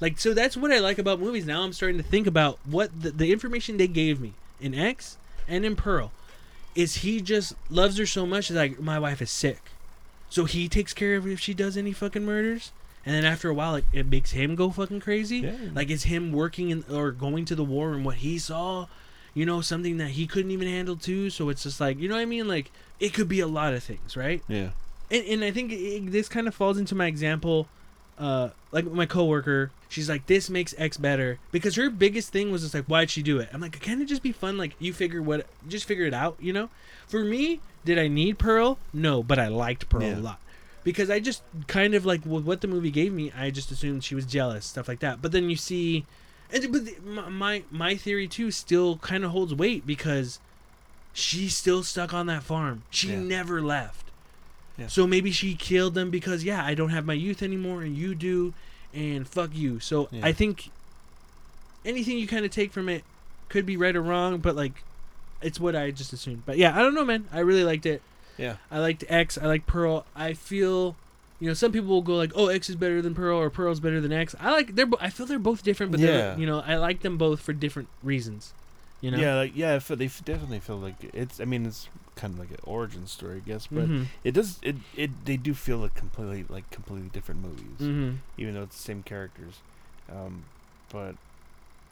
Like 0.00 0.18
so, 0.18 0.32
that's 0.32 0.56
what 0.56 0.72
I 0.72 0.78
like 0.78 0.98
about 0.98 1.20
movies. 1.20 1.46
Now 1.46 1.62
I'm 1.62 1.72
starting 1.72 1.98
to 1.98 2.04
think 2.04 2.26
about 2.26 2.58
what 2.64 3.02
the, 3.02 3.10
the 3.10 3.32
information 3.32 3.76
they 3.76 3.88
gave 3.88 4.20
me 4.20 4.34
in 4.60 4.74
X 4.74 5.18
and 5.48 5.64
in 5.64 5.76
Pearl 5.76 6.12
is 6.74 6.96
he 6.96 7.20
just 7.20 7.54
loves 7.68 7.98
her 7.98 8.06
so 8.06 8.24
much. 8.24 8.50
Like 8.50 8.80
my 8.80 8.98
wife 8.98 9.20
is 9.20 9.30
sick, 9.30 9.60
so 10.30 10.44
he 10.44 10.68
takes 10.68 10.94
care 10.94 11.16
of 11.16 11.24
her 11.24 11.30
if 11.30 11.40
she 11.40 11.54
does 11.54 11.76
any 11.76 11.92
fucking 11.92 12.24
murders. 12.24 12.72
And 13.06 13.14
then 13.14 13.24
after 13.24 13.50
a 13.50 13.54
while, 13.54 13.72
like 13.72 13.84
it 13.92 14.06
makes 14.06 14.30
him 14.30 14.54
go 14.54 14.70
fucking 14.70 15.00
crazy. 15.00 15.38
Yeah. 15.38 15.52
Like 15.74 15.90
it's 15.90 16.04
him 16.04 16.32
working 16.32 16.70
in 16.70 16.84
or 16.90 17.10
going 17.10 17.44
to 17.46 17.54
the 17.54 17.64
war 17.64 17.92
and 17.92 18.04
what 18.04 18.16
he 18.16 18.38
saw, 18.38 18.86
you 19.34 19.44
know, 19.44 19.60
something 19.60 19.96
that 19.98 20.10
he 20.10 20.26
couldn't 20.26 20.50
even 20.52 20.68
handle 20.68 20.96
too. 20.96 21.30
So 21.30 21.48
it's 21.48 21.62
just 21.64 21.80
like 21.80 21.98
you 21.98 22.08
know 22.08 22.14
what 22.14 22.22
I 22.22 22.26
mean. 22.26 22.48
Like 22.48 22.70
it 23.00 23.12
could 23.14 23.28
be 23.28 23.40
a 23.40 23.46
lot 23.46 23.74
of 23.74 23.82
things, 23.82 24.16
right? 24.16 24.42
Yeah. 24.48 24.70
and, 25.10 25.24
and 25.26 25.44
I 25.44 25.50
think 25.50 25.72
it, 25.72 26.10
this 26.12 26.28
kind 26.28 26.46
of 26.48 26.54
falls 26.54 26.78
into 26.78 26.94
my 26.94 27.06
example. 27.06 27.68
Uh, 28.16 28.50
like 28.70 28.84
my 28.84 29.06
coworker, 29.06 29.72
she's 29.88 30.08
like, 30.08 30.26
"This 30.26 30.48
makes 30.48 30.72
X 30.78 30.96
better," 30.96 31.38
because 31.50 31.74
her 31.74 31.90
biggest 31.90 32.30
thing 32.30 32.52
was 32.52 32.62
just 32.62 32.72
like, 32.72 32.84
"Why'd 32.84 33.10
she 33.10 33.24
do 33.24 33.40
it?" 33.40 33.48
I'm 33.52 33.60
like, 33.60 33.80
"Can 33.80 34.00
it 34.00 34.04
just 34.06 34.22
be 34.22 34.30
fun? 34.30 34.56
Like 34.56 34.76
you 34.78 34.92
figure 34.92 35.20
what, 35.20 35.46
just 35.68 35.84
figure 35.84 36.06
it 36.06 36.14
out, 36.14 36.36
you 36.40 36.52
know?" 36.52 36.68
For 37.08 37.24
me, 37.24 37.58
did 37.84 37.98
I 37.98 38.06
need 38.06 38.38
Pearl? 38.38 38.78
No, 38.92 39.22
but 39.24 39.40
I 39.40 39.48
liked 39.48 39.88
Pearl 39.88 40.02
Yeah. 40.04 40.18
a 40.18 40.20
lot 40.20 40.40
because 40.84 41.10
I 41.10 41.18
just 41.18 41.42
kind 41.66 41.94
of 41.94 42.06
like 42.06 42.22
what 42.22 42.60
the 42.60 42.68
movie 42.68 42.92
gave 42.92 43.12
me. 43.12 43.32
I 43.36 43.50
just 43.50 43.72
assumed 43.72 44.04
she 44.04 44.14
was 44.14 44.26
jealous, 44.26 44.64
stuff 44.64 44.86
like 44.86 45.00
that. 45.00 45.20
But 45.20 45.32
then 45.32 45.50
you 45.50 45.56
see, 45.56 46.04
and 46.54 46.72
but 46.72 47.30
my- 47.30 47.64
my 47.70 47.96
theory 47.96 48.26
too 48.28 48.50
still 48.50 48.96
kind 48.98 49.24
of 49.24 49.32
holds 49.32 49.52
weight 49.54 49.86
because 49.86 50.38
she's 51.12 51.56
still 51.56 51.82
stuck 51.82 52.14
on 52.14 52.26
that 52.26 52.42
farm. 52.42 52.82
She 52.90 53.08
Yeah. 53.08 53.20
never 53.20 53.60
left. 53.60 54.06
Yeah. 54.78 54.86
So 54.88 55.06
maybe 55.06 55.30
she 55.30 55.54
killed 55.54 55.94
them 55.94 56.10
because 56.10 56.42
yeah, 56.44 56.64
I 56.64 56.74
don't 56.74 56.90
have 56.90 57.04
my 57.04 57.12
youth 57.14 57.42
anymore 57.42 57.82
and 57.82 57.96
you 57.96 58.14
do 58.14 58.54
and 58.92 59.26
fuck 59.28 59.50
you. 59.54 59.80
So 59.80 60.08
Yeah. 60.10 60.20
I 60.24 60.32
think 60.32 60.70
anything 61.84 62.18
you 62.18 62.26
kind 62.26 62.44
of 62.44 62.50
take 62.50 62.72
from 62.72 62.88
it 62.88 63.04
could 63.48 63.66
be 63.66 63.76
right 63.76 63.94
or 63.94 64.02
wrong, 64.02 64.38
but 64.38 64.56
like 64.56 64.82
it's 65.42 65.60
what 65.60 65.76
I 65.76 65.90
just 65.90 66.12
assumed. 66.12 66.42
But 66.46 66.56
yeah, 66.58 66.74
I 66.76 66.80
don't 66.82 66.94
know, 66.94 67.04
man. 67.04 67.28
I 67.32 67.40
really 67.40 67.64
liked 67.64 67.84
it. 67.86 68.00
Yeah. 68.38 68.56
I 68.70 68.78
liked 68.78 69.04
X. 69.08 69.36
I 69.38 69.46
like 69.46 69.66
Pearl. 69.66 70.06
I 70.16 70.32
feel, 70.32 70.96
you 71.40 71.48
know, 71.48 71.54
some 71.54 71.72
people 71.72 71.88
will 71.88 72.02
go 72.02 72.16
like, 72.16 72.32
"Oh, 72.34 72.48
X 72.48 72.68
is 72.70 72.76
better 72.76 73.02
than 73.02 73.14
Pearl," 73.14 73.38
or 73.38 73.50
"Pearl's 73.50 73.80
better 73.80 74.00
than 74.00 74.12
X." 74.12 74.34
I 74.40 74.50
like 74.52 74.74
they're. 74.76 74.86
I 75.00 75.10
feel 75.10 75.26
they're 75.26 75.38
both 75.38 75.62
different, 75.62 75.92
but 75.92 76.00
Yeah. 76.00 76.06
they're, 76.06 76.38
you 76.38 76.46
know, 76.46 76.60
I 76.60 76.76
like 76.76 77.00
them 77.02 77.16
both 77.18 77.40
for 77.40 77.52
different 77.52 77.88
reasons. 78.02 78.52
You 79.00 79.10
know. 79.10 79.18
Yeah, 79.18 79.34
like 79.34 79.52
yeah, 79.54 79.78
feel, 79.80 79.96
they 79.96 80.06
f- 80.06 80.24
definitely 80.24 80.60
feel 80.60 80.78
like 80.78 80.94
it's. 81.12 81.40
I 81.40 81.44
mean, 81.44 81.66
it's 81.66 81.88
kind 82.16 82.32
of 82.34 82.38
like 82.40 82.50
an 82.50 82.58
origin 82.64 83.06
story, 83.06 83.36
I 83.44 83.48
guess, 83.48 83.66
but 83.66 83.88
Mhm. 83.88 84.06
it 84.22 84.32
does. 84.32 84.58
It 84.62 84.76
it 84.96 85.10
they 85.26 85.36
do 85.36 85.52
feel 85.54 85.78
like 85.78 85.94
completely 85.94 86.44
like 86.48 86.70
completely 86.70 87.10
different 87.12 87.42
movies, 87.42 87.80
Mhm. 87.80 88.18
even 88.38 88.54
though 88.54 88.62
it's 88.62 88.76
the 88.76 88.82
same 88.82 89.02
characters. 89.02 89.54
Um, 90.10 90.44
but 90.90 91.16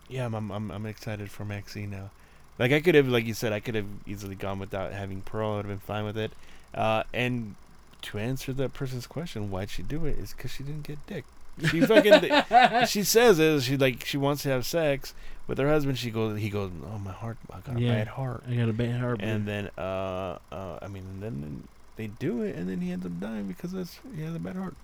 yeah, 0.09 0.25
I'm 0.27 0.35
I'm 0.35 0.51
I'm, 0.51 0.71
I'm 0.71 0.87
excited 0.87 1.31
for 1.31 1.45
Maxine 1.45 1.91
now. 1.91 2.11
Like 2.59 2.73
I 2.73 2.81
could 2.81 2.95
have, 2.95 3.09
like 3.09 3.27
you 3.27 3.35
said, 3.35 3.53
I 3.53 3.61
could 3.61 3.75
have 3.75 3.87
easily 4.07 4.35
gone 4.37 4.59
without 4.59 4.93
having 4.93 5.21
Pearl. 5.23 5.53
I'd 5.55 5.57
have 5.59 5.67
been 5.67 5.79
fine 5.81 6.05
with 6.05 6.17
it. 6.17 6.33
Uh, 6.75 7.03
and 7.13 7.57
to 8.03 8.19
answer 8.19 8.53
that 8.53 8.75
person's 8.75 9.07
question, 9.07 9.51
why'd 9.51 9.71
she 9.71 9.83
do 9.83 10.05
it? 10.07 10.19
Is 10.19 10.33
because 10.33 10.51
she 10.53 10.63
didn't 10.63 10.83
get 10.85 11.05
dick. 11.07 11.25
She 11.69 11.81
fucking 11.83 12.87
she 12.87 13.03
says 13.03 13.39
it. 13.39 13.63
She 13.63 13.77
like 13.77 14.05
she 14.07 14.17
wants 14.17 14.43
to 14.45 14.49
have 14.49 14.65
sex 14.65 15.13
with 15.47 15.59
her 15.59 15.69
husband. 15.69 15.99
She 15.99 16.11
goes. 16.11 16.39
He 16.41 16.49
goes. 16.49 16.71
Oh 16.93 16.99
my 16.99 17.13
heart. 17.13 17.37
I 17.53 17.61
got 17.61 17.77
a 17.77 17.81
Yeah. 17.81 17.95
bad 17.95 18.09
heart. 18.09 18.43
I 18.49 18.55
got 18.55 18.69
a 18.69 18.73
bad 18.73 18.99
heart. 19.01 19.21
And 19.23 19.47
then 19.47 19.69
uh 19.77 20.39
uh 20.51 20.79
I 20.81 20.89
mean 20.89 21.05
and 21.05 21.23
then 21.23 21.69
they 21.97 22.07
do 22.07 22.43
it 22.43 22.57
and 22.57 22.69
then 22.71 22.81
he 22.81 22.91
ends 22.91 23.05
up 23.05 23.21
dying 23.21 23.47
because 23.49 23.73
that's 23.73 23.99
he 24.17 24.23
has 24.23 24.35
a 24.35 24.39
bad 24.39 24.57
heart. 24.57 24.75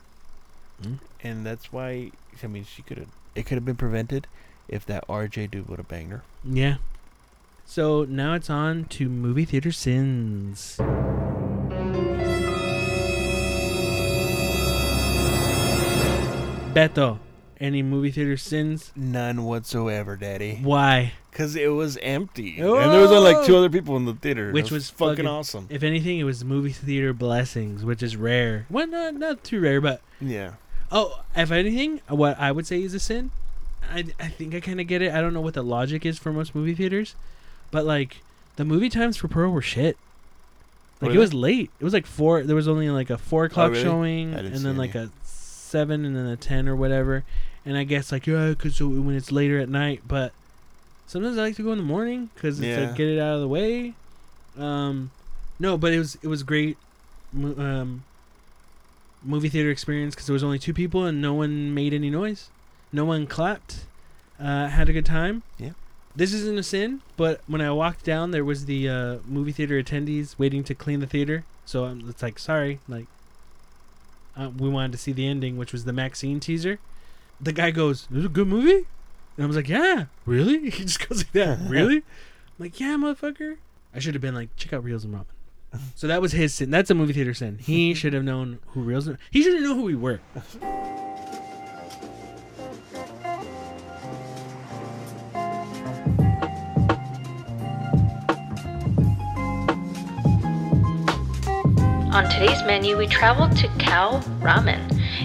Mm. 0.83 0.99
And 1.23 1.47
that's 1.47 1.73
why 1.73 2.11
I 2.43 2.47
mean 2.47 2.65
she 2.65 2.83
could 2.83 2.99
have 2.99 3.09
it 3.35 3.47
could 3.47 3.55
have 3.57 3.65
been 3.65 3.77
prevented 3.77 4.27
if 4.69 4.85
that 4.87 5.07
RJ 5.09 5.51
dude 5.51 5.69
would 5.71 5.79
have 5.79 5.89
banged 5.89 6.11
her. 6.13 6.23
Yeah. 6.45 6.77
So 7.65 8.05
now 8.05 8.35
it's 8.35 8.51
on 8.51 8.85
to 8.87 9.09
movie 9.09 9.45
theater 9.47 9.73
sins. 9.73 10.79
Beto, 16.79 17.19
any 17.61 17.83
movie 17.83 18.13
theater 18.13 18.37
sins? 18.37 18.93
None 18.95 19.43
whatsoever, 19.45 20.15
Daddy. 20.15 20.61
Why? 20.63 21.15
Because 21.31 21.57
it 21.57 21.73
was 21.73 21.97
empty. 22.03 22.59
And 22.61 22.93
there 22.93 23.01
was 23.01 23.11
only 23.11 23.33
like 23.33 23.45
two 23.47 23.57
other 23.57 23.69
people 23.69 23.97
in 23.97 24.05
the 24.05 24.15
theater. 24.15 24.53
Which 24.53 24.67
It 24.67 24.73
was 24.73 24.89
fucking, 24.89 25.17
fucking- 25.17 25.27
awesome. 25.27 25.67
If 25.71 25.83
anything, 25.83 26.21
it 26.21 26.25
was 26.25 26.45
movie 26.45 26.71
theater 26.71 27.13
blessings, 27.13 27.85
which 27.85 28.01
is 28.01 28.17
rare. 28.17 28.67
Well, 28.71 28.87
not 28.87 29.15
not 29.15 29.43
too 29.43 29.61
rare, 29.61 29.81
but 29.81 30.01
Yeah. 30.21 30.53
oh, 30.93 31.21
if 31.35 31.51
anything, 31.51 32.01
what 32.07 32.39
I 32.39 32.53
would 32.53 32.67
say 32.67 32.81
is 32.81 32.95
a 32.95 33.01
sin. 33.01 33.33
I 33.93 34.05
I 34.21 34.29
think 34.29 34.55
I 34.55 34.61
kind 34.61 34.81
of 34.81 34.87
get 34.87 35.03
it. 35.03 35.13
I 35.13 35.21
don't 35.21 35.35
know 35.35 35.41
what 35.41 35.55
the 35.55 35.63
logic 35.65 36.07
is 36.07 36.17
for 36.17 36.33
most 36.33 36.55
movie 36.55 36.75
theaters, 36.75 37.17
but 37.73 37.85
like 37.85 38.19
the 38.55 38.65
movie 38.65 38.89
times 38.89 39.17
for 39.17 39.27
Pearl 39.27 39.51
were 39.51 39.63
shit. 39.63 39.97
Like 41.01 41.11
Were 41.11 41.17
it 41.17 41.21
was 41.21 41.35
late. 41.35 41.71
It 41.81 41.85
was 41.85 41.93
like 41.93 42.07
four. 42.07 42.43
There 42.45 42.57
was 42.57 42.69
only 42.69 42.89
like 42.91 43.11
a 43.11 43.19
four 43.19 43.45
o'clock 43.47 43.69
oh, 43.69 43.71
really? 43.71 43.83
showing, 43.83 44.35
and 44.35 44.57
see 44.57 44.63
then 44.63 44.71
any. 44.71 44.79
like 44.79 44.95
a 44.95 45.11
seven, 45.69 46.05
and 46.05 46.17
then 46.17 46.27
a 46.27 46.37
ten 46.37 46.69
or 46.69 46.75
whatever. 46.75 47.25
And 47.65 47.77
I 47.77 47.85
guess 47.85 48.11
like 48.13 48.27
yeah, 48.27 48.53
cause 48.55 48.77
so 48.77 48.89
when 48.89 49.15
it's 49.15 49.31
later 49.31 49.59
at 49.59 49.69
night, 49.69 50.03
but 50.09 50.33
sometimes 51.07 51.37
I 51.39 51.43
like 51.43 51.57
to 51.57 51.63
go 51.63 51.73
in 51.73 51.79
the 51.79 51.85
morning 51.85 52.31
because 52.35 52.59
it's 52.59 52.67
Yeah. 52.67 52.87
like 52.89 52.97
get 52.97 53.09
it 53.09 53.19
out 53.19 53.35
of 53.35 53.41
the 53.41 53.49
way. 53.49 53.95
Um, 54.59 55.11
no, 55.61 55.77
but 55.79 55.93
it 55.93 55.99
was 55.99 56.17
it 56.23 56.29
was 56.29 56.43
great. 56.43 56.77
Um, 57.37 58.05
movie 59.23 59.49
theater 59.49 59.71
experience 59.71 60.15
because 60.15 60.27
there 60.27 60.33
was 60.33 60.45
only 60.45 60.59
two 60.59 60.73
people 60.73 61.05
and 61.05 61.21
no 61.21 61.35
one 61.35 61.75
made 61.75 61.93
any 61.93 62.09
noise, 62.11 62.49
no 62.93 63.05
one 63.05 63.27
clapped. 63.27 63.85
Uh, 64.41 64.69
had 64.69 64.89
a 64.89 64.93
good 64.93 65.05
time. 65.07 65.43
Yeah. 65.59 65.71
This 66.15 66.33
isn't 66.33 66.59
a 66.59 66.63
sin, 66.63 67.01
but 67.17 67.41
when 67.47 67.61
I 67.61 67.71
walked 67.73 68.05
down, 68.05 68.31
there 68.31 68.45
was 68.45 68.65
the 68.67 68.89
uh, 68.89 69.17
movie 69.27 69.53
theater 69.53 69.81
attendees 69.83 70.39
waiting 70.39 70.65
to 70.65 70.75
clean 70.75 71.01
the 71.01 71.07
theater. 71.07 71.45
So 71.67 71.85
it's 72.09 72.23
like, 72.23 72.39
sorry, 72.39 72.79
like, 72.89 73.07
uh, 74.39 74.51
we 74.57 74.69
wanted 74.69 74.93
to 74.93 74.99
see 74.99 75.13
the 75.13 75.27
ending, 75.27 75.57
which 75.57 75.73
was 75.73 75.85
the 75.85 75.93
Maxine 75.93 76.41
teaser. 76.41 76.79
The 77.41 77.53
guy 77.53 77.71
goes, 77.71 78.07
"This 78.11 78.21
is 78.21 78.25
a 78.27 78.29
good 78.29 78.49
movie," 78.49 78.87
and 79.37 79.45
I 79.45 79.47
was 79.47 79.57
like, 79.57 79.69
"Yeah, 79.69 80.07
really?" 80.27 80.71
He 80.71 80.85
just 80.85 81.07
goes 81.09 81.19
like 81.19 81.33
that, 81.33 81.59
"Really?" 81.69 81.97
I'm 81.97 82.03
like, 82.59 82.79
"Yeah, 82.81 82.97
motherfucker." 82.97 83.57
I 83.95 83.99
should 83.99 84.15
have 84.15 84.23
been 84.23 84.35
like, 84.35 84.55
"Check 84.57 84.73
out 84.73 84.85
Reels 84.85 85.05
and 85.05 85.15
Ramen." 85.15 85.25
So 85.95 86.07
that 86.07 86.23
was 86.23 86.33
his 86.33 86.55
sin. 86.55 86.71
That's 86.71 86.91
a 86.91 86.95
movie 86.95 87.13
theater 87.13 87.35
sin. 87.35 87.59
He 87.59 87.93
should 88.01 88.13
have 88.13 88.25
known 88.25 88.59
who 88.69 88.83
Reels. 88.83 89.07
And, 89.07 89.19
he 89.31 89.43
should 89.43 89.55
have 89.55 89.63
known 89.63 89.77
who 89.77 89.83
we 89.83 89.97
were. 89.97 90.21
On 102.11 102.25
today's 102.25 102.63
menu, 102.65 102.97
we 102.97 103.07
traveled 103.07 103.55
to 103.59 103.69
Kao 103.79 104.21
Ramen. 104.41 104.81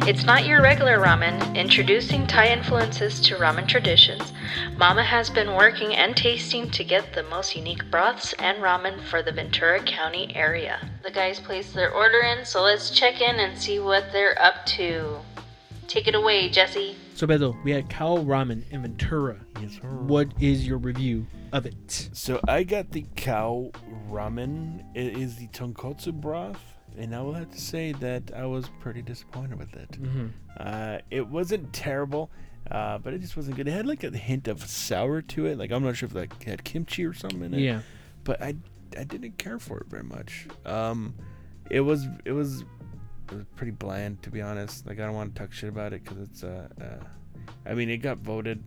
It's 0.06 0.26
not 0.26 0.46
your 0.46 0.62
regular 0.62 0.98
ramen, 0.98 1.56
introducing 1.56 2.28
Thai 2.28 2.48
influences 2.48 3.22
to 3.22 3.36
ramen 3.36 3.68
traditions. 3.70 4.34
Mama 4.76 5.02
has 5.04 5.30
been 5.30 5.56
working 5.56 5.96
and 5.96 6.16
tasting 6.16 6.70
to 6.72 6.84
get 6.84 7.14
the 7.14 7.24
most 7.24 7.56
unique 7.56 7.90
broths 7.90 8.34
and 8.34 8.58
ramen 8.58 9.00
for 9.02 9.24
the 9.24 9.32
Ventura 9.32 9.82
County 9.82 10.36
area. 10.36 10.78
The 11.04 11.12
guys 11.12 11.40
placed 11.40 11.74
their 11.74 11.92
order 11.92 12.20
in, 12.20 12.44
so 12.44 12.62
let's 12.62 12.90
check 12.90 13.22
in 13.22 13.40
and 13.40 13.58
see 13.58 13.80
what 13.80 14.12
they're 14.12 14.40
up 14.42 14.66
to. 14.78 15.20
Take 15.88 16.08
it 16.08 16.16
away, 16.16 16.50
Jesse. 16.50 16.96
So 17.14 17.28
Beto, 17.28 17.62
we 17.64 17.72
had 17.72 17.90
Kao 17.90 18.18
Ramen 18.18 18.64
in 18.72 18.82
Ventura. 18.82 19.38
Yes, 19.62 19.74
sir. 19.74 19.88
What 19.88 20.30
is 20.40 20.66
your 20.66 20.78
review 20.78 21.28
of 21.52 21.66
it? 21.66 22.10
So 22.14 22.40
I 22.48 22.64
got 22.64 22.92
the 22.92 23.06
Kao 23.16 23.72
ramen. 24.10 24.84
It 24.96 25.18
is 25.18 25.36
the 25.36 25.48
tonkotsu 25.48 26.14
broth, 26.14 26.62
and 26.98 27.16
I 27.16 27.22
will 27.22 27.34
have 27.34 27.52
to 27.52 27.62
say 27.62 27.92
that 27.94 28.32
I 28.36 28.46
was 28.46 28.70
pretty 28.80 29.02
disappointed 29.02 29.60
with 29.60 29.76
it. 29.76 29.92
Mm-hmm. 29.92 30.28
Uh, 30.58 30.98
it 31.12 31.28
wasn't 31.28 31.72
terrible, 31.74 32.32
uh, 32.72 32.98
but 32.98 33.14
it 33.14 33.20
just 33.20 33.36
wasn't 33.36 33.58
good. 33.58 33.68
It 33.68 33.72
had 33.72 33.86
like 33.86 34.04
a 34.04 34.10
hint 34.10 34.48
of 34.48 34.64
sour 34.64 35.22
to 35.22 35.46
it. 35.46 35.58
Like 35.58 35.72
I'm 35.72 35.84
not 35.84 35.96
sure 35.96 36.08
if 36.08 36.16
like 36.16 36.44
had 36.44 36.64
kimchi 36.64 37.06
or 37.06 37.14
something 37.14 37.44
in 37.44 37.54
it. 37.54 37.60
Yeah. 37.60 37.82
But 38.24 38.42
I 38.42 38.56
I 38.98 39.04
didn't 39.04 39.38
care 39.38 39.60
for 39.60 39.80
it 39.80 39.88
very 39.88 40.04
much. 40.04 40.48
Um, 40.66 41.14
it 41.70 41.82
was 41.82 42.08
it 42.26 42.32
was 42.32 42.64
pretty 43.56 43.72
bland 43.72 44.22
to 44.24 44.30
be 44.30 44.42
honest. 44.42 44.86
Like 44.86 45.00
I 45.00 45.06
don't 45.06 45.16
want 45.16 45.36
to 45.36 45.42
talk 45.42 45.52
shit 45.52 45.70
about 45.70 45.94
it 45.94 46.04
because 46.04 46.20
it's 46.20 46.44
uh, 46.44 46.68
uh, 46.82 47.04
I 47.66 47.74
mean 47.74 47.90
it 47.90 47.98
got 47.98 48.20
voted 48.20 48.64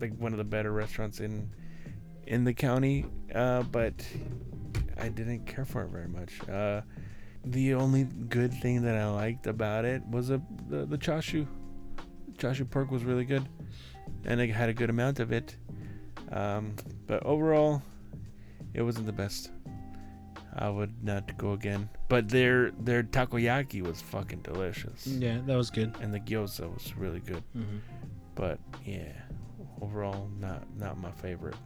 like 0.00 0.16
one 0.16 0.32
of 0.32 0.38
the 0.38 0.44
better 0.44 0.72
restaurants 0.72 1.20
in 1.20 1.50
in 2.26 2.44
the 2.44 2.52
county 2.54 3.06
uh, 3.34 3.62
but 3.62 4.06
I 4.98 5.08
didn't 5.08 5.46
care 5.46 5.64
for 5.64 5.84
it 5.84 5.90
very 5.90 6.08
much. 6.08 6.48
Uh, 6.48 6.82
the 7.44 7.74
only 7.74 8.04
good 8.04 8.52
thing 8.52 8.82
that 8.82 8.96
I 8.96 9.08
liked 9.08 9.46
about 9.46 9.84
it 9.84 10.04
was 10.06 10.30
a, 10.30 10.40
the 10.68 10.86
the 10.86 10.98
chashu. 10.98 11.46
Chashu 12.36 12.68
pork 12.68 12.90
was 12.90 13.04
really 13.04 13.24
good, 13.24 13.48
and 14.24 14.40
I 14.40 14.46
had 14.46 14.68
a 14.68 14.74
good 14.74 14.90
amount 14.90 15.20
of 15.20 15.32
it. 15.32 15.56
Um, 16.30 16.74
but 17.06 17.24
overall, 17.24 17.82
it 18.74 18.82
wasn't 18.82 19.06
the 19.06 19.12
best. 19.12 19.50
I 20.60 20.68
would 20.70 21.04
not 21.04 21.36
go 21.38 21.52
again. 21.52 21.88
But 22.08 22.28
their 22.28 22.70
their 22.72 23.02
takoyaki 23.02 23.82
was 23.82 24.00
fucking 24.02 24.40
delicious, 24.42 25.06
Yeah, 25.06 25.38
that 25.46 25.56
was 25.56 25.70
good. 25.70 25.94
and 26.00 26.12
the 26.12 26.20
gyoza 26.20 26.72
was 26.72 26.94
really 26.96 27.20
good. 27.20 27.42
hmm 27.52 27.78
But 28.34 28.58
yeah, 28.84 29.12
overall, 29.80 30.28
not 30.40 30.62
not 30.76 30.98
my 30.98 31.10
favorite. 31.12 31.56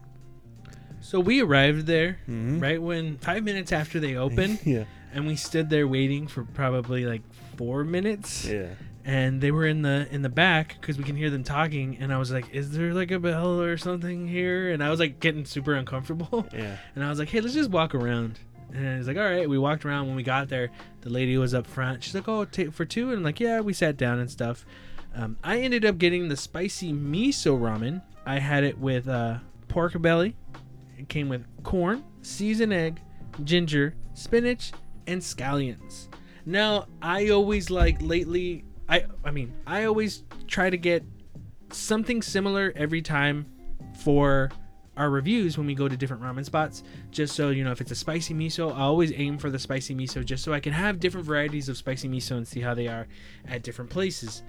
So 1.00 1.18
we 1.20 1.40
arrived 1.42 1.86
there 1.86 2.18
Mm-hmm. 2.28 2.60
right 2.60 2.80
when 2.80 3.16
five 3.18 3.42
minutes 3.44 3.72
after 3.72 3.98
they 3.98 4.14
opened, 4.26 4.60
yeah. 4.64 4.84
and 5.12 5.26
we 5.26 5.36
stood 5.36 5.68
there 5.70 5.88
waiting 5.88 6.26
for 6.28 6.44
probably 6.44 7.04
like 7.06 7.22
four 7.56 7.84
minutes. 7.84 8.44
Yeah. 8.46 8.68
and 9.04 9.40
they 9.40 9.50
were 9.50 9.66
in 9.66 9.82
the 9.82 10.06
in 10.12 10.22
the 10.22 10.28
back 10.28 10.76
because 10.80 10.96
we 10.96 11.02
can 11.02 11.16
hear 11.16 11.28
them 11.28 11.42
talking 11.42 11.96
and 11.98 12.12
i 12.14 12.18
was 12.18 12.30
like 12.30 12.46
is 12.54 12.70
there 12.70 12.94
like 12.94 13.10
a 13.10 13.18
bell 13.18 13.60
or 13.60 13.76
something 13.76 14.28
here 14.28 14.70
and 14.70 14.80
i 14.80 14.88
was 14.90 15.00
like 15.00 15.18
getting 15.18 15.44
super 15.44 15.74
uncomfortable 15.74 16.46
Yeah. 16.54 16.76
and 16.94 17.02
i 17.04 17.08
was 17.08 17.18
like 17.18 17.28
hey 17.28 17.40
let's 17.40 17.52
just 17.52 17.68
walk 17.70 17.96
around 17.96 18.38
and 18.72 18.96
he's 18.98 19.06
like 19.08 19.16
all 19.16 19.24
right. 19.24 19.48
We 19.48 19.58
walked 19.58 19.84
around. 19.84 20.06
When 20.06 20.16
we 20.16 20.22
got 20.22 20.48
there 20.48 20.70
the 21.02 21.10
lady 21.10 21.36
was 21.36 21.54
up 21.54 21.66
front. 21.66 22.02
She's 22.02 22.14
like 22.14 22.28
oh 22.28 22.44
take 22.44 22.72
for 22.72 22.84
two? 22.84 23.08
And 23.08 23.18
I'm 23.18 23.24
like 23.24 23.40
yeah 23.40 23.60
we 23.60 23.72
sat 23.72 23.96
down 23.96 24.18
and 24.18 24.30
stuff. 24.30 24.64
Um, 25.14 25.36
i 25.44 25.60
ended 25.60 25.84
up 25.84 25.98
getting 25.98 26.28
the 26.28 26.36
spicy 26.36 26.92
miso 26.92 27.58
ramen. 27.58 28.02
I 28.24 28.38
had 28.38 28.64
it 28.64 28.78
with 28.78 29.08
uh, 29.08 29.38
pork 29.68 30.00
belly. 30.00 30.36
It 30.96 31.08
came 31.08 31.28
with 31.28 31.44
corn 31.62 32.04
seasoned 32.22 32.72
egg 32.72 33.00
ginger 33.44 33.94
spinach 34.14 34.72
and 35.06 35.20
scallions. 35.20 36.08
Now 36.46 36.86
i 37.00 37.28
always 37.28 37.70
like 37.70 38.00
lately 38.00 38.64
i 38.88 39.04
i 39.24 39.30
mean 39.30 39.54
i 39.66 39.84
always 39.84 40.24
try 40.46 40.70
to 40.70 40.76
get 40.76 41.04
something 41.70 42.20
similar 42.22 42.72
every 42.76 43.02
time 43.02 43.46
for 44.00 44.50
our 44.96 45.08
reviews 45.08 45.56
when 45.56 45.66
we 45.66 45.74
go 45.74 45.88
to 45.88 45.96
different 45.96 46.22
ramen 46.22 46.44
spots 46.44 46.82
just 47.10 47.34
so 47.34 47.48
you 47.48 47.64
know 47.64 47.72
if 47.72 47.80
it's 47.80 47.90
a 47.90 47.94
spicy 47.94 48.34
miso 48.34 48.74
i 48.74 48.80
always 48.80 49.10
aim 49.14 49.38
for 49.38 49.48
the 49.48 49.58
spicy 49.58 49.94
miso 49.94 50.24
just 50.24 50.44
so 50.44 50.52
i 50.52 50.60
can 50.60 50.72
have 50.72 51.00
different 51.00 51.26
varieties 51.26 51.68
of 51.68 51.76
spicy 51.78 52.08
miso 52.08 52.32
and 52.36 52.46
see 52.46 52.60
how 52.60 52.74
they 52.74 52.88
are 52.88 53.06
at 53.48 53.62
different 53.62 53.90
places. 53.90 54.42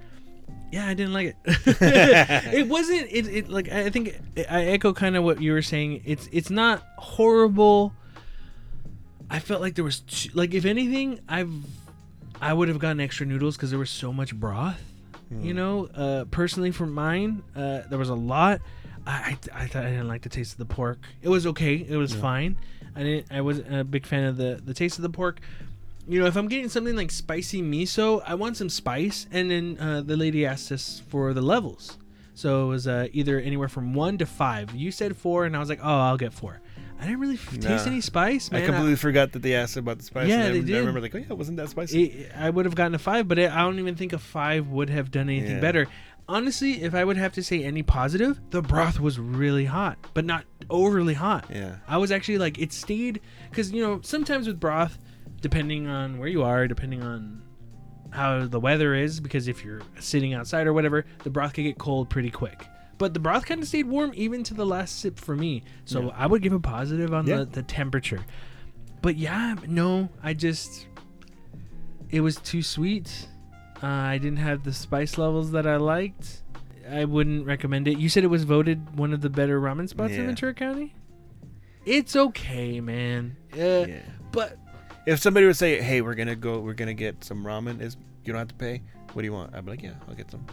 Yeah 0.72 0.86
i 0.88 0.94
didn't 0.94 1.14
like 1.14 1.36
it. 1.46 2.54
It 2.54 2.68
wasn't 2.68 3.08
it, 3.10 3.28
it 3.28 3.50
like 3.50 3.72
i 3.72 3.90
think 3.90 4.20
i 4.50 4.66
echo 4.66 4.92
kind 4.92 5.16
of 5.16 5.24
what 5.24 5.42
you 5.42 5.54
were 5.54 5.62
saying. 5.62 6.02
It's 6.06 6.28
it's 6.32 6.50
not 6.50 6.84
horrible. 6.98 7.94
I 9.30 9.40
felt 9.40 9.62
like 9.62 9.76
there 9.76 9.86
was 9.86 10.02
too, 10.02 10.30
like 10.34 10.54
if 10.54 10.66
anything 10.66 11.20
i've 11.30 11.52
i 12.42 12.52
would 12.52 12.68
have 12.68 12.80
gotten 12.80 13.00
extra 13.00 13.26
noodles 13.26 13.56
because 13.56 13.70
there 13.70 13.80
was 13.80 13.90
so 13.90 14.12
much 14.12 14.36
broth 14.36 14.82
you 15.42 15.54
know? 15.56 15.86
Uh 15.88 16.26
personally 16.26 16.70
for 16.72 16.86
mine 16.86 17.42
uh 17.56 17.82
there 17.90 17.98
was 17.98 18.10
a 18.10 18.16
lot 18.16 18.60
I, 19.06 19.38
I, 19.54 19.64
I 19.64 19.68
thought 19.68 19.84
I 19.86 19.90
didn't 19.90 20.08
like 20.08 20.22
the 20.22 20.30
taste 20.30 20.54
of 20.54 20.58
the 20.60 20.66
pork. 20.74 21.00
It 21.22 21.30
was 21.30 21.46
okay. 21.48 21.76
It 21.76 21.98
was 21.98 22.14
fine. 22.14 22.58
I 22.96 23.04
didn't. 23.04 23.28
I 23.32 23.42
wasn't 23.42 23.74
a 23.76 23.84
big 23.84 24.06
fan 24.06 24.24
of 24.26 24.38
the 24.38 24.62
the 24.64 24.74
taste 24.74 24.98
of 24.98 25.02
the 25.04 25.10
pork. 25.10 25.40
You 26.08 26.20
know, 26.20 26.26
if 26.26 26.36
I'm 26.36 26.48
getting 26.48 26.70
something 26.70 26.96
like 26.96 27.12
spicy 27.12 27.62
miso, 27.62 28.22
I 28.26 28.36
want 28.36 28.58
some 28.58 28.70
spice. 28.70 29.26
And 29.32 29.50
then 29.50 29.78
uh, 29.80 30.02
the 30.02 30.18
lady 30.18 30.46
asked 30.46 30.72
us 30.72 31.02
for 31.10 31.34
the 31.34 31.42
levels, 31.42 31.98
so 32.36 32.66
it 32.66 32.68
was 32.70 32.88
uh, 32.88 33.08
either 33.14 33.40
anywhere 33.40 33.70
from 33.70 33.94
one 33.94 34.18
to 34.20 34.26
five. 34.26 34.76
You 34.76 34.92
said 34.92 35.16
four, 35.18 35.46
and 35.46 35.56
I 35.56 35.60
was 35.60 35.70
like, 35.70 35.80
oh, 35.82 36.00
I'll 36.00 36.18
get 36.18 36.34
four. 36.34 36.60
I 37.00 37.06
didn't 37.08 37.20
really 37.20 37.36
f- 37.36 37.60
taste 37.60 37.86
any 37.88 38.00
spice, 38.00 38.50
man. 38.52 38.62
I 38.62 38.66
completely 38.66 38.96
forgot 38.96 39.34
that 39.34 39.42
they 39.42 39.56
asked 39.56 39.76
about 39.76 39.98
the 39.98 40.06
spice. 40.06 40.30
Yeah, 40.30 40.46
I, 40.46 40.52
they 40.52 40.60
I 40.60 40.62
did. 40.62 40.78
remember 40.80 41.02
like, 41.02 41.14
oh 41.16 41.18
yeah, 41.18 41.34
wasn't 41.34 41.58
that 41.58 41.70
spicy? 41.70 42.04
it, 42.06 42.32
I 42.38 42.50
would 42.50 42.64
have 42.66 42.76
gotten 42.76 42.96
a 42.96 43.00
five, 43.00 43.28
but 43.28 43.38
it, 43.40 43.52
I 43.52 43.58
don't 43.62 43.78
even 43.80 43.96
think 43.96 44.14
a 44.14 44.18
five 44.20 44.70
would 44.70 44.90
have 44.90 45.12
done 45.12 45.28
anything 45.30 45.56
Yeah. 45.56 45.60
better. 45.62 45.88
Honestly, 46.28 46.82
if 46.84 46.96
I 46.96 47.04
would 47.04 47.18
have 47.18 47.34
to 47.34 47.44
say 47.44 47.64
any 47.64 47.84
positive, 47.84 48.40
the 48.52 48.62
broth 48.62 49.00
was 49.00 49.20
really 49.20 49.66
hot, 49.66 49.98
but 50.14 50.24
not 50.26 50.46
overly 50.70 51.14
hot. 51.14 51.46
yeah. 51.54 51.78
I 51.88 51.98
was 51.98 52.12
actually 52.12 52.38
like, 52.38 52.58
it 52.60 52.72
stayed 52.72 53.20
because 53.50 53.72
you 53.72 53.82
know 53.84 54.00
sometimes 54.04 54.48
with 54.48 54.60
broth, 54.60 54.98
depending 55.42 55.88
on 55.88 56.18
where 56.20 56.30
you 56.30 56.44
are, 56.44 56.68
depending 56.68 57.04
on 57.04 57.42
how 58.12 58.46
the 58.46 58.60
weather 58.60 58.94
is, 58.96 59.20
because 59.20 59.48
if 59.48 59.66
you're 59.66 59.82
sitting 60.00 60.34
outside 60.34 60.66
or 60.68 60.72
whatever, 60.74 61.06
the 61.24 61.30
broth 61.30 61.54
can 61.54 61.66
get 61.66 61.78
cold 61.78 62.10
pretty 62.10 62.30
quick. 62.32 62.66
But 63.00 63.14
the 63.14 63.20
broth 63.20 63.46
kind 63.46 63.62
of 63.62 63.68
stayed 63.68 63.88
warm 63.88 64.12
even 64.16 64.44
to 64.44 64.54
the 64.54 64.66
last 64.66 65.00
sip 65.00 65.20
for 65.20 65.36
me, 65.36 65.64
so 65.84 66.04
Yeah. 66.04 66.10
I 66.16 66.26
would 66.28 66.42
give 66.42 66.54
a 66.54 66.60
positive 66.60 67.14
on 67.14 67.28
Yeah. 67.28 67.38
the, 67.40 67.46
the 67.46 67.64
temperature. 67.64 68.24
But 69.02 69.18
yeah, 69.18 69.56
no, 69.68 70.08
I 70.24 70.34
just 70.34 70.88
it 72.12 72.22
was 72.22 72.38
too 72.38 72.62
sweet. 72.62 73.28
Uh, 73.82 73.88
I 73.88 74.18
didn't 74.18 74.38
have 74.38 74.64
the 74.64 74.74
spice 74.74 75.18
levels 75.18 75.52
that 75.52 75.68
I 75.68 75.78
liked. 75.78 76.42
I 76.90 77.06
wouldn't 77.06 77.46
recommend 77.46 77.88
it. 77.88 77.98
You 77.98 78.10
said 78.10 78.24
it 78.24 78.28
was 78.28 78.44
voted 78.44 78.98
one 78.98 79.14
of 79.14 79.22
the 79.22 79.30
better 79.30 79.60
ramen 79.60 79.88
spots 79.90 80.14
in 80.14 80.20
Yeah. 80.22 80.26
Ventura 80.28 80.54
County. 80.54 80.94
It's 81.86 82.16
okay, 82.16 82.80
man. 82.82 83.36
Uh, 83.54 83.58
yeah. 83.88 84.00
But 84.32 84.58
If 85.06 85.20
somebody 85.20 85.46
would 85.46 85.58
say, 85.58 85.82
"Hey, 85.82 86.00
we're 86.02 86.16
gonna 86.16 86.36
go, 86.36 86.60
we're 86.60 86.74
gonna 86.74 86.94
get 86.94 87.24
some 87.26 87.44
ramen," 87.46 87.82
is 87.82 87.98
you 88.24 88.32
don't 88.32 88.40
have 88.40 88.48
to 88.50 88.54
pay. 88.56 88.82
What 89.12 89.22
do 89.22 89.26
you 89.26 89.34
want? 89.34 89.54
I'd 89.54 89.66
be 89.66 89.72
like, 89.72 89.84
"Yeah, 89.84 89.92
I'll 90.08 90.16
get 90.16 90.32
some." 90.32 90.46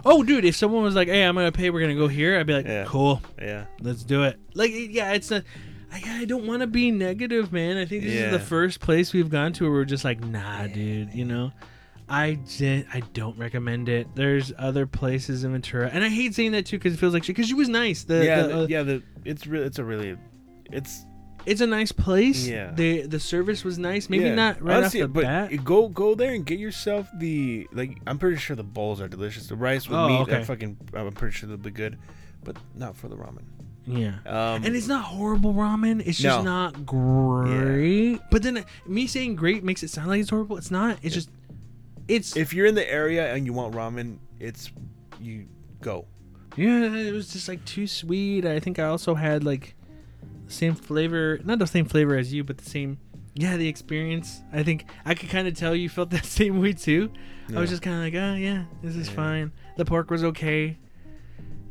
oh, 0.06 0.22
dude, 0.22 0.46
if 0.46 0.56
someone 0.56 0.82
was 0.82 0.94
like, 0.94 1.08
"Hey, 1.08 1.22
I'm 1.24 1.34
gonna 1.34 1.52
pay. 1.52 1.68
We're 1.68 1.80
gonna 1.82 1.94
go 1.94 2.08
here," 2.08 2.40
I'd 2.40 2.46
be 2.46 2.54
like, 2.54 2.66
Yeah. 2.66 2.84
"Cool, 2.86 3.20
yeah. 3.40 3.66
let's 3.82 4.02
do 4.02 4.22
it." 4.24 4.40
Like, 4.54 4.72
yeah, 4.74 5.12
it's 5.12 5.30
a. 5.30 5.44
I, 5.92 6.02
I 6.20 6.24
don't 6.24 6.46
want 6.46 6.60
to 6.60 6.66
be 6.66 6.90
negative, 6.90 7.52
man. 7.52 7.76
I 7.76 7.84
think 7.84 8.04
this 8.04 8.14
is 8.14 8.30
the 8.32 8.38
first 8.40 8.80
place 8.80 9.12
we've 9.12 9.28
gone 9.28 9.52
to 9.54 9.64
where 9.64 9.72
we're 9.72 9.84
just 9.84 10.04
like, 10.04 10.24
nah, 10.24 10.66
dude. 10.68 11.12
You 11.12 11.24
know, 11.26 11.52
I 12.10 12.34
did, 12.58 12.86
I 12.92 13.00
don't 13.12 13.38
recommend 13.38 13.88
it. 13.88 14.08
There's 14.14 14.52
other 14.58 14.86
places 14.86 15.44
in 15.44 15.52
Ventura, 15.52 15.88
and 15.92 16.02
I 16.04 16.08
hate 16.08 16.34
saying 16.34 16.52
that 16.52 16.66
too 16.66 16.76
because 16.78 16.94
it 16.94 16.98
feels 16.98 17.14
like 17.14 17.22
shit. 17.24 17.36
Because 17.36 17.48
she 17.48 17.54
was 17.54 17.68
nice. 17.68 18.04
The, 18.04 18.24
yeah, 18.24 18.42
the, 18.42 18.58
uh, 18.62 18.66
yeah. 18.68 18.82
The 18.82 19.02
it's 19.24 19.46
really, 19.46 19.66
it's 19.66 19.78
a 19.78 19.84
really, 19.84 20.16
it's 20.72 21.04
it's 21.46 21.60
a 21.60 21.66
nice 21.66 21.92
place. 21.92 22.46
Yeah. 22.48 22.72
The 22.74 23.06
the 23.06 23.20
service 23.20 23.64
was 23.64 23.78
nice. 23.78 24.10
Maybe 24.10 24.24
yeah. 24.24 24.34
not 24.34 24.60
right 24.60 24.78
Honestly, 24.78 25.02
off 25.02 25.08
the 25.08 25.12
but 25.14 25.22
bat. 25.24 25.64
Go 25.64 25.88
go 25.88 26.14
there 26.14 26.34
and 26.34 26.44
get 26.44 26.58
yourself 26.58 27.08
the 27.18 27.66
like. 27.72 27.98
I'm 28.06 28.18
pretty 28.18 28.36
sure 28.38 28.56
the 28.56 28.62
bowls 28.64 29.00
are 29.00 29.08
delicious. 29.08 29.46
The 29.46 29.56
rice 29.56 29.88
with 29.88 29.96
Oh, 29.98 30.08
meat, 30.08 30.20
okay. 30.22 30.30
that 30.32 30.46
fucking. 30.46 30.76
I'm 30.94 31.12
pretty 31.12 31.32
sure 31.34 31.48
they'll 31.48 31.56
be 31.58 31.70
good, 31.70 31.96
but 32.44 32.56
not 32.74 32.96
for 32.96 33.08
the 33.08 33.16
ramen. 33.16 33.44
yeah. 33.86 34.16
Um, 34.26 34.64
And 34.64 34.76
it's 34.76 34.86
not 34.88 35.04
horrible 35.04 35.54
ramen. 35.54 36.02
It's 36.04 36.18
just 36.18 36.44
No. 36.44 36.44
not 36.44 36.84
great. 36.84 38.12
Yeah. 38.12 38.18
But 38.30 38.42
then 38.42 38.64
me 38.86 39.06
saying 39.06 39.36
great 39.36 39.64
makes 39.64 39.82
it 39.82 39.88
sound 39.90 40.08
like 40.08 40.20
it's 40.20 40.30
horrible. 40.30 40.56
It's 40.56 40.70
not. 40.70 40.98
It's 41.02 41.14
just. 41.14 41.30
It's 42.10 42.36
if 42.36 42.52
you're 42.54 42.66
in 42.66 42.74
the 42.74 42.90
area 42.90 43.32
and 43.34 43.46
you 43.46 43.52
want 43.52 43.74
ramen, 43.74 44.18
it's 44.38 44.70
you 45.20 45.46
go. 45.80 46.06
yeah. 46.56 46.84
It 46.92 47.12
was 47.12 47.32
just 47.32 47.48
like 47.48 47.64
too 47.64 47.86
sweet. 47.86 48.44
I 48.44 48.58
think 48.60 48.78
I 48.78 48.84
also 48.84 49.14
had 49.14 49.44
like 49.44 49.74
the 50.46 50.52
same 50.52 50.74
flavor, 50.74 51.38
not 51.44 51.58
the 51.58 51.66
same 51.66 51.84
flavor 51.84 52.16
as 52.16 52.32
you, 52.32 52.42
but 52.44 52.58
the 52.58 52.68
same. 52.68 52.98
Yeah, 53.34 53.56
the 53.56 53.68
experience. 53.68 54.40
I 54.52 54.62
think 54.64 54.86
I 55.04 55.14
could 55.14 55.30
kind 55.30 55.46
of 55.46 55.54
tell 55.54 55.74
you 55.74 55.88
felt 55.88 56.10
that 56.16 56.24
same 56.26 56.60
way 56.60 56.72
too. 56.72 57.10
I 57.54 57.60
was 57.60 57.70
just 57.70 57.82
kind 57.82 57.96
of 57.96 58.02
like, 58.02 58.14
oh 58.14 58.34
yeah, 58.34 58.64
this 58.82 58.96
is 58.96 59.08
Yeah. 59.08 59.14
fine. 59.14 59.52
The 59.76 59.84
pork 59.84 60.10
was 60.10 60.22
okay. 60.24 60.78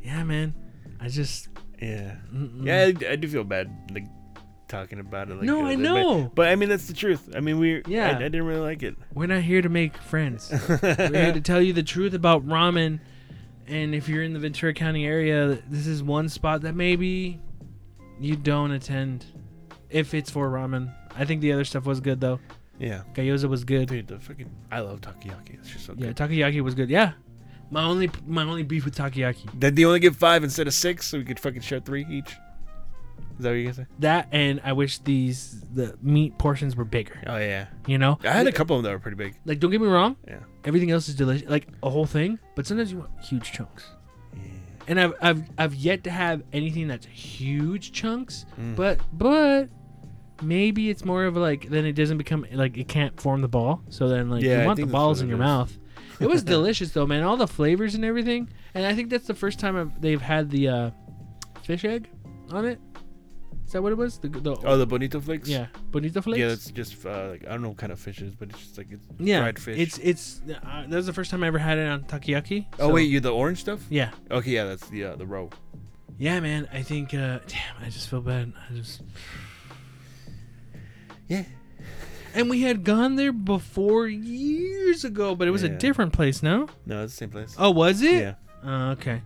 Yeah, 0.02 0.24
man. 0.24 0.54
I 1.00 1.08
just. 1.08 1.48
Yeah. 1.80 2.16
mm-mm. 2.32 2.64
Yeah, 2.66 2.90
I, 3.08 3.12
I 3.12 3.16
do 3.16 3.26
feel 3.28 3.44
bad 3.44 3.70
like 3.92 4.04
talking 4.70 4.98
about 5.00 5.28
it. 5.28 5.34
Like, 5.34 5.42
No, 5.44 5.66
I 5.66 5.74
but- 5.76 5.82
know. 5.82 6.32
But, 6.34 6.48
I 6.48 6.56
mean, 6.56 6.68
that's 6.70 6.86
the 6.86 6.94
truth. 6.94 7.28
I 7.36 7.40
mean, 7.40 7.58
we. 7.58 7.82
Yeah. 7.86 8.08
I, 8.12 8.16
I 8.16 8.18
didn't 8.18 8.44
really 8.46 8.60
like 8.60 8.82
it. 8.82 8.96
We're 9.12 9.26
not 9.26 9.42
here 9.42 9.60
to 9.60 9.68
make 9.68 9.96
friends. 9.98 10.50
We're 10.68 10.78
here 11.12 11.32
to 11.32 11.40
tell 11.40 11.60
you 11.60 11.72
the 11.72 11.82
truth 11.82 12.14
about 12.14 12.46
ramen. 12.46 13.00
And 13.66 13.94
if 13.94 14.08
you're 14.08 14.22
in 14.22 14.32
the 14.32 14.38
Ventura 14.40 14.72
County 14.74 15.06
area, 15.06 15.58
this 15.68 15.86
is 15.86 16.02
one 16.02 16.28
spot 16.28 16.62
that 16.62 16.74
maybe 16.74 17.40
you 18.18 18.34
don't 18.36 18.70
attend 18.72 19.24
if 19.90 20.14
it's 20.14 20.30
for 20.30 20.48
ramen. 20.50 20.92
I 21.16 21.24
think 21.24 21.40
the 21.40 21.52
other 21.52 21.64
stuff 21.64 21.84
was 21.84 22.00
good 22.00 22.20
though. 22.20 22.40
yeah. 22.78 23.02
Gyoza 23.14 23.48
was 23.48 23.62
good. 23.64 23.88
Dude, 23.88 24.08
the 24.08 24.18
fucking. 24.18 24.50
I 24.72 24.80
love 24.80 25.00
takoyaki. 25.02 25.54
It's 25.54 25.68
just 25.70 25.86
so 25.86 25.94
Yeah, 25.96 26.08
good. 26.08 26.16
takoyaki 26.16 26.60
was 26.62 26.74
good. 26.74 26.90
Yeah. 26.90 27.12
My 27.72 27.84
only 27.84 28.10
my 28.26 28.42
only 28.42 28.64
beef 28.64 28.84
with 28.84 28.96
takoyaki. 28.96 29.56
Did 29.58 29.76
they 29.76 29.84
only 29.84 30.00
give 30.00 30.16
five 30.16 30.42
instead 30.42 30.66
of 30.66 30.74
six 30.74 31.06
so 31.06 31.18
we 31.18 31.24
could 31.24 31.38
fucking 31.38 31.60
share 31.60 31.78
three 31.80 32.04
each? 32.10 32.34
Is 33.40 33.44
that 33.44 33.50
what 33.50 33.54
you 33.56 33.72
say? 33.72 33.86
That 34.00 34.28
and 34.32 34.60
I 34.64 34.72
wish 34.74 34.98
these 34.98 35.62
the 35.72 35.96
meat 36.02 36.36
portions 36.38 36.76
were 36.76 36.84
bigger. 36.84 37.18
Oh, 37.26 37.38
yeah. 37.38 37.68
You 37.86 37.96
know? 37.98 38.18
I 38.22 38.28
had 38.32 38.46
a 38.46 38.52
couple 38.52 38.76
of 38.76 38.82
them 38.82 38.90
that 38.90 38.96
were 38.96 39.00
pretty 39.00 39.16
big. 39.16 39.34
like 39.46 39.58
don't 39.60 39.70
get 39.70 39.80
me 39.80 39.86
wrong, 39.88 40.16
Yeah. 40.28 40.40
everything 40.64 40.90
else 40.90 41.08
is 41.08 41.14
delicious, 41.14 41.48
like 41.48 41.66
a 41.82 41.88
whole 41.90 42.06
thing, 42.06 42.38
but 42.54 42.66
sometimes 42.66 42.92
you 42.92 42.98
want 42.98 43.10
huge 43.22 43.50
chunks. 43.52 43.86
Yeah. 44.34 44.40
and 44.88 45.00
I've 45.00 45.14
I've 45.22 45.42
I've 45.58 45.74
yet 45.74 46.04
to 46.04 46.10
have 46.10 46.42
anything 46.52 46.86
that's 46.88 47.06
huge 47.06 47.92
chunks, 47.92 48.44
Mm. 48.60 48.76
but 48.76 49.00
but 49.12 49.68
maybe 50.42 50.88
it's 50.90 51.04
more 51.04 51.24
of 51.24 51.36
like 51.36 51.68
then 51.68 51.84
it 51.86 51.92
doesn't 51.92 52.18
become 52.18 52.46
like 52.52 52.76
it 52.76 52.88
can't 52.88 53.18
form 53.20 53.40
the 53.40 53.48
ball. 53.48 53.82
So 53.88 54.08
then 54.08 54.30
like 54.30 54.42
Yeah, 54.42 54.60
you 54.60 54.66
want 54.66 54.76
the 54.78 54.86
balls 54.86 55.20
in 55.20 55.28
your 55.28 55.36
is. 55.38 55.40
mouth. 55.40 55.78
It 56.20 56.28
was 56.28 56.42
delicious 56.56 56.90
though, 56.92 57.06
man. 57.06 57.22
All 57.22 57.36
the 57.36 57.46
flavors 57.48 57.94
and 57.94 58.04
everything, 58.04 58.48
and 58.74 58.84
I 58.86 58.94
think 58.94 59.08
that's 59.10 59.26
the 59.26 59.34
first 59.34 59.58
time 59.58 59.76
I've, 59.76 60.00
they've 60.00 60.20
had 60.20 60.50
the 60.50 60.68
uh, 60.68 60.90
fish 61.62 61.84
egg 61.84 62.08
on 62.50 62.64
it. 62.66 62.78
Is 63.70 63.74
that 63.74 63.82
what 63.84 63.92
it 63.92 63.98
was? 63.98 64.18
The 64.18 64.28
the 64.28 64.56
Oh, 64.64 64.76
the 64.76 64.84
bonito 64.84 65.20
flakes. 65.20 65.48
yeah, 65.48 65.66
bonito 65.92 66.20
flakes. 66.20 66.40
Yeah, 66.40 66.48
it's 66.48 66.72
just 66.72 67.06
uh, 67.06 67.28
like 67.28 67.46
I 67.46 67.50
don't 67.50 67.62
know 67.62 67.68
what 67.68 67.76
kind 67.76 67.92
of 67.92 68.00
fish 68.00 68.20
it 68.20 68.26
is, 68.26 68.34
but 68.34 68.48
it's 68.50 68.58
just 68.58 68.76
like 68.76 68.88
it's 68.90 69.06
yeah. 69.20 69.38
dried 69.42 69.60
fish. 69.60 69.78
It's 69.78 69.98
it's 69.98 70.42
uh, 70.66 70.86
that 70.88 70.96
was 70.96 71.06
the 71.06 71.12
first 71.12 71.30
time 71.30 71.44
I 71.44 71.46
ever 71.46 71.58
had 71.58 71.78
it 71.78 71.86
on 71.86 72.02
takoyaki. 72.02 72.66
oh 72.80 72.88
wait, 72.88 73.04
you 73.08 73.20
the 73.20 73.32
orange 73.32 73.60
stuff? 73.60 73.80
Yeah, 73.88 74.10
Okay, 74.28 74.50
yeah, 74.50 74.64
that's 74.64 74.88
the 74.88 75.04
uh, 75.04 75.14
the 75.14 75.24
roe. 75.24 75.50
yeah, 76.18 76.40
man. 76.40 76.68
I 76.72 76.82
think. 76.82 77.14
uh 77.14 77.38
Damn, 77.46 77.76
I 77.80 77.90
just 77.90 78.08
feel 78.08 78.20
bad. 78.20 78.52
I 78.68 78.74
just. 78.74 79.02
Yeah. 81.28 81.44
And 82.34 82.50
we 82.50 82.62
had 82.62 82.82
gone 82.82 83.14
there 83.14 83.32
before 83.32 84.08
years 84.08 85.04
ago, 85.04 85.36
but 85.36 85.46
it 85.46 85.52
was 85.52 85.62
a 85.62 85.68
different 85.68 86.12
place, 86.12 86.42
no? 86.42 86.66
No, 86.86 87.04
it's 87.04 87.12
the 87.12 87.18
same 87.18 87.30
place. 87.30 87.54
Oh, 87.56 87.70
was 87.70 88.02
it? 88.02 88.20
yeah. 88.20 88.34
Oh, 88.64 88.90
okay. 88.90 89.22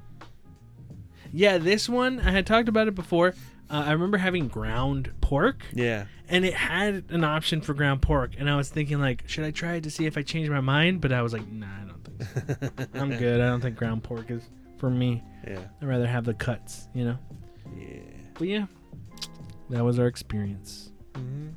Yeah, 1.33 1.57
this 1.57 1.89
one 1.89 2.21
I 2.21 2.31
had 2.31 2.47
talked 2.47 2.69
about 2.69 2.89
it 2.89 2.95
before. 2.95 3.35
Uh, 3.71 3.83
I 3.87 3.93
remember 3.93 4.19
having 4.19 4.49
ground 4.49 5.11
pork, 5.21 5.63
Yeah. 5.73 6.05
and 6.29 6.45
it 6.45 6.55
had 6.55 7.05
an 7.09 7.25
option 7.25 7.61
for 7.61 7.73
ground 7.75 8.03
pork, 8.03 8.33
and 8.39 8.49
I 8.49 8.57
was 8.57 8.69
thinking 8.69 9.01
like, 9.01 9.25
should 9.27 9.45
I 9.45 9.51
try 9.51 9.75
it 9.75 9.85
to 9.85 9.91
see 9.91 10.07
if 10.07 10.19
I 10.19 10.23
change 10.23 10.49
my 10.51 10.61
mind? 10.61 11.01
But 11.01 11.13
I 11.13 11.23
was 11.23 11.33
like, 11.33 11.51
nah, 11.51 11.67
I 11.67 11.87
don't 11.87 12.05
think. 12.05 12.91
So. 12.93 12.99
I'm 13.01 13.11
good. 13.17 13.41
I 13.41 13.47
don't 13.47 13.61
think 13.61 13.77
ground 13.77 14.03
pork 14.03 14.31
is 14.31 14.43
for 14.79 14.91
me. 14.91 15.23
Yeah. 15.47 15.61
I'd 15.81 15.89
rather 15.89 16.07
have 16.07 16.25
the 16.25 16.35
cuts, 16.35 16.89
you 16.95 17.05
know. 17.05 17.19
Yeah. 17.77 17.99
But 18.35 18.49
yeah, 18.49 18.67
that 19.71 19.83
was 19.85 19.99
our 19.99 20.07
experience. 20.07 20.91
Mm-hmm. 21.15 21.51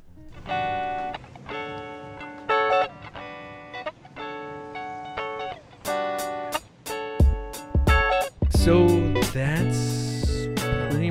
So 8.50 8.86
that's 9.32 9.87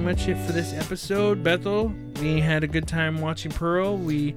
much 0.08 0.30
it 0.30 0.38
for 0.45 0.53
this 0.53 0.72
episode, 0.72 1.43
Beto. 1.43 1.93
We 2.22 2.39
had 2.39 2.64
a 2.64 2.68
good 2.68 2.88
time 2.88 3.20
watching 3.20 3.51
Pearl. 3.51 3.97
We 3.97 4.36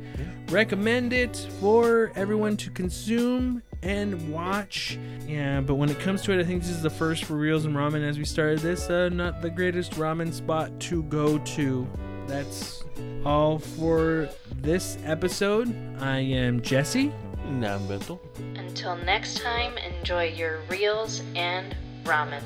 recommend 0.49 1.13
it 1.13 1.47
for 1.61 2.11
everyone 2.17 2.57
to 2.57 2.71
consume 2.73 3.63
and 3.81 4.33
watch. 4.33 4.99
Yeah, 5.29 5.61
but 5.61 5.77
when 5.77 5.89
it 5.89 6.01
comes 6.01 6.23
to 6.23 6.33
it, 6.33 6.41
I 6.41 6.43
think 6.43 6.63
this 6.63 6.73
is 6.73 6.83
the 6.83 6.91
first 6.91 7.23
for 7.23 7.35
Reels 7.35 7.67
and 7.67 7.77
Ramen 7.77 8.03
as 8.03 8.19
we 8.19 8.25
started 8.25 8.59
this. 8.59 8.91
Uh, 8.91 9.11
not 9.11 9.43
the 9.43 9.51
greatest 9.51 9.93
ramen 9.93 10.33
spot 10.33 10.77
to 10.81 11.05
go 11.05 11.39
to. 11.39 11.87
That's 12.27 12.83
all 13.25 13.61
for 13.61 14.29
this 14.57 14.99
episode. 15.05 15.73
I 16.01 16.19
am 16.19 16.63
Jesse. 16.63 17.13
Nah, 17.45 17.77
I'm 17.77 17.83
Beto. 17.83 18.19
Until 18.59 18.97
next 18.97 19.39
time, 19.39 19.79
enjoy 19.79 20.31
your 20.31 20.63
reels 20.69 21.23
and 21.37 21.77
ramen. 22.03 22.43